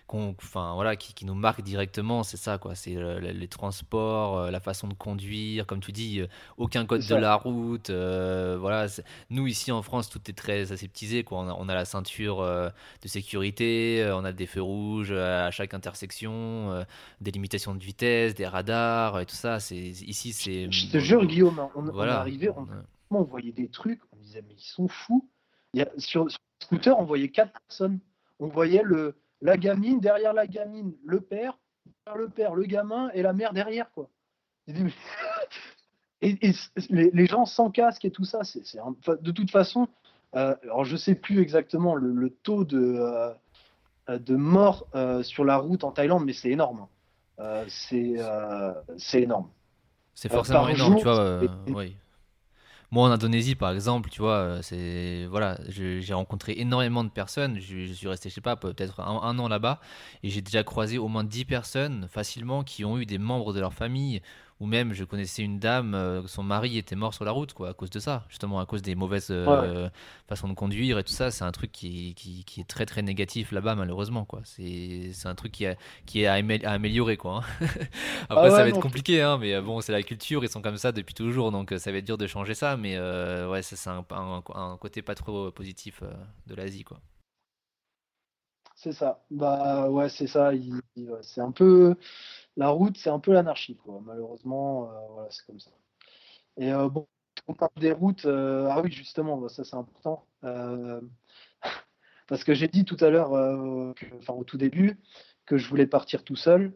enfin, 0.09 0.73
voilà, 0.73 0.95
qui, 0.95 1.13
qui, 1.13 1.25
nous 1.25 1.35
marque 1.35 1.61
directement, 1.61 2.23
c'est 2.23 2.37
ça, 2.37 2.57
quoi. 2.57 2.73
C'est 2.73 2.95
les 3.21 3.47
transports, 3.47 4.49
la 4.49 4.59
façon 4.59 4.87
de 4.87 4.95
conduire, 4.95 5.67
comme 5.67 5.81
tu 5.81 5.91
dis, 5.91 6.21
aucun 6.57 6.87
code 6.87 7.05
de 7.05 7.15
la 7.15 7.35
route. 7.35 7.91
voilà, 7.91 8.87
nous, 9.29 9.45
ici, 9.45 9.71
en 9.71 9.83
France, 9.83 10.09
tout 10.09 10.21
est 10.27 10.33
très 10.33 10.71
aseptisé, 10.71 11.23
quoi. 11.23 11.39
On 11.41 11.49
a, 11.49 11.53
on 11.59 11.69
a 11.69 11.75
la 11.75 11.85
ceinture 11.85 12.41
de 12.41 13.07
sécurité, 13.07 14.09
on 14.15 14.25
a 14.25 14.31
des 14.31 14.47
feux 14.47 14.63
rouges 14.63 15.11
à 15.11 15.51
chaque 15.51 15.75
intersection, 15.75 16.85
des 17.21 17.29
limitations 17.29 17.75
de 17.75 17.83
vitesse, 17.83 18.33
des 18.33 18.47
radars, 18.47 19.19
et 19.19 19.27
tout 19.27 19.35
ça. 19.35 19.57
Ici, 19.71 20.33
c'est... 20.33 20.71
Je 20.71 20.91
te 20.91 20.97
jure, 20.97 21.23
Guillaume, 21.25 21.59
on, 21.75 21.83
voilà 21.91 22.14
arrivé, 22.19 22.49
on, 23.11 23.23
voyait 23.23 23.51
des 23.51 23.69
trucs, 23.69 24.01
on 24.11 24.17
disait, 24.17 24.43
mais 24.47 24.55
ils 24.55 24.63
sont 24.63 24.87
fous. 24.87 25.29
Il 25.73 25.79
y 25.79 25.83
a, 25.83 25.89
sur, 25.97 26.29
sur 26.29 26.39
le 26.59 26.65
scooter, 26.65 26.99
on 26.99 27.03
voyait 27.03 27.29
quatre 27.29 27.53
personnes. 27.67 27.99
On 28.39 28.47
voyait 28.47 28.83
le, 28.83 29.15
la 29.41 29.57
gamine, 29.57 29.99
derrière 29.99 30.33
la 30.33 30.47
gamine, 30.47 30.93
le 31.05 31.21
père, 31.21 31.57
le 32.15 32.29
père, 32.29 32.55
le 32.55 32.63
gamin 32.63 33.09
et 33.13 33.21
la 33.21 33.33
mère 33.33 33.53
derrière, 33.53 33.91
quoi. 33.91 34.09
Et, 36.21 36.39
les, 36.89 37.25
gens 37.27 37.45
sans 37.45 37.69
casque 37.69 38.05
et 38.05 38.09
tout 38.09 38.23
ça, 38.23 38.43
c'est 38.43 38.63
de 39.21 39.31
toute 39.31 39.51
façon, 39.51 39.87
euh, 40.35 40.55
alors 40.63 40.83
je 40.83 40.95
sais 40.95 41.13
plus 41.13 41.39
exactement 41.39 41.93
le, 41.93 42.29
taux 42.31 42.63
de, 42.63 42.97
euh, 42.97 44.17
de 44.17 44.35
morts 44.35 44.87
euh, 44.95 45.21
sur 45.21 45.43
la 45.43 45.57
route 45.57 45.83
en 45.83 45.91
Thaïlande, 45.91 46.25
mais 46.25 46.33
c'est 46.33 46.49
énorme. 46.49 46.87
Hein. 47.37 47.65
c'est 47.67 49.21
énorme. 49.21 49.49
C'est 50.15 50.31
forcément 50.31 50.67
énorme, 50.67 50.95
tu 50.95 51.03
vois. 51.03 51.41
oui. 51.67 51.95
Moi, 52.91 53.07
en 53.07 53.11
Indonésie, 53.11 53.55
par 53.55 53.71
exemple, 53.71 54.09
tu 54.09 54.21
vois, 54.21 54.35
euh, 54.35 54.61
c'est 54.61 55.25
voilà, 55.29 55.57
j'ai 55.67 56.13
rencontré 56.13 56.53
énormément 56.57 57.03
de 57.03 57.09
personnes. 57.09 57.59
Je, 57.59 57.91
suis 57.93 58.07
resté, 58.07 58.29
je 58.29 58.35
sais 58.35 58.41
pas, 58.41 58.55
peut-être 58.55 58.99
un, 59.01 59.39
an 59.39 59.47
là-bas, 59.47 59.79
et 60.23 60.29
j'ai 60.29 60.41
déjà 60.41 60.63
croisé 60.63 60.97
au 60.97 61.07
moins 61.07 61.23
10 61.23 61.45
personnes 61.45 62.07
facilement 62.09 62.63
qui 62.63 62.85
ont 62.85 62.97
eu 62.97 63.05
des 63.05 63.17
membres 63.17 63.53
de 63.53 63.59
leur 63.59 63.73
famille 63.73 64.21
ou 64.61 64.67
même 64.67 64.93
je 64.93 65.03
connaissais 65.03 65.41
une 65.41 65.59
dame, 65.59 65.93
euh, 65.95 66.25
son 66.27 66.41
mari 66.41 66.77
était 66.77 66.95
mort 66.95 67.13
sur 67.13 67.25
la 67.25 67.31
route, 67.31 67.53
quoi, 67.53 67.69
à 67.69 67.73
cause 67.73 67.89
de 67.89 67.99
ça, 67.99 68.23
justement, 68.29 68.59
à 68.59 68.65
cause 68.65 68.81
des 68.81 68.95
mauvaises 68.95 69.27
euh, 69.29 69.89
façons 70.27 70.47
de 70.47 70.53
conduire 70.53 70.97
et 70.97 71.03
tout 71.03 71.11
ça. 71.11 71.29
C'est 71.29 71.43
un 71.43 71.51
truc 71.51 71.73
qui, 71.73 72.15
qui, 72.15 72.45
qui, 72.45 72.61
est 72.61 72.67
très 72.67 72.85
très 72.85 73.01
négatif 73.01 73.51
là-bas, 73.51 73.75
malheureusement, 73.75 74.23
quoi. 74.23 74.41
C'est 74.45 75.11
un 75.25 75.35
truc 75.35 75.51
qui, 75.51 75.65
a, 75.65 75.75
qui 76.05 76.21
est 76.21 76.27
à, 76.27 76.35
améliorer, 76.71 77.17
quoi. 77.17 77.43
Hein. 77.43 77.65
Après, 78.29 78.47
ah 78.47 78.51
ça 78.51 78.63
va 78.63 78.69
être 78.69 78.79
compliqué, 78.79 79.21
hein, 79.21 79.37
mais 79.37 79.53
euh, 79.55 79.61
bon, 79.61 79.81
c'est 79.81 79.91
la 79.91 80.03
culture, 80.03 80.43
ils 80.45 80.49
sont 80.49 80.61
comme 80.61 80.77
ça 80.77 80.93
depuis 80.93 81.13
toujours, 81.13 81.51
donc 81.51 81.73
ça 81.77 81.91
va 81.91 81.97
être 81.97 82.05
dur 82.05 82.17
de 82.17 82.27
changer 82.27 82.53
ça, 82.53 82.77
mais 82.77 82.97
ouais, 82.97 83.61
c'est 83.61 83.89
un, 83.89 84.05
un, 84.11 84.43
un, 84.53 84.77
côté 84.77 85.01
pas 85.01 85.15
trop 85.15 85.51
positif 85.51 86.01
de 86.47 86.55
l'Asie, 86.55 86.83
quoi. 86.83 86.99
C'est 88.75 88.91
ça. 88.91 89.23
Bah 89.31 89.89
ouais, 89.89 90.09
c'est 90.09 90.27
ça. 90.27 90.51
C'est 91.21 91.41
un 91.41 91.51
peu 91.51 91.95
la 92.57 92.69
route, 92.69 92.97
c'est 92.97 93.09
un 93.09 93.19
peu 93.19 93.33
l'anarchie, 93.33 93.75
quoi. 93.77 94.01
Malheureusement, 94.05 94.89
euh, 94.89 95.07
voilà, 95.11 95.29
c'est 95.31 95.45
comme 95.45 95.59
ça. 95.59 95.71
Et 96.57 96.71
euh, 96.71 96.89
bon, 96.89 97.07
on 97.47 97.53
parle 97.53 97.71
des 97.77 97.91
routes. 97.91 98.25
Euh, 98.25 98.67
ah 98.71 98.81
oui, 98.81 98.91
justement, 98.91 99.37
bah, 99.37 99.49
ça 99.49 99.63
c'est 99.63 99.75
important. 99.75 100.25
parce 102.27 102.43
que 102.43 102.53
j'ai 102.53 102.67
dit 102.67 102.85
tout 102.85 102.97
à 103.01 103.09
l'heure, 103.09 103.31
enfin 104.17 104.33
au 104.33 104.43
tout 104.43 104.57
début, 104.57 104.99
que 105.45 105.57
je 105.57 105.67
voulais 105.69 105.87
partir 105.87 106.23
tout 106.23 106.35
seul. 106.35 106.73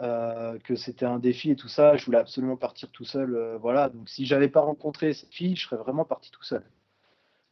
que 0.00 0.74
c'était 0.76 1.06
un 1.06 1.18
défi 1.18 1.50
et 1.50 1.56
tout 1.56 1.68
ça, 1.68 1.96
je 1.96 2.04
voulais 2.06 2.18
absolument 2.18 2.56
partir 2.56 2.90
tout 2.90 3.04
seul. 3.04 3.56
voilà, 3.60 3.88
donc 3.88 4.08
si 4.08 4.26
j'avais 4.26 4.48
pas 4.48 4.60
rencontré 4.60 5.12
cette 5.12 5.34
fille, 5.34 5.56
je 5.56 5.66
serais 5.66 5.76
vraiment 5.76 6.04
parti 6.04 6.30
tout 6.30 6.42
seul. 6.42 6.64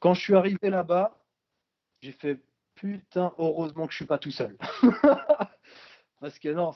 Quand 0.00 0.14
je 0.14 0.20
suis 0.20 0.35
arrivé 0.35 0.70
là-bas, 0.70 1.18
j'ai 2.02 2.12
fait 2.12 2.40
putain, 2.74 3.33
heureusement 3.38 3.87
que 3.87 3.92
je 3.92 3.96
suis 3.96 4.07
pas 4.07 4.18
tout 4.18 4.31
seul. 4.31 4.57
Parce 6.20 6.38
que 6.38 6.48
non, 6.48 6.72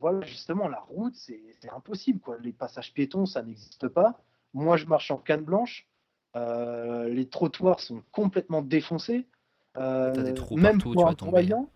voilà, 0.00 0.20
justement, 0.26 0.68
la 0.68 0.80
route, 0.80 1.14
c'est 1.14 1.40
impossible. 1.74 2.20
Quoi. 2.20 2.38
Les 2.42 2.52
passages 2.52 2.92
piétons, 2.92 3.26
ça 3.26 3.42
n'existe 3.42 3.88
pas. 3.88 4.20
Moi, 4.52 4.76
je 4.76 4.86
marche 4.86 5.10
en 5.10 5.18
canne 5.18 5.44
blanche. 5.44 5.88
Euh, 6.36 7.08
les 7.08 7.28
trottoirs 7.28 7.80
sont 7.80 8.02
complètement 8.12 8.62
défoncés. 8.62 9.26
Euh, 9.78 10.12
des 10.12 10.34
trous 10.34 10.56
même 10.56 10.78
partout, 10.78 10.92
pour 10.92 11.08
un 11.08 11.14
voyant. 11.30 11.70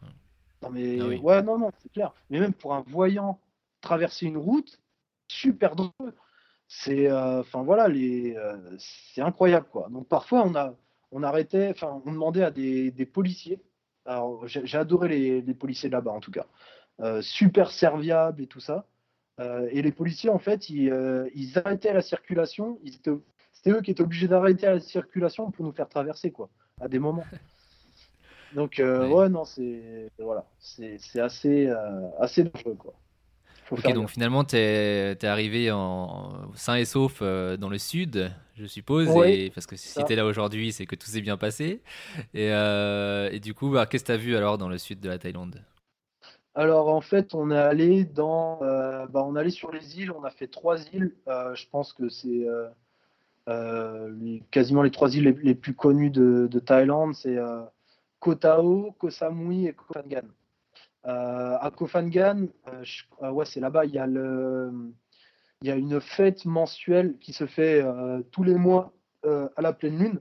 Non, 0.63 0.71
mais 0.71 0.99
ah 1.01 1.07
ouais, 1.07 1.43
non, 1.43 1.59
non, 1.59 1.71
c'est 1.83 1.91
clair. 1.91 2.13
Mais 2.29 2.39
même 2.41 2.53
pour 2.53 2.75
un 2.75 2.83
voyant 2.87 3.41
traverser 3.81 4.27
une 4.27 4.37
route, 4.37 4.79
super 5.29 5.77
dangereux. 5.77 6.15
C'est, 6.69 7.11
euh, 7.11 7.43
voilà, 7.55 7.89
les, 7.89 8.37
c'est 8.79 9.23
incroyable 9.23 9.67
quoi. 9.73 9.89
Donc 9.91 10.07
parfois 10.07 10.45
on 10.47 10.55
a, 10.55 10.75
on 11.11 11.23
arrêtait, 11.23 11.71
enfin 11.71 12.01
on 12.05 12.13
demandait 12.13 12.45
à 12.45 12.51
des, 12.51 12.91
des 12.91 13.07
policiers. 13.07 13.61
Alors 14.05 14.47
j'ai 14.47 14.79
adoré 14.79 15.09
les, 15.09 15.43
les 15.43 15.55
policiers 15.55 15.91
là-bas 15.91 16.13
en 16.13 16.21
tout 16.21 16.31
cas. 16.31 16.47
Euh, 17.03 17.23
super 17.23 17.71
serviable 17.71 18.43
et 18.43 18.47
tout 18.47 18.61
ça. 18.61 18.87
Euh, 19.39 19.69
et 19.71 19.81
les 19.81 19.93
policiers, 19.93 20.29
en 20.29 20.39
fait, 20.39 20.69
ils, 20.69 20.91
euh, 20.91 21.29
arrêtaient 21.55 21.95
la 21.95 22.03
circulation. 22.03 22.79
C'était 23.53 23.71
eux 23.71 23.81
qui 23.81 23.91
étaient 23.91 24.03
obligés 24.03 24.29
d'arrêter 24.29 24.67
la 24.67 24.81
circulation 24.81 25.51
pour 25.51 25.65
nous 25.65 25.73
faire 25.73 25.89
traverser, 25.89 26.31
quoi, 26.31 26.51
à 26.81 26.89
des 26.89 26.99
moments. 26.99 27.25
Donc, 28.55 28.75
ouais. 28.79 29.29
non, 29.29 29.45
c'est 29.45 30.11
voilà, 30.19 30.45
c'est 30.59 31.21
assez, 31.21 31.73
assez 32.19 32.43
dangereux, 32.43 32.75
quoi. 32.75 32.95
ok, 33.71 33.93
donc 33.93 34.09
finalement, 34.09 34.43
tu 34.43 34.57
es, 34.57 35.25
arrivé 35.25 35.71
en 35.71 36.51
sain 36.57 36.75
et 36.75 36.85
sauf 36.85 37.23
dans 37.23 37.69
le 37.69 37.79
sud, 37.79 38.33
je 38.57 38.67
suppose, 38.67 39.09
et, 39.25 39.53
parce 39.55 39.69
que 39.69 39.77
si 39.77 40.05
tu 40.05 40.13
es 40.13 40.17
là 40.17 40.27
aujourd'hui, 40.27 40.73
c'est 40.73 40.85
que 40.85 40.97
tout 40.97 41.07
s'est 41.07 41.21
bien 41.21 41.37
passé. 41.37 41.81
Et, 42.35 42.49
et 42.49 43.39
du 43.39 43.55
coup, 43.55 43.71
bah, 43.71 43.87
qu'est-ce 43.87 44.03
que 44.03 44.09
tu 44.09 44.13
as 44.15 44.17
vu 44.17 44.35
alors 44.35 44.59
dans 44.59 44.69
le 44.69 44.79
sud 44.79 44.99
de 44.99 45.09
la 45.09 45.19
Thaïlande? 45.21 45.63
Alors 46.61 46.91
en 46.91 47.01
fait, 47.01 47.35
on 47.35 47.51
est 47.51 47.57
allé 47.57 48.05
dans, 48.05 48.63
euh, 48.63 49.07
bah, 49.07 49.27
sur 49.49 49.73
les 49.73 49.99
îles. 49.99 50.13
On 50.13 50.25
a 50.25 50.31
fait 50.31 50.47
trois 50.47 50.79
îles. 50.93 51.17
Euh, 51.27 51.55
je 51.55 51.67
pense 51.67 51.95
que 51.95 52.11
c'est 52.11 52.47
euh, 53.49 54.39
quasiment 54.51 54.83
les 54.83 54.91
trois 54.91 55.17
îles 55.17 55.35
les, 55.43 55.55
plus 55.55 55.73
connues 55.73 56.11
de, 56.11 56.59
Thaïlande. 56.59 57.15
C'est 57.15 57.39
Koh 58.19 58.35
Tao, 58.35 58.93
Koh 58.99 59.09
Samui 59.09 59.69
et 59.69 59.73
Koh 59.73 59.95
Phangan. 59.95 60.29
à 61.05 61.71
Koh 61.75 61.87
Phangan, 61.87 62.49
ouais, 63.23 63.47
c'est 63.47 63.61
là-bas. 63.61 63.87
Il 63.87 63.93
y 63.93 63.99
a 63.99 64.07
le, 64.07 64.71
il 65.63 65.69
y 65.69 65.71
a 65.71 65.77
une 65.77 65.99
fête 65.99 66.45
mensuelle 66.45 67.17
qui 67.21 67.33
se 67.33 67.47
fait 67.47 67.83
tous 68.33 68.43
les 68.43 68.57
mois 68.57 68.93
à 69.25 69.63
la 69.63 69.73
pleine 69.73 69.99
lune, 69.99 70.21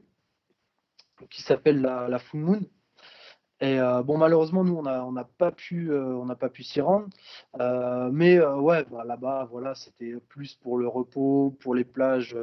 qui 1.30 1.42
s'appelle 1.42 1.82
la 1.82 2.20
full 2.20 2.40
moon. 2.40 2.62
Et 3.62 3.80
euh, 3.80 4.04
bon, 4.04 4.18
malheureusement, 4.18 4.64
nous, 4.64 4.76
on 4.76 4.84
n'a 4.84 5.06
on 5.06 5.14
pas 5.38 5.52
pu, 5.52 5.92
euh, 5.92 6.16
on 6.16 6.26
n'a 6.26 6.36
pas 6.36 6.50
pu 6.50 6.64
s'y 6.64 6.80
rendre. 6.82 7.08
Euh, 7.60 8.10
mais 8.12 8.40
ouais, 8.40 8.86
bah, 8.86 9.04
là-bas, 9.06 9.48
voilà, 9.52 9.76
c'était 9.76 10.14
plus 10.30 10.56
pour 10.56 10.78
le 10.78 10.88
repos, 10.88 11.56
pour 11.60 11.76
les 11.76 11.84
plages 11.84 12.36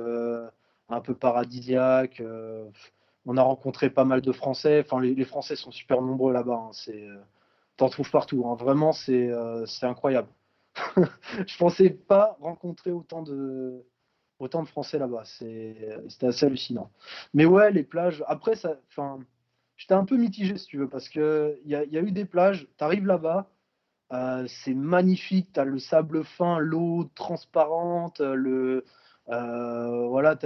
un 0.89 1.01
peu 1.01 1.15
paradisiaques. 1.15 2.23
on 3.27 3.37
a 3.37 3.43
rencontré 3.43 3.91
pas 3.91 4.05
mal 4.05 4.21
de 4.21 4.33
Français. 4.33 4.83
Enfin, 4.85 5.01
les, 5.01 5.25
Français 5.25 5.57
sont 5.57 5.71
super 5.71 6.03
nombreux 6.03 6.33
là-bas. 6.33 6.67
Hein. 6.69 6.71
C'est, 6.73 7.09
t'en 7.77 7.89
trouves 7.89 8.11
partout. 8.11 8.47
Hein. 8.47 8.57
Vraiment, 8.57 8.93
c'est, 8.93 9.31
c'est 9.67 9.87
incroyable. 9.87 10.29
Je 11.47 11.57
pensais 11.59 11.91
pas 11.91 12.37
rencontrer 12.41 12.91
autant 12.91 13.23
de, 13.23 13.85
autant 14.39 14.63
de 14.63 14.69
Français 14.69 14.99
là-bas. 14.99 15.23
C'est, 15.25 15.99
c'était 16.09 16.27
assez 16.27 16.47
hallucinant. 16.47 16.91
Mais 17.35 17.47
ouais, 17.47 17.71
les 17.73 17.85
plages. 17.85 18.23
Après, 18.29 18.55
ça, 18.57 18.77
enfin 18.91 19.21
j'étais 19.77 19.95
un 19.95 20.05
peu 20.05 20.17
mitigé, 20.17 20.57
si 20.57 20.67
tu 20.67 20.79
veux, 20.79 20.89
parce 20.89 21.09
qu'il 21.09 21.61
y 21.65 21.75
a, 21.75 21.85
y 21.85 21.99
a 21.99 22.01
eu 22.01 22.13
des 22.13 22.25
plages, 22.25 22.67
tu 22.79 22.85
arrives 22.85 23.07
là-bas, 23.07 23.51
euh, 24.13 24.47
c'est 24.47 24.75
magnifique, 24.75 25.53
tu 25.53 25.61
as 25.61 25.65
le 25.65 25.79
sable 25.79 26.25
fin, 26.25 26.59
l'eau 26.59 27.11
transparente, 27.15 28.21
le, 28.21 28.85
euh, 29.29 30.07
voilà, 30.09 30.39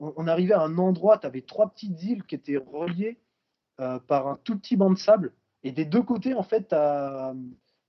on, 0.00 0.26
arrivait 0.26 0.54
à 0.54 0.62
un 0.62 0.78
endroit, 0.78 1.18
tu 1.18 1.26
avais 1.26 1.42
trois 1.42 1.68
petites 1.70 2.02
îles 2.02 2.24
qui 2.24 2.34
étaient 2.34 2.56
reliées 2.56 3.18
euh, 3.80 3.98
par 4.00 4.28
un 4.28 4.38
tout 4.44 4.58
petit 4.58 4.76
banc 4.76 4.90
de 4.90 4.98
sable, 4.98 5.32
et 5.62 5.72
des 5.72 5.84
deux 5.84 6.02
côtés, 6.02 6.34
en 6.34 6.42
fait, 6.42 6.68
tu 6.68 6.74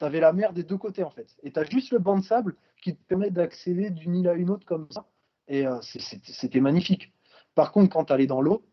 avais 0.05 0.19
la 0.19 0.33
mer 0.33 0.53
des 0.53 0.63
deux 0.63 0.77
côtés, 0.77 1.03
en 1.03 1.09
fait. 1.09 1.35
Et 1.43 1.51
tu 1.51 1.59
as 1.59 1.63
juste 1.63 1.91
le 1.91 1.99
banc 1.99 2.17
de 2.17 2.23
sable 2.23 2.55
qui 2.81 2.95
te 2.95 3.03
permet 3.05 3.31
d'accéder 3.31 3.89
d'une 3.89 4.15
île 4.15 4.27
à 4.27 4.33
une 4.33 4.49
autre 4.49 4.65
comme 4.65 4.87
ça, 4.91 5.05
et 5.47 5.65
c'était 5.83 6.59
magnifique. 6.59 7.13
Par 7.55 7.71
contre, 7.71 7.93
quand 7.93 8.05
tu 8.05 8.13
allais 8.13 8.27
dans 8.27 8.41
l'eau, 8.41 8.65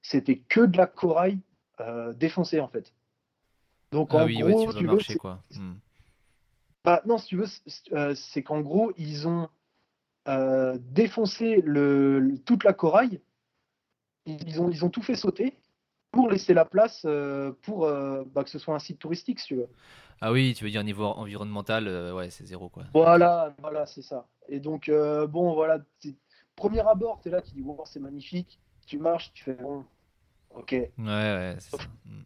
c'était 0.00 0.38
que 0.38 0.60
de 0.60 0.76
la 0.76 0.86
corail 0.86 1.38
défoncée, 2.14 2.60
en 2.60 2.68
fait. 2.68 2.92
Donc, 3.92 4.10
ah 4.12 4.18
en 4.18 4.26
oui, 4.26 4.38
gros, 4.38 4.72
tu, 4.72 4.84
marcher, 4.84 5.16
quoi. 5.16 5.42
Hmm. 5.54 5.74
Bah, 6.84 7.02
non, 7.06 7.18
si 7.18 7.28
tu 7.28 7.36
veux, 7.36 7.46
euh, 7.92 8.14
c'est 8.14 8.42
qu'en 8.42 8.60
gros, 8.60 8.92
ils 8.96 9.26
ont 9.26 9.48
euh, 10.28 10.78
défoncé 10.80 11.62
le, 11.64 12.34
toute 12.44 12.64
la 12.64 12.72
corail. 12.72 13.20
Ils 14.26 14.60
ont, 14.60 14.70
ils 14.70 14.84
ont 14.84 14.90
tout 14.90 15.02
fait 15.02 15.14
sauter 15.14 15.58
pour 16.12 16.30
laisser 16.30 16.54
la 16.54 16.64
place 16.64 17.02
euh, 17.06 17.52
pour 17.62 17.80
bah, 17.80 18.44
que 18.44 18.50
ce 18.50 18.58
soit 18.58 18.74
un 18.74 18.78
site 18.78 18.98
touristique, 18.98 19.40
si 19.40 19.48
tu 19.48 19.56
veux. 19.56 19.68
Ah 20.20 20.32
oui, 20.32 20.54
tu 20.54 20.64
veux 20.64 20.70
dire 20.70 20.82
niveau 20.84 21.04
environnemental, 21.04 22.12
ouais, 22.14 22.28
c'est 22.30 22.44
zéro 22.44 22.68
quoi. 22.68 22.84
Voilà, 22.92 23.54
voilà, 23.60 23.86
c'est 23.86 24.02
ça. 24.02 24.26
Et 24.48 24.60
donc, 24.60 24.90
bon, 24.90 25.54
voilà, 25.54 25.78
premier 26.56 26.80
abord, 26.80 27.20
tu 27.22 27.28
es 27.28 27.30
là, 27.30 27.40
tu 27.40 27.52
dis, 27.52 27.62
wow, 27.62 27.84
c'est 27.86 28.00
magnifique. 28.00 28.58
Tu 28.86 28.98
marches, 28.98 29.30
tu 29.32 29.44
fais, 29.44 29.54
bon, 29.54 29.84
ok. 30.50 30.72
Ouais, 30.98 31.04
ouais, 31.06 31.56
c'est 31.60 31.70
ça. 31.72 31.84
Hmm. 32.04 32.22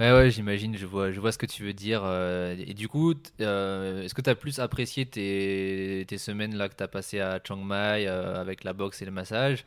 Ouais, 0.00 0.10
ouais, 0.12 0.28
j'imagine, 0.30 0.76
je 0.76 0.86
vois, 0.86 1.12
je 1.12 1.20
vois 1.20 1.30
ce 1.30 1.38
que 1.38 1.46
tu 1.46 1.62
veux 1.62 1.72
dire. 1.72 2.02
Euh, 2.04 2.56
et 2.58 2.74
du 2.74 2.88
coup, 2.88 3.14
euh, 3.40 4.02
est-ce 4.02 4.12
que 4.14 4.22
tu 4.22 4.28
as 4.30 4.34
plus 4.34 4.58
apprécié 4.58 5.06
tes, 5.06 6.04
tes 6.08 6.18
semaines 6.18 6.56
là 6.56 6.68
que 6.68 6.74
tu 6.74 6.82
as 6.82 6.88
passées 6.88 7.20
à 7.20 7.40
Chiang 7.44 7.58
Mai 7.58 8.06
euh, 8.08 8.40
avec 8.40 8.64
la 8.64 8.72
boxe 8.72 9.02
et 9.02 9.04
le 9.04 9.12
massage 9.12 9.64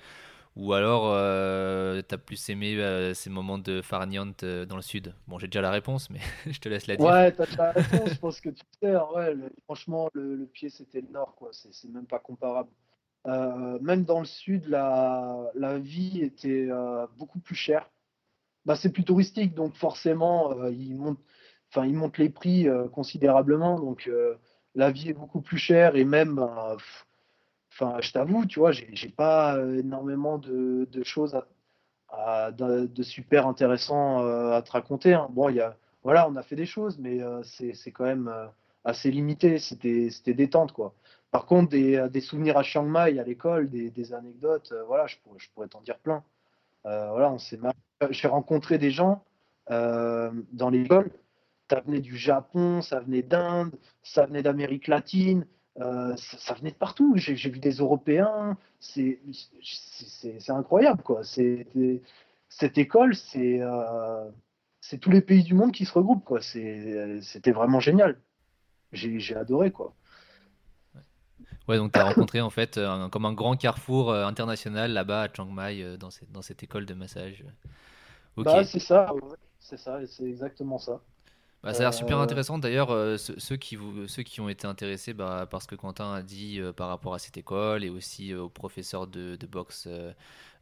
Ou 0.57 0.73
alors 0.73 1.13
tu 2.07 2.15
as 2.15 2.17
plus 2.19 2.49
aimé 2.49 3.13
ces 3.15 3.29
moments 3.29 3.59
de 3.59 3.81
farniente 3.81 4.45
dans 4.45 4.75
le 4.77 4.81
sud? 4.83 5.13
Bon, 5.27 5.39
j'ai 5.39 5.47
déjà 5.47 5.61
la 5.61 5.71
réponse, 5.71 6.09
mais 6.09 6.19
je 6.51 6.59
te 6.59 6.69
laisse 6.69 6.87
la 6.87 6.97
dire. 6.97 7.13
Ouais, 7.13 7.33
tu 7.35 7.41
as 7.43 7.47
la 7.57 7.71
réponse, 7.73 8.13
je 8.15 8.19
pense 8.19 8.41
que 8.41 8.49
tu 8.49 8.63
sais. 8.81 8.95
Ouais, 8.95 9.35
franchement, 9.65 10.09
le, 10.13 10.35
le 10.35 10.45
pied 10.47 10.69
c'était 10.69 11.01
le 11.01 11.09
nord, 11.09 11.35
quoi. 11.35 11.51
C'est 11.53 11.87
même 11.89 12.07
pas 12.07 12.19
comparable. 12.19 12.69
Même 13.25 14.03
dans 14.03 14.19
le 14.19 14.25
sud, 14.25 14.67
la, 14.67 15.77
vie 15.79 16.21
était 16.21 16.69
beaucoup 17.17 17.39
plus 17.39 17.55
chère. 17.55 17.89
Bah, 18.67 18.75
c'est 18.75 18.91
plus 18.91 19.05
touristique, 19.05 19.55
donc 19.55 19.75
forcément, 19.75 20.51
euh, 20.51 20.69
ils, 20.71 20.93
montent, 20.93 21.21
ils 21.77 21.93
montent 21.93 22.17
les 22.17 22.29
prix 22.29 22.67
euh, 22.67 22.89
considérablement. 22.89 23.79
Donc, 23.79 24.07
euh, 24.09 24.35
la 24.75 24.91
vie 24.91 25.07
est 25.09 25.13
beaucoup 25.13 25.39
plus 25.39 25.57
chère 25.57 25.95
et 25.95 26.03
même, 26.03 26.35
ben, 26.35 26.75
enfin, 27.71 27.95
je 28.01 28.11
t'avoue, 28.11 28.45
tu 28.45 28.59
vois, 28.59 28.73
j'ai 28.73 29.07
pas 29.07 29.57
énormément 29.77 30.37
de, 30.37 30.85
choses 31.03 31.39
à, 32.09 32.51
de, 32.51 33.03
super 33.03 33.47
intéressant 33.47 34.19
à 34.51 34.61
te 34.61 34.71
raconter. 34.71 35.13
Hein. 35.13 35.29
Bon, 35.31 35.49
voilà, 36.03 36.27
on 36.29 36.35
a 36.35 36.43
fait 36.43 36.57
des 36.57 36.65
choses, 36.65 36.99
mais 36.99 37.21
c'est 37.43 37.91
quand 37.91 38.03
même 38.03 38.29
assez 38.83 39.11
limité. 39.11 39.59
C'était 39.59 40.33
détente, 40.33 40.73
quoi. 40.73 40.93
Par 41.31 41.45
contre, 41.45 41.69
des, 41.71 42.21
souvenirs 42.21 42.57
à 42.57 42.63
Chiang 42.63 42.85
Mai 42.85 43.19
à 43.19 43.23
l'école, 43.23 43.69
des, 43.69 44.13
anecdotes, 44.13 44.73
voilà, 44.87 45.07
je 45.07 45.17
pourrais, 45.23 45.39
je 45.39 45.67
t'en 45.67 45.81
dire 45.81 45.99
plein. 45.99 46.23
voilà, 46.83 47.31
on 47.31 47.37
s'est 47.37 47.59
j'ai 48.11 48.27
rencontré 48.27 48.77
des 48.77 48.91
gens 48.91 49.23
euh, 49.71 50.31
dans 50.51 50.69
l'école, 50.69 51.09
ça 51.69 51.81
venait 51.81 51.99
du 51.99 52.17
Japon, 52.17 52.81
ça 52.81 52.99
venait 52.99 53.23
d'Inde, 53.23 53.71
ça 54.03 54.25
venait 54.25 54.43
d'Amérique 54.43 54.87
latine, 54.87 55.45
euh, 55.79 56.15
ça, 56.17 56.53
venait 56.53 56.71
de 56.71 56.75
partout. 56.75 57.13
J'ai 57.17 57.35
vu 57.35 57.59
des 57.59 57.71
Européens, 57.71 58.57
c'est 58.79 59.19
incroyable 60.49 61.03
quoi. 61.03 61.21
Cette 61.23 62.77
école, 62.77 63.13
euh, 63.35 64.29
c'est 64.81 64.97
tous 64.99 65.11
les 65.11 65.21
pays 65.21 65.43
du 65.43 65.53
monde 65.53 65.71
qui 65.71 65.85
se 65.85 65.93
regroupent 65.93 66.25
quoi. 66.25 66.41
C'était 66.41 67.51
vraiment 67.51 67.79
génial. 67.79 68.17
J'ai 68.93 69.35
adoré 69.35 69.71
quoi. 69.71 69.93
Ouais, 71.67 71.77
donc 71.77 71.91
tu 71.91 71.99
as 71.99 72.05
rencontré 72.05 72.41
en 72.41 72.49
fait 72.49 72.79
comme 73.11 73.25
un 73.25 73.33
grand 73.33 73.57
carrefour 73.57 74.13
international 74.13 74.93
là-bas 74.93 75.23
à 75.23 75.27
Chiang 75.33 75.51
Mai 75.51 75.97
dans, 75.97 76.09
cette, 76.11 76.31
dans 76.31 76.41
cette 76.41 76.63
école 76.63 76.85
de 76.85 76.93
massage. 76.93 77.43
Bah, 78.37 78.63
c'est 78.63 78.79
ça, 78.79 79.11
c'est 79.59 79.77
ça, 79.77 79.99
c'est 80.07 80.23
exactement 80.23 80.77
ça. 80.77 81.01
Bah, 81.67 81.73
ça 81.73 81.79
a 81.79 81.83
l'air 81.83 81.93
super 81.93 82.17
euh, 82.17 82.23
intéressant. 82.23 82.57
D'ailleurs, 82.57 82.91
euh, 82.91 83.17
ceux, 83.17 83.57
qui 83.57 83.75
vous, 83.75 84.07
ceux 84.07 84.23
qui 84.23 84.39
ont 84.39 84.47
été 84.47 84.65
intéressés 84.65 85.13
bah, 85.13 85.45
parce 85.51 85.67
que 85.67 85.75
Quentin 85.75 86.13
a 86.13 86.21
dit 86.21 86.61
euh, 86.61 86.71
par 86.71 86.87
rapport 86.87 87.13
à 87.13 87.19
cette 87.19 87.35
école 87.35 87.83
et 87.83 87.89
aussi 87.89 88.33
au 88.33 88.47
professeur 88.47 89.05
de, 89.05 89.35
de 89.35 89.45
boxe, 89.47 89.89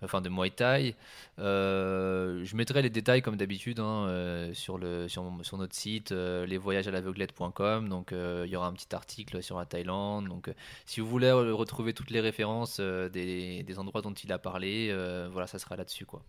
enfin 0.02 0.20
de 0.22 0.30
Muay 0.30 0.50
Thai, 0.50 0.96
je 1.38 2.56
mettrai 2.56 2.82
les 2.82 2.90
détails 2.90 3.22
comme 3.22 3.38
d'habitude 3.38 3.80
hein, 3.80 4.50
sur, 4.54 4.80
le, 4.80 5.08
sur, 5.08 5.32
sur, 5.44 5.58
notre 5.60 5.76
site, 5.76 6.10
l'aveuglette.com. 6.10 7.88
Donc, 7.88 8.12
il 8.12 8.50
y 8.50 8.56
aura 8.56 8.66
un 8.66 8.74
petit 8.74 8.96
article 8.96 9.44
sur 9.44 9.60
la 9.60 9.66
Thaïlande. 9.68 10.28
Donc, 10.28 10.52
si 10.88 11.02
vous 11.02 11.08
voulez 11.08 11.32
retrouver 11.32 11.94
toutes 11.94 12.10
les 12.10 12.20
références 12.20 12.80
des, 12.80 13.62
des, 13.62 13.80
endroits 13.80 14.02
dont 14.02 14.14
il 14.14 14.32
a 14.32 14.40
parlé, 14.40 14.92
voilà, 15.32 15.46
ça 15.46 15.60
sera 15.60 15.76
là-dessus. 15.76 16.08
quoi. 16.08 16.24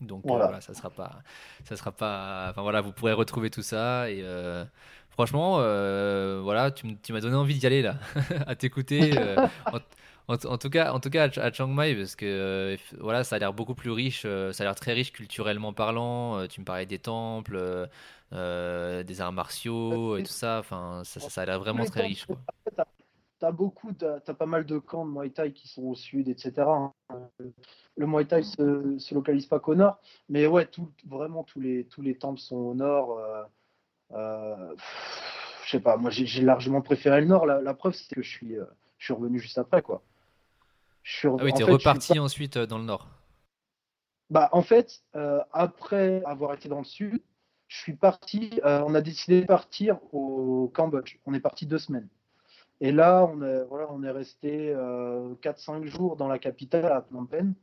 Donc 0.00 0.24
euh, 0.24 0.28
voilà. 0.28 0.60
ça 0.60 0.74
sera 0.74 0.90
pas, 0.90 1.22
ça 1.64 1.76
sera 1.76 1.92
pas. 1.92 2.48
Enfin 2.50 2.62
voilà, 2.62 2.80
vous 2.80 2.92
pourrez 2.92 3.12
retrouver 3.12 3.50
tout 3.50 3.62
ça 3.62 4.10
et 4.10 4.20
euh, 4.22 4.64
franchement, 5.10 5.56
euh, 5.58 6.40
voilà, 6.42 6.70
tu, 6.70 6.86
m'as 7.10 7.20
donné 7.20 7.36
envie 7.36 7.58
d'y 7.58 7.66
aller 7.66 7.82
là, 7.82 7.96
à 8.46 8.54
t'écouter. 8.54 9.12
En, 10.30 10.58
tout 10.58 10.68
cas, 10.68 10.92
en 10.92 11.00
tout 11.00 11.08
cas 11.08 11.30
à, 11.36 11.50
Chiang 11.50 11.68
Mai, 11.68 11.94
parce 11.94 12.14
que 12.14 12.76
voilà, 13.00 13.24
ça 13.24 13.36
a 13.36 13.38
l'air 13.38 13.54
beaucoup 13.54 13.74
plus 13.74 13.90
riche, 13.90 14.22
ça 14.22 14.62
a 14.62 14.64
l'air 14.64 14.74
très 14.74 14.92
riche 14.92 15.10
culturellement 15.10 15.72
parlant. 15.72 16.46
tu 16.48 16.60
me 16.60 16.66
parlais 16.66 16.86
des 16.86 16.98
temples, 16.98 17.88
des 18.30 19.20
arts 19.20 19.32
martiaux 19.32 20.16
et 20.18 20.22
tout 20.22 20.32
ça. 20.32 20.58
Enfin, 20.58 21.02
ça, 21.04 21.18
ça, 21.20 21.42
a 21.42 21.46
l'air 21.46 21.58
vraiment 21.58 21.86
très 21.86 22.02
riche. 22.02 22.26
Quoi 22.26 22.38
t'as 23.38 23.52
beaucoup, 23.52 23.92
t'as 23.92 24.18
as 24.26 24.34
pas 24.34 24.46
mal 24.46 24.66
de 24.66 24.78
camps 24.78 25.06
de 25.06 25.10
Muay 25.10 25.30
Thai 25.30 25.52
qui 25.52 25.68
sont 25.68 25.82
au 25.82 25.94
sud, 25.94 26.28
etc. 26.28 26.52
Hein. 26.58 26.92
Le 27.96 28.06
Muay 28.06 28.24
Thai 28.24 28.42
se, 28.42 28.98
se 28.98 29.14
localise 29.14 29.46
pas 29.46 29.60
qu'au 29.60 29.74
nord, 29.74 29.98
mais 30.28 30.46
ouais, 30.46 30.66
tout, 30.66 30.90
vraiment 31.06 31.44
tous 31.44 31.60
les, 31.60 31.84
tous 31.84 32.02
les 32.02 32.16
temples 32.16 32.40
sont 32.40 32.56
au 32.56 32.74
nord. 32.74 33.18
Euh, 33.18 33.42
euh, 34.12 34.74
je 35.64 35.70
sais 35.70 35.80
pas, 35.80 35.96
moi 35.96 36.10
j'ai 36.10 36.42
largement 36.42 36.80
préféré 36.80 37.20
le 37.20 37.26
nord. 37.26 37.46
La, 37.46 37.74
preuve, 37.74 37.94
c'est 37.94 38.14
que 38.14 38.22
je 38.22 38.30
suis, 38.30 38.56
euh, 38.56 38.64
je 38.98 39.06
suis 39.06 39.14
revenu 39.14 39.38
juste 39.38 39.58
après, 39.58 39.82
quoi. 39.82 40.02
Je 41.02 41.28
ah 41.28 41.36
oui, 41.42 41.52
t'es 41.52 41.64
reparti 41.64 42.18
ensuite 42.18 42.58
dans 42.58 42.78
le 42.78 42.84
nord. 42.84 43.08
Bah, 44.30 44.50
en 44.52 44.62
fait, 44.62 45.02
après 45.52 46.22
avoir 46.26 46.52
été 46.52 46.68
dans 46.68 46.78
le 46.78 46.84
sud, 46.84 47.22
je 47.66 47.78
suis 47.78 47.94
parti. 47.94 48.60
on 48.62 48.94
a 48.94 49.00
décidé 49.00 49.40
de 49.40 49.46
partir 49.46 49.98
au 50.12 50.70
Cambodge. 50.74 51.16
On 51.24 51.32
est 51.32 51.40
parti 51.40 51.64
deux 51.64 51.78
semaines. 51.78 52.08
Et 52.80 52.92
là, 52.92 53.28
on 53.28 54.02
est, 54.02 54.10
resté 54.10 54.72
4-5 54.72 54.76
euh, 54.76 55.86
jours 55.86 56.16
dans 56.16 56.28
la 56.28 56.38
capitale, 56.38 56.86
à 56.86 57.02
Phnom 57.02 57.26
Penh. 57.26 57.54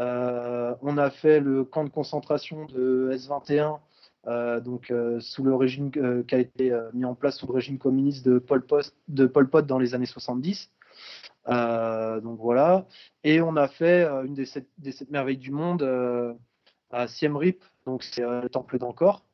Euh, 0.00 0.74
on 0.82 0.98
a 0.98 1.10
fait 1.10 1.38
le 1.38 1.64
camp 1.64 1.84
de 1.84 1.90
concentration 1.90 2.64
de 2.64 3.10
S21, 3.14 3.78
euh, 4.26 4.60
donc 4.60 4.92
sous 5.20 5.44
le 5.44 5.54
régime 5.54 5.90
qui 5.90 6.34
a 6.34 6.38
été 6.38 6.76
mis 6.94 7.04
en 7.04 7.14
place 7.14 7.38
sous 7.38 7.46
le 7.46 7.52
régime 7.52 7.78
communiste 7.78 8.24
de 8.26 8.38
Pol 8.38 8.64
Pot, 8.66 8.92
de 9.06 9.26
Pol 9.26 9.48
Pot 9.48 9.64
dans 9.66 9.78
les 9.78 9.94
années 9.94 10.06
70. 10.06 10.70
donc 11.46 12.38
voilà. 12.40 12.86
Et 13.22 13.40
on 13.40 13.56
a 13.56 13.68
fait 13.68 14.04
une 14.24 14.34
des 14.34 14.46
sept, 14.46 14.66
des 14.78 14.90
sept 14.90 15.10
merveilles 15.10 15.38
du 15.38 15.52
monde 15.52 15.88
à 16.90 17.06
Siem 17.06 17.36
Reap, 17.36 17.62
donc 17.86 18.02
c'est 18.02 18.22
le 18.22 18.48
temple 18.48 18.78
d'Angkor. 18.78 19.24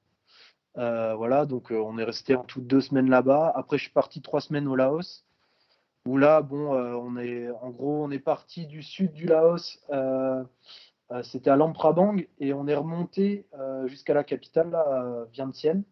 Euh, 0.78 1.14
voilà, 1.14 1.46
donc 1.46 1.72
euh, 1.72 1.78
on 1.78 1.98
est 1.98 2.04
resté 2.04 2.34
en 2.34 2.44
tout 2.44 2.60
deux 2.60 2.80
semaines 2.80 3.10
là-bas. 3.10 3.52
Après, 3.54 3.76
je 3.78 3.84
suis 3.84 3.92
parti 3.92 4.22
trois 4.22 4.40
semaines 4.40 4.68
au 4.68 4.76
Laos. 4.76 5.24
Où 6.06 6.16
là, 6.16 6.40
bon, 6.42 6.74
euh, 6.74 6.94
on 6.94 7.16
est, 7.18 7.50
en 7.60 7.70
gros, 7.70 8.04
on 8.04 8.10
est 8.10 8.18
parti 8.18 8.66
du 8.66 8.82
sud 8.82 9.12
du 9.12 9.26
Laos. 9.26 9.80
C'était 11.24 11.50
à 11.50 11.56
Lamprabang 11.56 12.22
et 12.38 12.52
on 12.54 12.68
est 12.68 12.74
remonté 12.74 13.44
jusqu'à 13.86 14.14
la 14.14 14.22
capitale, 14.24 14.70
là, 14.70 15.26
Vientiane. 15.32 15.82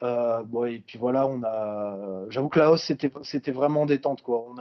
bon, 0.00 0.64
et 0.64 0.80
puis 0.80 0.98
voilà, 0.98 1.26
on 1.26 1.42
a. 1.44 2.24
J'avoue 2.30 2.48
que 2.48 2.58
Laos, 2.58 2.78
c'était, 3.22 3.52
vraiment 3.52 3.86
détente, 3.86 4.22
quoi. 4.22 4.44
On, 4.48 4.56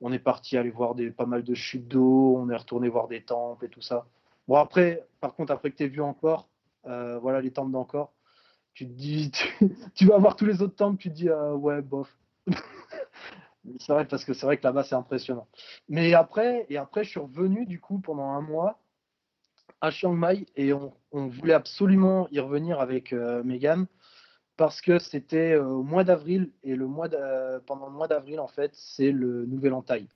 on 0.00 0.12
est 0.12 0.20
parti 0.20 0.56
aller 0.56 0.70
voir 0.70 0.94
des, 0.94 1.10
pas 1.10 1.26
mal 1.26 1.42
de 1.42 1.54
chutes 1.54 1.88
d'eau, 1.88 2.36
on 2.38 2.48
est 2.48 2.56
retourné 2.56 2.88
voir 2.88 3.08
des 3.08 3.22
temples 3.22 3.66
et 3.66 3.68
tout 3.68 3.82
ça. 3.82 4.06
Bon, 4.48 4.56
après, 4.56 5.04
par 5.20 5.34
contre, 5.34 5.52
après 5.52 5.72
que 5.72 5.76
tu 5.76 5.88
vu 5.88 6.00
encore, 6.00 6.48
voilà 6.84 7.40
les 7.40 7.50
temples 7.50 7.72
d'encore, 7.72 8.12
tu 8.80 8.86
te 8.86 8.92
dis, 8.92 9.30
tu, 9.94 10.06
vas 10.06 10.16
voir 10.16 10.36
tous 10.36 10.46
les 10.46 10.62
autres 10.62 10.74
temples, 10.74 10.96
tu 10.96 11.10
te 11.10 11.14
dis, 11.14 11.28
euh, 11.28 11.52
ouais, 11.52 11.82
bof. 11.82 12.08
c'est 13.78 13.92
vrai, 13.92 14.06
parce 14.06 14.24
que 14.24 14.32
c'est 14.32 14.46
vrai 14.46 14.56
que 14.56 14.64
là-bas, 14.64 14.84
c'est 14.84 14.94
impressionnant. 14.94 15.46
Mais 15.90 16.14
après, 16.14 16.64
et 16.70 16.78
après, 16.78 17.04
je 17.04 17.10
suis 17.10 17.20
revenu, 17.20 17.66
du 17.66 17.78
coup, 17.78 17.98
pendant 17.98 18.30
un 18.30 18.40
mois, 18.40 18.78
à 19.82 19.90
Chiang 19.90 20.14
Mai 20.14 20.46
et 20.56 20.72
on, 20.72 20.92
voulait 21.12 21.52
absolument 21.52 22.26
y 22.30 22.40
revenir 22.40 22.80
avec 22.80 23.12
Megan 23.12 23.86
parce 24.58 24.82
que 24.82 24.98
c'était 24.98 25.56
au 25.56 25.82
mois 25.82 26.04
d'avril 26.04 26.50
et 26.62 26.76
le 26.76 26.86
mois 26.86 27.08
pendant 27.66 27.86
le 27.86 27.92
mois 27.92 28.06
d'avril 28.06 28.40
en 28.40 28.46
fait 28.46 28.72
c'est 28.74 29.10
le 29.10 29.46
nouvel 29.46 29.72
en 29.72 29.80
Thaï. 29.80 30.06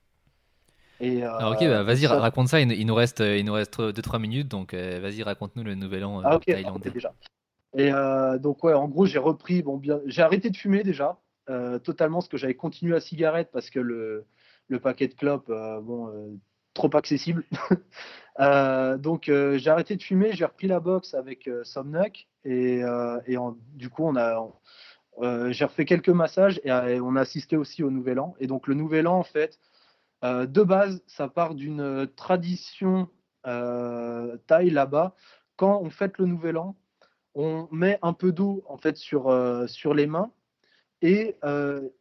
Et, 0.99 1.23
ah, 1.23 1.49
ok, 1.49 1.61
bah, 1.61 1.81
vas-y, 1.81 2.05
raconte 2.05 2.49
ça. 2.49 2.61
Il, 2.61 2.85
nous 2.85 2.93
reste, 2.93 3.21
il 3.21 3.43
nous 3.43 3.53
reste 3.53 3.79
2-3 3.79 4.19
minutes, 4.19 4.49
donc 4.49 4.75
vas-y, 4.75 5.23
raconte-nous 5.23 5.63
le 5.63 5.73
nouvel 5.73 6.03
an 6.03 6.21
ah, 6.23 6.37
thaïlandais. 6.45 6.91
déjà. 6.91 7.11
Et 7.77 7.91
donc 8.39 8.63
ouais, 8.63 8.73
en 8.73 8.87
gros, 8.87 9.05
j'ai 9.05 9.19
repris, 9.19 9.61
bon 9.61 9.81
j'ai 10.05 10.21
arrêté 10.21 10.49
de 10.49 10.57
fumer 10.57 10.83
déjà, 10.83 11.19
totalement, 11.83 12.19
parce 12.19 12.29
que 12.29 12.37
j'avais 12.37 12.55
continué 12.55 12.93
la 12.93 13.01
cigarette 13.01 13.49
parce 13.51 13.69
que 13.69 13.79
le, 13.79 14.25
paquet 14.81 15.07
de 15.07 15.13
clopes, 15.13 15.51
bon, 15.83 16.39
trop 16.75 16.95
accessible. 16.95 17.43
Euh, 18.41 18.97
donc 18.97 19.29
euh, 19.29 19.57
j'ai 19.57 19.69
arrêté 19.69 19.95
de 19.95 20.03
fumer, 20.03 20.33
j'ai 20.33 20.43
repris 20.43 20.67
la 20.67 20.81
boxe 20.81 21.13
avec 21.13 21.47
euh, 21.47 21.63
et, 22.43 22.81
et 23.27 23.37
du 23.75 23.89
coup 23.89 24.03
on 24.03 24.17
a 24.17 24.45
j'ai 25.51 25.63
refait 25.63 25.85
quelques 25.85 26.09
massages 26.09 26.59
et, 26.65 26.99
on 26.99 27.15
a 27.15 27.21
assisté 27.21 27.55
aussi 27.55 27.81
au 27.81 27.91
Nouvel 27.91 28.19
An. 28.19 28.35
Et 28.41 28.47
donc 28.47 28.67
le 28.67 28.73
Nouvel 28.73 29.07
An 29.07 29.19
en 29.19 29.23
fait, 29.23 29.57
de 30.21 30.63
base, 30.63 31.01
ça 31.07 31.29
part 31.29 31.55
d'une 31.55 32.09
tradition 32.17 33.07
thaï 33.45 34.69
là-bas. 34.69 35.15
Quand 35.55 35.79
on 35.81 35.89
fête 35.89 36.17
le 36.17 36.25
Nouvel 36.25 36.57
An, 36.57 36.75
on 37.35 37.67
met 37.71 37.99
un 38.01 38.13
peu 38.13 38.31
d'eau 38.31 38.63
en 38.67 38.77
fait 38.77 38.97
sur, 38.97 39.29
sur 39.67 39.93
les 39.93 40.07
mains 40.07 40.31
et 41.01 41.35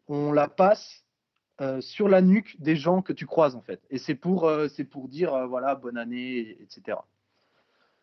on 0.08 0.32
la 0.32 0.48
passe 0.48 1.04
euh, 1.60 1.80
sur 1.80 2.08
la 2.08 2.20
nuque 2.20 2.60
des 2.60 2.74
gens 2.74 3.00
que 3.00 3.12
tu 3.12 3.26
croises 3.26 3.54
en 3.54 3.62
fait. 3.62 3.80
Et 3.88 3.98
c'est 3.98 4.16
pour, 4.16 4.48
euh, 4.48 4.66
c'est 4.66 4.84
pour 4.84 5.06
dire 5.08 5.32
euh, 5.34 5.46
voilà 5.46 5.76
bonne 5.76 5.96
année, 5.96 6.58
etc. 6.60 6.98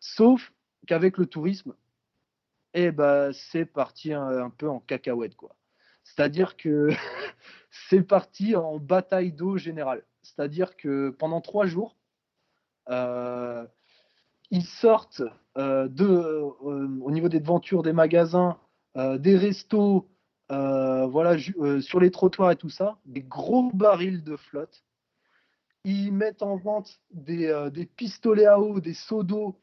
Sauf 0.00 0.54
qu'avec 0.86 1.18
le 1.18 1.26
tourisme, 1.26 1.74
eh 2.72 2.92
ben, 2.92 3.30
c'est 3.34 3.66
parti 3.66 4.14
un, 4.14 4.48
peu 4.48 4.70
en 4.70 4.80
cacahuète 4.80 5.36
quoi. 5.36 5.54
C'est-à-dire 6.02 6.56
que 6.56 6.88
c'est 7.90 8.02
parti 8.02 8.56
en 8.56 8.78
bataille 8.78 9.32
d'eau 9.32 9.58
générale. 9.58 10.02
C'est-à-dire 10.22 10.74
que 10.74 11.10
pendant 11.10 11.42
trois 11.42 11.66
jours, 11.66 11.98
ils 12.88 14.64
sortent 14.64 15.24
de, 15.56 16.06
au 16.66 17.10
niveau 17.10 17.28
des 17.28 17.40
devantures 17.40 17.82
des 17.82 17.92
magasins, 17.92 18.58
des 18.96 19.36
restos, 19.36 20.08
euh, 20.52 21.06
voilà, 21.06 21.36
euh, 21.60 21.80
sur 21.80 21.98
les 21.98 22.10
trottoirs 22.10 22.50
et 22.50 22.56
tout 22.56 22.68
ça, 22.68 22.98
des 23.06 23.22
gros 23.22 23.70
barils 23.72 24.22
de 24.22 24.36
flotte. 24.36 24.84
Ils 25.84 26.12
mettent 26.12 26.42
en 26.42 26.56
vente 26.56 27.00
des, 27.10 27.46
euh, 27.46 27.70
pistolets 27.96 28.44
à 28.44 28.60
eau, 28.60 28.78
des 28.78 28.92
seaux 28.92 29.22
d'eau, 29.22 29.56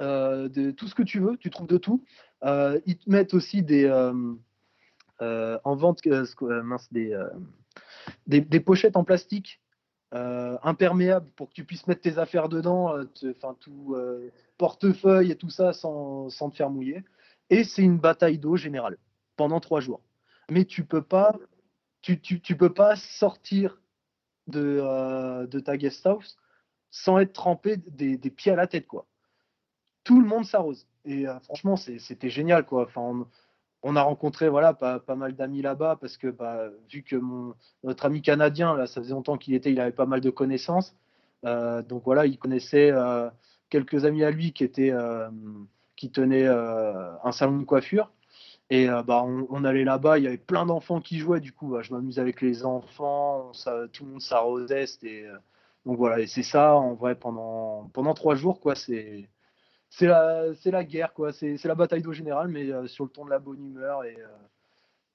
de, 0.00 0.72
tout 0.72 0.88
ce 0.88 0.96
que 0.96 1.04
tu 1.04 1.20
veux, 1.20 1.36
tu 1.36 1.50
trouves 1.50 1.68
de 1.68 1.78
tout. 1.78 2.04
ils 2.42 2.98
te 2.98 3.08
mettent 3.08 3.34
aussi 3.34 3.62
des, 3.62 3.88
en 5.20 5.76
vente 5.76 6.02
des, 8.26 8.60
pochettes 8.60 8.96
en 8.96 9.04
plastique 9.04 9.60
imperméables 10.10 11.30
pour 11.36 11.48
que 11.48 11.54
tu 11.54 11.64
puisses 11.64 11.86
mettre 11.86 12.00
tes 12.00 12.18
affaires 12.18 12.48
dedans, 12.48 12.92
tout 13.60 13.96
portefeuille 14.58 15.30
et 15.30 15.36
tout 15.36 15.50
ça 15.50 15.72
sans, 15.72 16.28
sans 16.30 16.50
te 16.50 16.56
faire 16.56 16.70
mouiller. 16.70 17.02
Et 17.50 17.64
c'est 17.64 17.82
une 17.82 17.98
bataille 17.98 18.38
d'eau 18.38 18.56
générale 18.56 18.98
pendant 19.36 19.60
trois 19.60 19.80
jours. 19.80 20.00
Mais 20.50 20.64
tu 20.64 20.84
peux 20.84 21.02
pas, 21.02 21.36
tu, 22.00 22.20
tu, 22.20 22.56
peux 22.56 22.72
pas 22.72 22.96
sortir 22.96 23.80
de, 24.46 24.78
euh, 24.82 25.46
de, 25.46 25.60
ta 25.60 25.76
guest 25.76 26.06
house 26.06 26.36
sans 26.90 27.18
être 27.18 27.32
trempé 27.32 27.76
des, 27.76 28.16
des, 28.16 28.30
pieds 28.30 28.52
à 28.52 28.56
la 28.56 28.66
tête, 28.66 28.86
quoi. 28.86 29.06
Tout 30.04 30.20
le 30.20 30.26
monde 30.26 30.44
s'arrose. 30.44 30.86
Et 31.04 31.26
euh, 31.26 31.38
franchement, 31.40 31.76
c'était 31.76 32.30
génial, 32.30 32.64
quoi. 32.64 32.84
Enfin, 32.84 33.26
on, 33.82 33.96
a 33.96 34.02
rencontré 34.02 34.48
voilà 34.48 34.74
pas, 34.74 35.00
pas 35.00 35.16
mal 35.16 35.34
d'amis 35.34 35.62
là-bas 35.62 35.96
parce 36.00 36.16
que 36.16 36.28
bah, 36.28 36.68
vu 36.90 37.02
que 37.02 37.16
notre 37.82 38.06
ami 38.06 38.22
canadien, 38.22 38.76
là, 38.76 38.86
ça 38.86 39.00
faisait 39.00 39.12
longtemps 39.12 39.36
qu'il 39.38 39.54
était, 39.54 39.72
il 39.72 39.80
avait 39.80 39.92
pas 39.92 40.06
mal 40.06 40.20
de 40.20 40.30
connaissances. 40.30 40.94
Euh, 41.44 41.82
donc 41.82 42.04
voilà, 42.04 42.26
il 42.26 42.38
connaissait 42.38 42.90
quelques 43.74 44.04
amis 44.04 44.24
à 44.24 44.30
lui 44.30 44.52
qui 44.52 44.64
étaient 44.64 44.92
qui 45.96 46.10
tenaient 46.10 46.46
un 46.46 47.32
salon 47.32 47.58
de 47.58 47.64
coiffure. 47.64 48.10
Et 48.70 48.88
euh, 48.88 49.02
bah, 49.02 49.22
on, 49.24 49.64
allait 49.64 49.84
là-bas, 49.84 50.18
il 50.18 50.24
y 50.24 50.26
avait 50.26 50.38
plein 50.38 50.64
d'enfants 50.66 51.00
qui 51.00 51.18
jouaient, 51.18 51.40
du 51.40 51.52
coup, 51.52 51.68
bah, 51.68 51.82
je 51.82 51.92
m'amusais 51.92 52.20
avec 52.20 52.40
les 52.40 52.64
enfants, 52.64 53.52
tout 53.92 54.04
le 54.04 54.10
monde 54.10 54.20
s'arrosait. 54.22 54.86
Euh, 55.04 55.36
donc 55.84 55.98
voilà, 55.98 56.20
et 56.20 56.26
c'est 56.26 56.42
ça, 56.42 56.74
en 56.74 56.94
vrai, 56.94 57.14
pendant, 57.14 57.90
pendant 57.92 58.14
trois 58.14 58.34
jours, 58.34 58.60
quoi, 58.60 58.74
c'est. 58.74 59.28
C'est 59.90 60.06
la, 60.06 60.46
la 60.64 60.84
guerre, 60.84 61.14
quoi. 61.14 61.32
C'est, 61.32 61.62
la 61.62 61.76
bataille 61.76 62.02
d'eau 62.02 62.12
générale, 62.12 62.48
mais 62.48 62.68
euh, 62.72 62.88
sur 62.88 63.04
le 63.04 63.10
ton 63.10 63.24
de 63.26 63.30
la 63.30 63.38
bonne 63.38 63.64
humeur. 63.64 64.02
Et, 64.02 64.16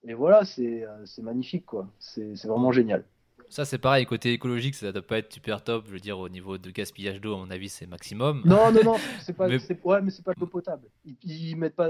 et 0.07 0.13
voilà, 0.13 0.45
c'est, 0.45 0.85
magnifique, 1.21 1.65
quoi. 1.65 1.87
C'est 1.99 2.45
vraiment 2.45 2.71
génial. 2.71 3.03
Ça, 3.49 3.65
c'est 3.65 3.79
pareil, 3.79 4.05
côté 4.05 4.31
écologique, 4.33 4.75
ça 4.75 4.91
doit 4.91 5.01
pas 5.01 5.17
être 5.17 5.33
super 5.33 5.63
top. 5.63 5.85
Je 5.87 5.91
veux 5.91 5.99
dire, 5.99 6.19
au 6.19 6.29
niveau 6.29 6.57
de 6.57 6.69
gaspillage 6.71 7.19
d'eau, 7.19 7.33
à 7.35 7.37
mon 7.37 7.49
avis, 7.49 7.69
c'est 7.69 7.87
maximum. 7.87 8.43
Non, 8.45 8.71
non, 8.71 8.83
non, 8.83 8.95
c'est 9.21 9.33
pas, 9.33 9.47
mais... 9.47 9.59
Ouais, 9.83 10.01
mais 10.01 10.11
c'est 10.11 10.23
pas 10.23 10.33
l'eau 10.39 10.47
potable. 10.47 10.87
Ils, 11.05 11.17
ils 11.23 11.55
mettent 11.55 11.75
pas. 11.75 11.89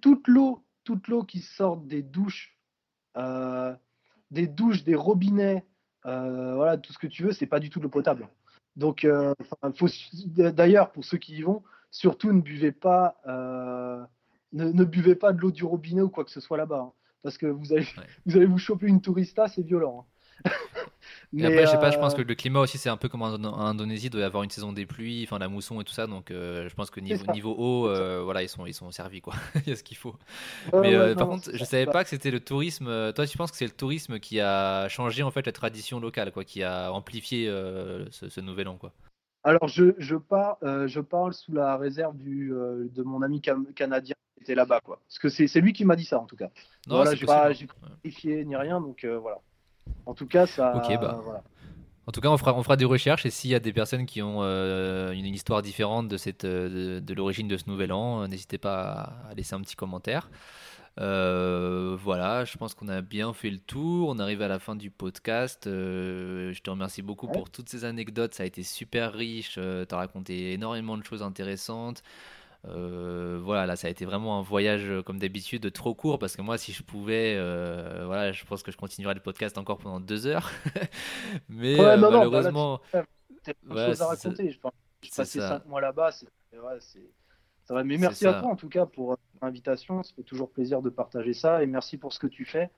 Toute 0.00 0.26
l'eau 0.28 0.64
toute 0.84 1.08
l'eau 1.08 1.22
qui 1.22 1.40
sort 1.40 1.76
des 1.76 2.02
douches, 2.02 2.58
euh, 3.16 3.74
des 4.30 4.46
douches, 4.46 4.84
des 4.84 4.94
robinets, 4.94 5.64
euh, 6.06 6.54
voilà, 6.54 6.78
tout 6.78 6.92
ce 6.92 6.98
que 6.98 7.06
tu 7.06 7.24
veux, 7.24 7.32
c'est 7.32 7.46
pas 7.46 7.60
du 7.60 7.70
tout 7.70 7.78
de 7.78 7.84
l'eau 7.84 7.90
potable. 7.90 8.28
Donc, 8.76 9.04
euh, 9.04 9.34
d'ailleurs, 10.36 10.92
pour 10.92 11.04
ceux 11.04 11.18
qui 11.18 11.36
y 11.36 11.42
vont, 11.42 11.62
surtout 11.90 12.32
ne 12.32 12.40
buvez 12.40 12.72
pas, 12.72 13.20
ne, 14.52 14.84
buvez 14.84 15.14
pas 15.14 15.32
de 15.32 15.40
l'eau 15.40 15.50
du 15.50 15.64
robinet 15.64 16.02
ou 16.02 16.08
quoi 16.08 16.24
que 16.24 16.30
ce 16.30 16.40
soit 16.40 16.56
là-bas, 16.56 16.86
hein, 16.88 16.92
parce 17.22 17.36
que 17.36 17.46
vous 17.46 17.72
allez, 17.72 17.86
vous 18.26 18.36
allez 18.36 18.46
vous 18.46 18.58
choper 18.58 18.86
une 18.86 19.00
tourista, 19.00 19.48
c'est 19.48 19.62
violent. 19.62 20.06
Hein. 20.44 20.50
Mais 21.32 21.46
après, 21.46 21.66
je 21.66 21.70
sais 21.70 21.78
pas, 21.78 21.90
je 21.90 21.98
pense 21.98 22.14
euh, 22.14 22.16
que 22.16 22.22
le 22.22 22.34
climat 22.34 22.60
aussi, 22.60 22.76
c'est 22.76 22.88
un 22.88 22.96
peu 22.96 23.08
comme 23.08 23.22
en, 23.22 23.60
Indonésie, 23.60 24.06
il 24.06 24.10
doit 24.10 24.20
y 24.20 24.24
avoir 24.24 24.42
une 24.42 24.50
saison 24.50 24.72
des 24.72 24.84
pluies, 24.84 25.24
enfin 25.24 25.38
la 25.38 25.48
mousson 25.48 25.80
et 25.80 25.84
tout 25.84 25.92
ça, 25.92 26.08
donc 26.08 26.30
euh, 26.30 26.68
je 26.68 26.74
pense 26.74 26.90
que 26.90 26.98
niveau, 26.98 27.32
niveau 27.32 27.54
eau, 27.56 27.88
euh, 27.88 28.22
voilà, 28.24 28.42
ils 28.42 28.48
sont, 28.48 28.66
ils 28.66 28.74
sont 28.74 28.90
servis, 28.90 29.20
quoi. 29.20 29.34
il 29.66 29.68
y 29.68 29.72
a 29.72 29.76
ce 29.76 29.84
qu'il 29.84 29.96
faut. 29.96 30.16
Mais 30.72 31.14
par 31.14 31.28
contre, 31.28 31.50
je 31.52 31.64
savais 31.64 31.86
pas 31.86 32.02
que 32.02 32.10
c'était 32.10 32.32
le 32.32 32.40
tourisme. 32.40 33.12
Toi, 33.12 33.26
tu 33.26 33.38
penses 33.38 33.52
que 33.52 33.56
c'est 33.56 33.66
le 33.66 33.70
tourisme 33.70 34.18
qui 34.18 34.40
a 34.40 34.88
changé 34.88 35.22
en 35.22 35.30
fait 35.30 35.46
la 35.46 35.52
tradition 35.52 36.00
locale, 36.00 36.32
quoi, 36.32 36.44
qui 36.44 36.62
a 36.62 36.92
amplifié 36.92 37.46
ce, 38.10 38.40
nouvel 38.40 38.68
an, 38.68 38.76
quoi? 38.76 38.92
Alors, 39.42 39.68
je, 39.68 39.94
je, 39.98 40.16
je 40.86 41.00
parle 41.00 41.32
sous 41.32 41.52
la 41.52 41.76
réserve 41.76 42.16
du, 42.16 42.48
de 42.50 43.02
mon 43.02 43.22
ami 43.22 43.40
canadien 43.40 44.16
qui 44.36 44.42
était 44.42 44.56
là-bas, 44.56 44.80
quoi. 44.80 45.00
Parce 45.06 45.18
que 45.18 45.28
c'est 45.28 45.60
lui 45.60 45.72
qui 45.72 45.84
m'a 45.84 45.94
dit 45.94 46.04
ça, 46.04 46.18
en 46.18 46.26
tout 46.26 46.36
cas. 46.36 46.50
Non, 46.88 46.96
voilà, 46.96 47.14
j'ai 47.14 47.26
pas 47.26 47.52
vérifié 48.02 48.44
ni 48.44 48.56
rien, 48.56 48.80
donc 48.80 49.04
voilà. 49.04 49.38
En 50.06 50.14
tout 50.14 50.26
cas, 50.26 50.46
ça. 50.46 50.72
Bah. 50.72 51.42
En 52.06 52.12
tout 52.12 52.20
cas, 52.20 52.28
on 52.28 52.36
fera, 52.36 52.54
on 52.54 52.62
fera 52.64 52.76
des 52.76 52.84
recherches 52.84 53.24
et 53.24 53.30
s'il 53.30 53.50
y 53.50 53.54
a 53.54 53.60
des 53.60 53.72
personnes 53.72 54.04
qui 54.04 54.20
ont 54.20 54.38
euh, 54.40 55.12
une, 55.12 55.26
histoire 55.26 55.62
différente 55.62 56.08
de, 56.08 56.16
cette, 56.16 56.44
euh, 56.44 57.00
de, 57.00 57.14
l'origine 57.14 57.46
de 57.46 57.56
ce 57.56 57.68
nouvel 57.68 57.92
an, 57.92 58.22
euh, 58.22 58.26
n'hésitez 58.26 58.58
pas 58.58 59.14
à, 59.30 59.34
laisser 59.36 59.54
un 59.54 59.60
petit 59.60 59.76
commentaire. 59.76 60.28
voilà, 60.96 62.44
je 62.44 62.56
pense 62.56 62.74
qu'on 62.74 62.88
a 62.88 63.00
bien 63.00 63.32
fait 63.32 63.50
le 63.50 63.60
tour. 63.60 64.08
On 64.08 64.18
arrive 64.18 64.42
à 64.42 64.48
la 64.48 64.58
fin 64.58 64.74
du 64.74 64.90
podcast. 64.90 65.62
je 65.66 66.60
te 66.60 66.70
remercie 66.70 67.02
beaucoup 67.02 67.28
pour 67.28 67.48
toutes 67.48 67.68
ces 67.68 67.84
anecdotes. 67.84 68.34
Ça 68.34 68.42
a 68.42 68.46
été 68.46 68.64
super 68.64 69.12
riche. 69.12 69.54
tu 69.54 69.60
as 69.60 69.96
raconté 69.96 70.52
énormément 70.52 70.98
de 70.98 71.04
choses 71.04 71.22
intéressantes. 71.22 72.02
Euh, 72.66 73.40
voilà, 73.42 73.66
là, 73.66 73.76
ça 73.76 73.88
a 73.88 73.90
été 73.90 74.04
vraiment 74.04 74.38
un 74.38 74.42
voyage, 74.42 74.84
euh, 74.84 75.02
comme 75.02 75.18
d'habitude, 75.18 75.72
trop 75.72 75.94
court 75.94 76.18
parce 76.18 76.36
que 76.36 76.42
moi, 76.42 76.58
si 76.58 76.72
je 76.72 76.82
pouvais, 76.82 77.34
euh, 77.36 78.04
voilà, 78.04 78.32
je 78.32 78.44
pense 78.44 78.62
que 78.62 78.70
je 78.70 78.76
continuerais 78.76 79.14
le 79.14 79.20
podcast 79.20 79.56
encore 79.56 79.78
pendant 79.78 80.00
deux 80.00 80.26
heures. 80.26 80.50
Mais 81.48 81.76
malheureusement. 81.76 82.80
ouais, 83.70 84.00
à 84.00 84.06
raconter. 84.06 84.50
Je, 84.50 84.58
passé 85.16 85.40
cinq 85.40 85.64
mois 85.66 85.80
là-bas. 85.80 86.10
Ouais, 86.52 87.84
Mais 87.84 87.96
merci 87.96 88.26
à 88.26 88.34
toi 88.34 88.50
en 88.50 88.56
tout 88.56 88.68
cas 88.68 88.84
pour 88.84 89.16
l'invitation. 89.40 90.02
Ça 90.02 90.12
fait 90.14 90.22
toujours 90.22 90.50
plaisir 90.50 90.82
de 90.82 90.90
partager 90.90 91.32
ça 91.32 91.62
et 91.62 91.66
merci 91.66 91.96
pour 91.96 92.12
ce 92.12 92.18
que 92.18 92.26
tu 92.26 92.44
fais. 92.44 92.70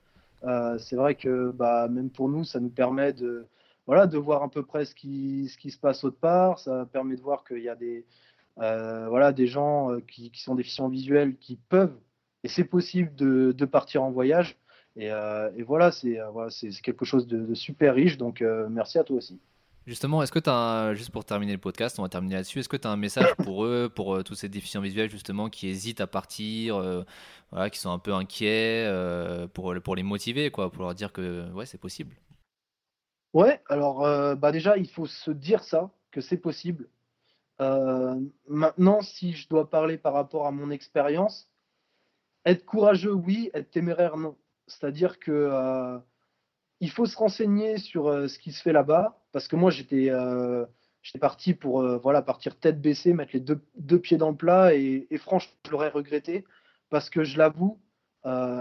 c'est 0.77 0.95
vrai 0.95 1.15
que 1.15 1.51
bah, 1.51 1.89
même 1.89 2.09
pour 2.09 2.29
nous, 2.29 2.45
ça 2.45 2.61
nous 2.61 2.69
permet 2.69 3.11
de, 3.11 3.45
voilà, 3.85 4.07
de 4.07 4.17
voir 4.17 4.43
à 4.43 4.49
peu 4.49 4.63
près 4.63 4.85
ce 4.85 4.95
qui, 4.95 5.49
ce 5.49 5.57
qui 5.57 5.71
se 5.71 5.77
passe 5.77 6.05
autre 6.05 6.19
part. 6.19 6.59
Ça 6.59 6.85
permet 6.85 7.17
de 7.17 7.21
voir 7.21 7.43
qu'il 7.43 7.59
y 7.59 7.67
a 7.67 7.75
des, 7.75 8.05
voilà, 8.57 9.31
des 9.31 9.47
gens 9.47 9.91
euh, 9.91 9.99
qui, 10.01 10.31
sont 10.35 10.55
déficients 10.55 10.89
visuels 10.89 11.37
qui 11.37 11.55
peuvent, 11.55 11.97
et 12.43 12.47
c'est 12.47 12.63
possible 12.63 13.13
de, 13.15 13.65
partir 13.65 14.03
en 14.03 14.11
voyage. 14.11 14.57
Et, 14.95 15.11
euh, 15.11 15.49
voilà, 15.65 15.91
c'est 15.91 16.19
quelque 16.83 17.05
chose 17.05 17.27
de, 17.27 17.53
super 17.53 17.95
riche. 17.95 18.17
Donc 18.17 18.43
merci 18.69 18.97
à 18.99 19.03
toi 19.03 19.17
aussi. 19.17 19.39
Justement, 19.85 20.23
est-ce 20.23 20.31
que 20.31 20.39
tu 20.39 20.49
as, 20.49 20.93
juste 20.93 21.11
pour 21.11 21.25
terminer 21.25 21.51
le 21.51 21.57
podcast, 21.57 21.99
on 21.99 22.03
va 22.03 22.09
terminer 22.09 22.35
là-dessus, 22.35 22.59
est-ce 22.59 22.69
que 22.69 22.77
tu 22.77 22.87
as 22.87 22.91
un 22.91 22.97
message 22.97 23.33
pour 23.43 23.65
eux, 23.65 23.91
pour 23.93 24.23
tous 24.23 24.35
ces 24.35 24.47
déficients 24.47 24.79
visuels 24.79 25.09
justement 25.09 25.49
qui 25.49 25.67
hésitent 25.67 25.99
à 25.99 26.07
partir, 26.07 26.81
voilà, 27.51 27.69
qui 27.69 27.79
sont 27.79 27.91
un 27.91 27.99
peu 27.99 28.13
inquiets, 28.13 28.87
pour, 29.53 29.73
pour 29.83 29.95
les 29.95 30.03
motiver, 30.03 30.51
quoi, 30.51 30.71
pour 30.71 30.83
leur 30.83 30.95
dire 30.95 31.11
que 31.11 31.51
ouais, 31.51 31.65
c'est 31.65 31.79
possible? 31.79 32.15
Ouais, 33.33 33.61
alors 33.67 34.01
bah 34.37 34.51
déjà, 34.51 34.77
il 34.77 34.87
faut 34.87 35.07
se 35.07 35.31
dire 35.31 35.63
ça, 35.63 35.89
que 36.11 36.21
c'est 36.21 36.37
possible. 36.37 36.87
Maintenant, 37.59 39.01
si 39.01 39.33
je 39.33 39.47
dois 39.47 39.69
parler 39.69 39.97
par 39.97 40.13
rapport 40.13 40.47
à 40.47 40.51
mon 40.51 40.71
expérience, 40.71 41.49
être 42.45 42.65
courageux, 42.65 43.13
oui, 43.13 43.49
être 43.53 43.71
téméraire, 43.71 44.17
non. 44.17 44.35
C'est-à-dire 44.67 45.19
que 45.19 45.99
il 46.79 46.89
faut 46.89 47.05
se 47.05 47.15
renseigner 47.15 47.77
sur 47.77 48.29
ce 48.29 48.37
qui 48.39 48.51
se 48.51 48.61
fait 48.61 48.73
là-bas, 48.73 49.17
parce 49.31 49.47
que 49.47 49.55
moi, 49.55 49.71
j'étais 49.71 50.09
parti 51.21 51.53
pour 51.53 51.81
voilà, 51.99 52.21
partir 52.21 52.59
tête 52.59 52.81
baissée, 52.81 53.13
mettre 53.13 53.31
les 53.33 53.39
deux, 53.39 53.99
pieds 53.99 54.17
dans 54.17 54.31
le 54.31 54.35
plat, 54.35 54.73
et, 54.73 55.07
franchement, 55.17 55.53
je 55.65 55.71
l'aurais 55.71 55.89
regretté, 55.89 56.43
parce 56.89 57.09
que 57.09 57.23
je 57.23 57.37
l'avoue, 57.37 57.79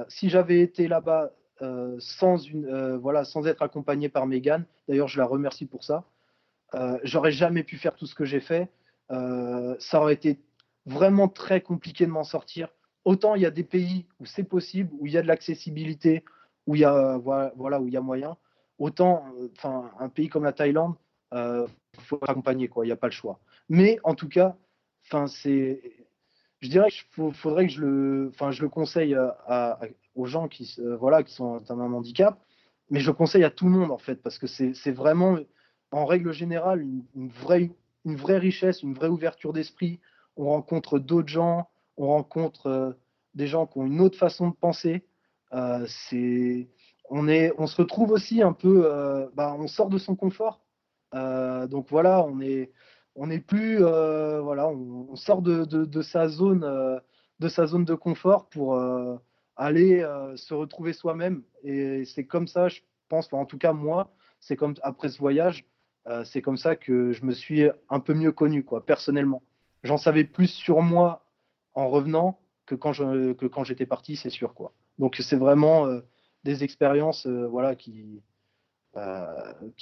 si 0.08 0.28
j'avais 0.28 0.60
été 0.60 0.86
là-bas 0.86 1.32
euh, 1.62 1.94
sans, 2.00 2.44
euh, 2.54 2.98
voilà, 2.98 3.24
sans 3.24 3.46
être 3.46 3.62
accompagné 3.62 4.08
par 4.08 4.26
Megan. 4.26 4.64
D'ailleurs, 4.88 5.06
je 5.06 5.18
la 5.18 5.26
remercie 5.26 5.66
pour 5.66 5.84
ça. 5.84 6.04
Euh, 6.74 6.98
j'aurais 7.04 7.30
jamais 7.30 7.62
pu 7.62 7.76
faire 7.76 7.94
tout 7.94 8.06
ce 8.06 8.16
que 8.16 8.24
j'ai 8.24 8.40
fait. 8.40 8.68
Ça 9.08 10.00
aurait 10.00 10.14
été 10.14 10.40
vraiment 10.86 11.28
très 11.28 11.60
compliqué 11.60 12.06
de 12.06 12.10
m'en 12.10 12.24
sortir. 12.24 12.68
Autant 13.04 13.34
il 13.34 13.42
y 13.42 13.46
a 13.46 13.50
des 13.50 13.64
pays 13.64 14.06
où 14.20 14.26
c'est 14.26 14.44
possible, 14.44 14.90
où 14.98 15.06
il 15.06 15.12
y 15.12 15.18
a 15.18 15.22
de 15.22 15.26
l'accessibilité, 15.26 16.24
où 16.66 16.74
il 16.74 16.80
y 16.80 16.84
a 16.84 17.18
voilà, 17.18 17.80
où 17.80 17.88
il 17.88 17.94
y 17.94 17.96
a 17.96 18.00
moyen. 18.00 18.36
Autant, 18.78 19.24
enfin, 19.56 19.90
un 20.00 20.08
pays 20.08 20.28
comme 20.28 20.44
la 20.44 20.52
Thaïlande, 20.52 20.94
il 21.32 21.66
faut 22.00 22.18
accompagner 22.22 22.68
quoi. 22.68 22.84
Il 22.84 22.88
n'y 22.88 22.92
a 22.92 22.96
pas 22.96 23.08
le 23.08 23.12
choix. 23.12 23.38
Mais 23.68 23.98
en 24.04 24.14
tout 24.14 24.28
cas, 24.28 24.56
enfin, 25.04 25.26
c'est 25.26 25.80
je 26.62 26.68
dirais 26.68 26.90
qu'il 26.90 27.32
faudrait 27.34 27.66
que 27.66 27.72
je 27.72 27.80
le, 27.80 28.30
enfin, 28.32 28.52
je 28.52 28.62
le 28.62 28.68
conseille 28.68 29.14
à, 29.14 29.80
aux 30.14 30.26
gens 30.26 30.48
qui, 30.48 30.78
voilà, 30.98 31.22
qui 31.22 31.34
sont 31.34 31.56
atteints 31.56 31.76
d'un 31.76 31.92
handicap, 31.92 32.40
mais 32.90 33.00
je 33.00 33.10
conseille 33.10 33.44
à 33.44 33.50
tout 33.50 33.64
le 33.64 33.72
monde 33.72 33.90
en 33.90 33.98
fait, 33.98 34.22
parce 34.22 34.38
que 34.38 34.46
c'est 34.46 34.92
vraiment, 34.92 35.38
en 35.90 36.06
règle 36.06 36.32
générale, 36.32 36.82
une, 36.82 37.28
vraie, 37.28 37.70
une 38.04 38.16
vraie 38.16 38.38
richesse, 38.38 38.82
une 38.82 38.94
vraie 38.94 39.08
ouverture 39.08 39.52
d'esprit. 39.52 40.00
On 40.36 40.46
rencontre 40.46 40.98
d'autres 40.98 41.28
gens, 41.28 41.68
on 41.96 42.08
rencontre 42.08 42.66
euh, 42.66 42.92
des 43.34 43.46
gens 43.46 43.66
qui 43.66 43.78
ont 43.78 43.86
une 43.86 44.00
autre 44.00 44.18
façon 44.18 44.48
de 44.48 44.54
penser. 44.54 45.04
Euh, 45.52 45.86
c'est, 45.86 46.68
on, 47.10 47.28
est, 47.28 47.52
on 47.58 47.66
se 47.66 47.76
retrouve 47.76 48.10
aussi 48.10 48.42
un 48.42 48.52
peu, 48.52 48.84
euh, 48.86 49.28
bah, 49.34 49.54
on 49.58 49.66
sort 49.66 49.88
de 49.88 49.98
son 49.98 50.16
confort. 50.16 50.60
donc 51.12 51.88
voilà, 51.90 52.24
on 52.24 52.40
est, 52.40 52.72
on 53.14 53.26
n'est 53.26 53.40
plus, 53.40 53.78
voilà, 53.78 54.68
on, 54.68 55.14
sort 55.16 55.42
de, 55.42 56.02
sa 56.02 56.28
zone, 56.28 57.00
de 57.38 57.48
sa 57.48 57.66
zone 57.66 57.84
de 57.84 57.94
confort 57.94 58.48
pour 58.48 58.80
aller 59.56 60.00
se 60.36 60.54
retrouver 60.54 60.94
soi-même. 60.94 61.42
Et 61.62 62.06
c'est 62.06 62.24
comme 62.24 62.48
ça, 62.48 62.68
je 62.68 62.80
pense, 63.10 63.30
en 63.32 63.44
tout 63.44 63.58
cas 63.58 63.74
moi, 63.74 64.10
c'est 64.40 64.56
comme 64.56 64.74
après 64.82 65.10
ce 65.10 65.18
voyage, 65.18 65.66
euh, 66.06 66.24
c'est 66.24 66.42
comme 66.42 66.56
ça 66.56 66.76
que 66.76 67.12
je 67.12 67.24
me 67.24 67.32
suis 67.32 67.64
un 67.88 68.00
peu 68.00 68.14
mieux 68.14 68.32
connu, 68.32 68.64
quoi, 68.64 68.84
personnellement. 68.84 69.42
J'en 69.82 69.96
savais 69.96 70.24
plus 70.24 70.48
sur 70.48 70.82
moi 70.82 71.26
en 71.74 71.88
revenant 71.88 72.38
que 72.66 72.74
quand 72.74 73.64
j'étais 73.64 73.86
parti, 73.86 74.16
c'est 74.16 74.30
sûr, 74.30 74.54
quoi. 74.54 74.72
Donc 74.98 75.16
c'est 75.20 75.36
vraiment 75.36 75.86
euh, 75.86 76.00
des 76.44 76.64
expériences, 76.64 77.26
voilà, 77.26 77.74
qui 77.74 78.22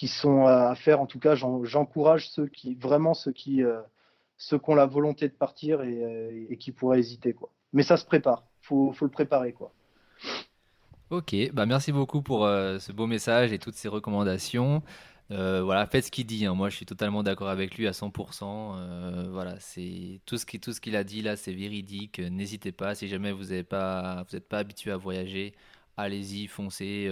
sont 0.07 0.47
à 0.47 0.75
faire. 0.75 1.01
En 1.01 1.07
tout 1.07 1.19
cas, 1.19 1.35
j'encourage 1.35 2.31
ceux 2.31 2.47
qui 2.47 2.75
vraiment 2.75 3.15
ceux 3.15 3.33
qui 3.33 3.63
ceux 4.37 4.59
qui 4.59 4.71
ont 4.71 4.75
la 4.75 4.87
volonté 4.87 5.29
de 5.29 5.35
partir 5.35 5.83
et, 5.83 6.57
qui 6.59 6.73
pourraient 6.73 6.99
hésiter, 6.99 7.33
quoi. 7.35 7.51
Mais 7.73 7.83
ça 7.83 7.97
se 7.97 8.05
prépare 8.05 8.45
faut, 8.71 8.93
faut 8.93 9.05
le 9.05 9.11
préparer 9.11 9.53
quoi. 9.53 9.73
Ok, 11.11 11.35
bah 11.53 11.67
merci 11.67 11.91
beaucoup 11.91 12.23
pour 12.23 12.45
euh, 12.47 12.79
ce 12.79 12.93
beau 12.93 13.07
message 13.07 13.53
et 13.53 13.59
toutes 13.59 13.75
ces 13.75 13.89
recommandations. 13.89 14.83
Euh, 15.31 15.63
voilà, 15.63 15.87
faites 15.87 16.07
ce 16.07 16.11
qu'il 16.11 16.27
dit. 16.27 16.47
Hein. 16.47 16.55
Moi, 16.55 16.71
je 16.71 16.77
suis 16.77 16.87
totalement 16.87 17.23
d'accord 17.23 17.49
avec 17.49 17.77
lui 17.77 17.87
à 17.87 17.93
100%. 17.93 18.45
Euh, 18.77 19.29
voilà, 19.31 19.59
c'est 19.61 20.21
tout 20.27 20.39
ce 20.39 20.47
qui, 20.47 20.61
tout 20.61 20.73
ce 20.73 20.81
qu'il 20.81 20.97
a 20.97 21.05
dit 21.05 21.23
là, 21.23 21.37
c'est 21.37 21.53
véridique. 21.53 22.19
N'hésitez 22.19 22.73
pas. 22.73 22.95
Si 22.95 23.09
jamais 23.09 23.33
vous 23.33 23.47
n'êtes 23.47 23.69
pas, 23.69 24.25
vous 24.31 24.41
pas 24.41 24.59
habitué 24.59 24.91
à 24.91 24.97
voyager, 24.97 25.55
allez-y, 25.97 26.47
foncez, 26.47 27.11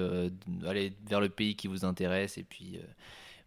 allez 0.67 0.93
vers 1.07 1.21
le 1.21 1.29
pays 1.29 1.57
qui 1.57 1.69
vous 1.69 1.85
intéresse 1.85 2.39
et 2.39 2.45
puis 2.45 2.81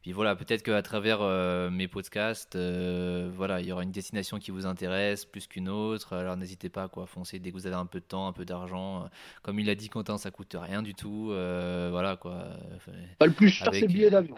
puis 0.02 0.14
voilà, 0.14 0.36
peut-être 0.36 0.64
qu'à 0.64 0.82
travers 0.82 1.20
euh, 1.22 1.70
mes 1.70 1.88
podcasts, 1.88 2.56
euh, 2.56 3.30
voilà, 3.36 3.62
il 3.62 3.68
y 3.68 3.72
aura 3.72 3.84
une 3.84 3.92
destination 3.92 4.40
qui 4.40 4.50
vous 4.50 4.66
intéresse 4.66 5.26
plus 5.26 5.46
qu'une 5.46 5.70
autre. 5.70 6.14
Alors 6.14 6.36
n'hésitez 6.38 6.70
pas 6.70 6.88
quoi, 6.88 7.06
foncer 7.06 7.38
dès 7.38 7.52
que 7.52 7.56
vous 7.56 7.68
avez 7.68 7.76
un 7.76 7.86
peu 7.86 8.00
de 8.00 8.06
temps, 8.06 8.28
un 8.28 8.34
peu 8.34 8.44
d'argent. 8.44 9.08
Comme 9.44 9.60
il 9.60 9.70
a 9.70 9.76
dit 9.76 9.90
Quentin, 9.90 10.18
ça 10.18 10.32
coûte 10.32 10.56
rien 10.60 10.82
du 10.82 10.96
tout. 10.96 11.30
Euh, 11.32 11.90
voilà 11.92 12.16
quoi. 12.18 12.48
Pas 13.20 13.28
le 13.28 13.34
plus 13.34 13.50
cher, 13.50 13.70
c'est 13.72 13.82
le 13.82 13.88
billet 13.88 14.10
d'avion. 14.10 14.36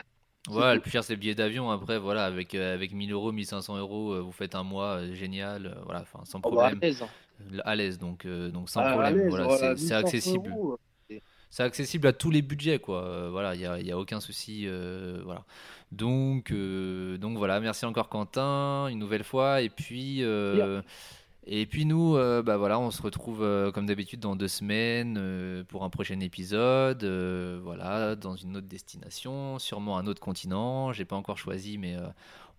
Ouais, 0.50 0.76
le 0.76 0.82
plus 0.82 0.92
cher 0.92 1.04
c'est 1.04 1.14
le 1.14 1.20
billet 1.20 1.36
d'avion. 1.36 1.72
Après, 1.72 1.98
voilà, 1.98 2.26
avec, 2.26 2.54
avec 2.54 2.94
1000 2.94 3.12
euros, 3.14 3.32
1500 3.32 3.78
euros, 3.78 4.22
vous 4.22 4.32
faites 4.32 4.56
un 4.56 4.64
mois 4.64 5.00
génial, 5.14 5.78
voilà, 5.86 6.02
enfin 6.02 6.20
sans 6.26 6.42
problème. 6.42 6.80
à 7.64 7.76
l'aise. 7.76 7.98
donc, 7.98 8.28
donc 8.28 8.70
sans 8.70 8.82
ah, 8.82 8.92
problème. 8.92 9.30
Voilà, 9.30 9.76
c'est 9.78 9.94
accessible 9.94 10.54
c'est 11.54 11.62
accessible 11.62 12.08
à 12.08 12.14
tous 12.14 12.32
les 12.32 12.42
budgets, 12.42 12.80
quoi. 12.80 13.04
Euh, 13.04 13.30
voilà, 13.30 13.54
il 13.54 13.60
n'y 13.60 13.68
a, 13.68 13.80
y 13.80 13.92
a, 13.92 13.98
aucun 14.00 14.20
souci. 14.20 14.64
Euh, 14.66 15.22
voilà. 15.24 15.44
Donc, 15.92 16.50
euh, 16.50 17.20
donc 17.20 17.38
voilà, 17.38 17.60
merci 17.60 17.86
encore 17.86 18.10
Quentin, 18.10 18.88
une 18.88 18.98
nouvelle 18.98 19.24
fois. 19.24 19.62
Et 19.62 19.70
puis, 19.70 20.24
et 21.46 21.66
puis 21.66 21.86
nous, 21.86 22.14
bah 22.14 22.58
voilà, 22.58 22.80
on 22.80 22.92
se 22.92 23.02
retrouve 23.02 23.40
comme 23.74 23.86
d'habitude 23.86 24.20
dans 24.20 24.36
deux 24.36 24.48
semaines 24.48 25.66
pour 25.68 25.84
un 25.84 25.90
prochain 25.90 26.20
épisode. 26.20 27.04
voilà, 27.64 28.16
dans 28.16 28.36
une 28.36 28.58
autre 28.58 28.68
destination, 28.68 29.60
sûrement 29.60 29.98
un 29.98 30.08
autre 30.08 30.22
continent. 30.22 30.94
J'ai 30.94 31.06
pas 31.06 31.16
encore 31.16 31.38
choisi, 31.38 31.78
mais 31.78 31.98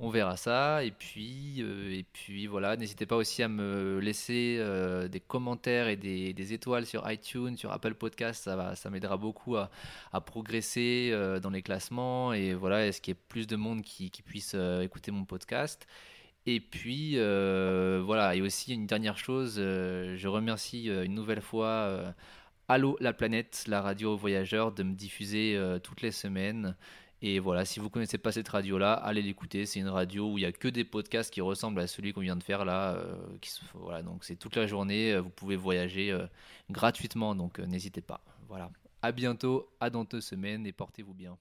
on 0.01 0.11
verra 0.11 0.37
ça. 0.37 0.85
Et 0.85 0.91
puis, 0.91 1.57
euh, 1.61 1.99
et 1.99 2.05
puis 2.13 2.47
voilà, 2.47 2.77
n'hésitez 2.77 3.07
pas 3.07 3.17
aussi 3.17 3.43
à 3.43 3.49
me 3.49 3.99
laisser 4.01 4.57
euh, 4.59 5.09
des 5.09 5.21
commentaires 5.21 5.89
et 5.89 5.97
des, 5.97 6.53
étoiles 6.53 6.87
sur 6.87 7.11
iTunes, 7.11 7.57
sur 7.57 7.73
Apple 7.73 7.95
Podcast. 7.95 8.45
Ça, 8.45 8.91
m'aidera 8.91 9.17
beaucoup 9.17 9.57
à, 9.57 9.71
progresser 10.27 11.11
euh, 11.13 11.41
dans 11.41 11.51
les 11.51 11.63
classements 11.63 12.33
et 12.33 12.55
voilà, 12.55 12.87
est-ce 12.87 13.01
qu'il 13.01 13.15
y 13.15 13.17
ait 13.17 13.21
plus 13.29 13.47
de 13.47 13.57
monde 13.57 13.83
qui 13.83 14.11
puisse 14.25 14.55
écouter 14.83 15.11
mon 15.11 15.25
podcast? 15.25 15.87
Et 16.47 16.61
puis 16.61 17.17
voilà, 17.17 18.35
et 18.35 18.43
aussi 18.43 18.75
une 18.75 18.87
dernière 18.87 19.19
chose, 19.19 19.57
je 19.57 20.29
remercie 20.29 20.87
une 20.87 21.15
nouvelle 21.15 21.41
fois 21.41 22.15
Allo 22.69 22.97
la 23.01 23.13
planète, 23.13 23.65
la 23.67 23.81
radio 23.81 24.17
voyageur, 24.17 24.73
de 24.73 24.83
me 24.83 24.95
diffuser 24.95 25.59
toutes 25.83 26.03
les 26.03 26.13
semaines. 26.13 26.77
Et 27.27 27.39
voilà, 27.39 27.65
si 27.65 27.81
vous 27.81 27.89
connaissez 27.89 28.19
pas 28.19 28.33
cette 28.33 28.51
radio-là, 28.51 28.93
allez 28.93 29.23
l'écouter. 29.23 29.65
C'est 29.65 29.81
une 29.81 29.89
radio 29.89 30.31
où 30.31 30.37
il 30.37 30.43
y 30.43 30.45
a 30.45 30.53
que 30.53 30.69
des 30.69 30.85
podcasts 30.85 31.33
qui 31.33 31.41
ressemblent 31.41 31.81
à 31.81 31.87
celui 31.87 32.13
qu'on 32.13 32.21
vient 32.21 32.37
de 32.37 32.43
faire 32.43 32.67
là. 32.67 32.97
Euh, 32.97 33.17
voilà, 33.73 34.03
donc 34.03 34.25
c'est 34.25 34.37
toute 34.37 34.57
la 34.57 34.67
journée. 34.67 35.15
Euh, 35.15 35.23
vous 35.23 35.31
pouvez 35.31 35.57
voyager 35.57 36.13
euh, 36.13 36.27
gratuitement, 36.71 37.35
donc 37.35 37.61
n'hésitez 37.61 38.03
pas. 38.03 38.21
Voilà. 38.47 38.71
À 39.01 39.11
bientôt, 39.11 39.71
à 39.81 39.89
dans 39.89 40.05
deux 40.05 40.21
semaines 40.21 40.67
et 40.67 40.73
portez-vous 40.73 41.15
bien. 41.15 41.39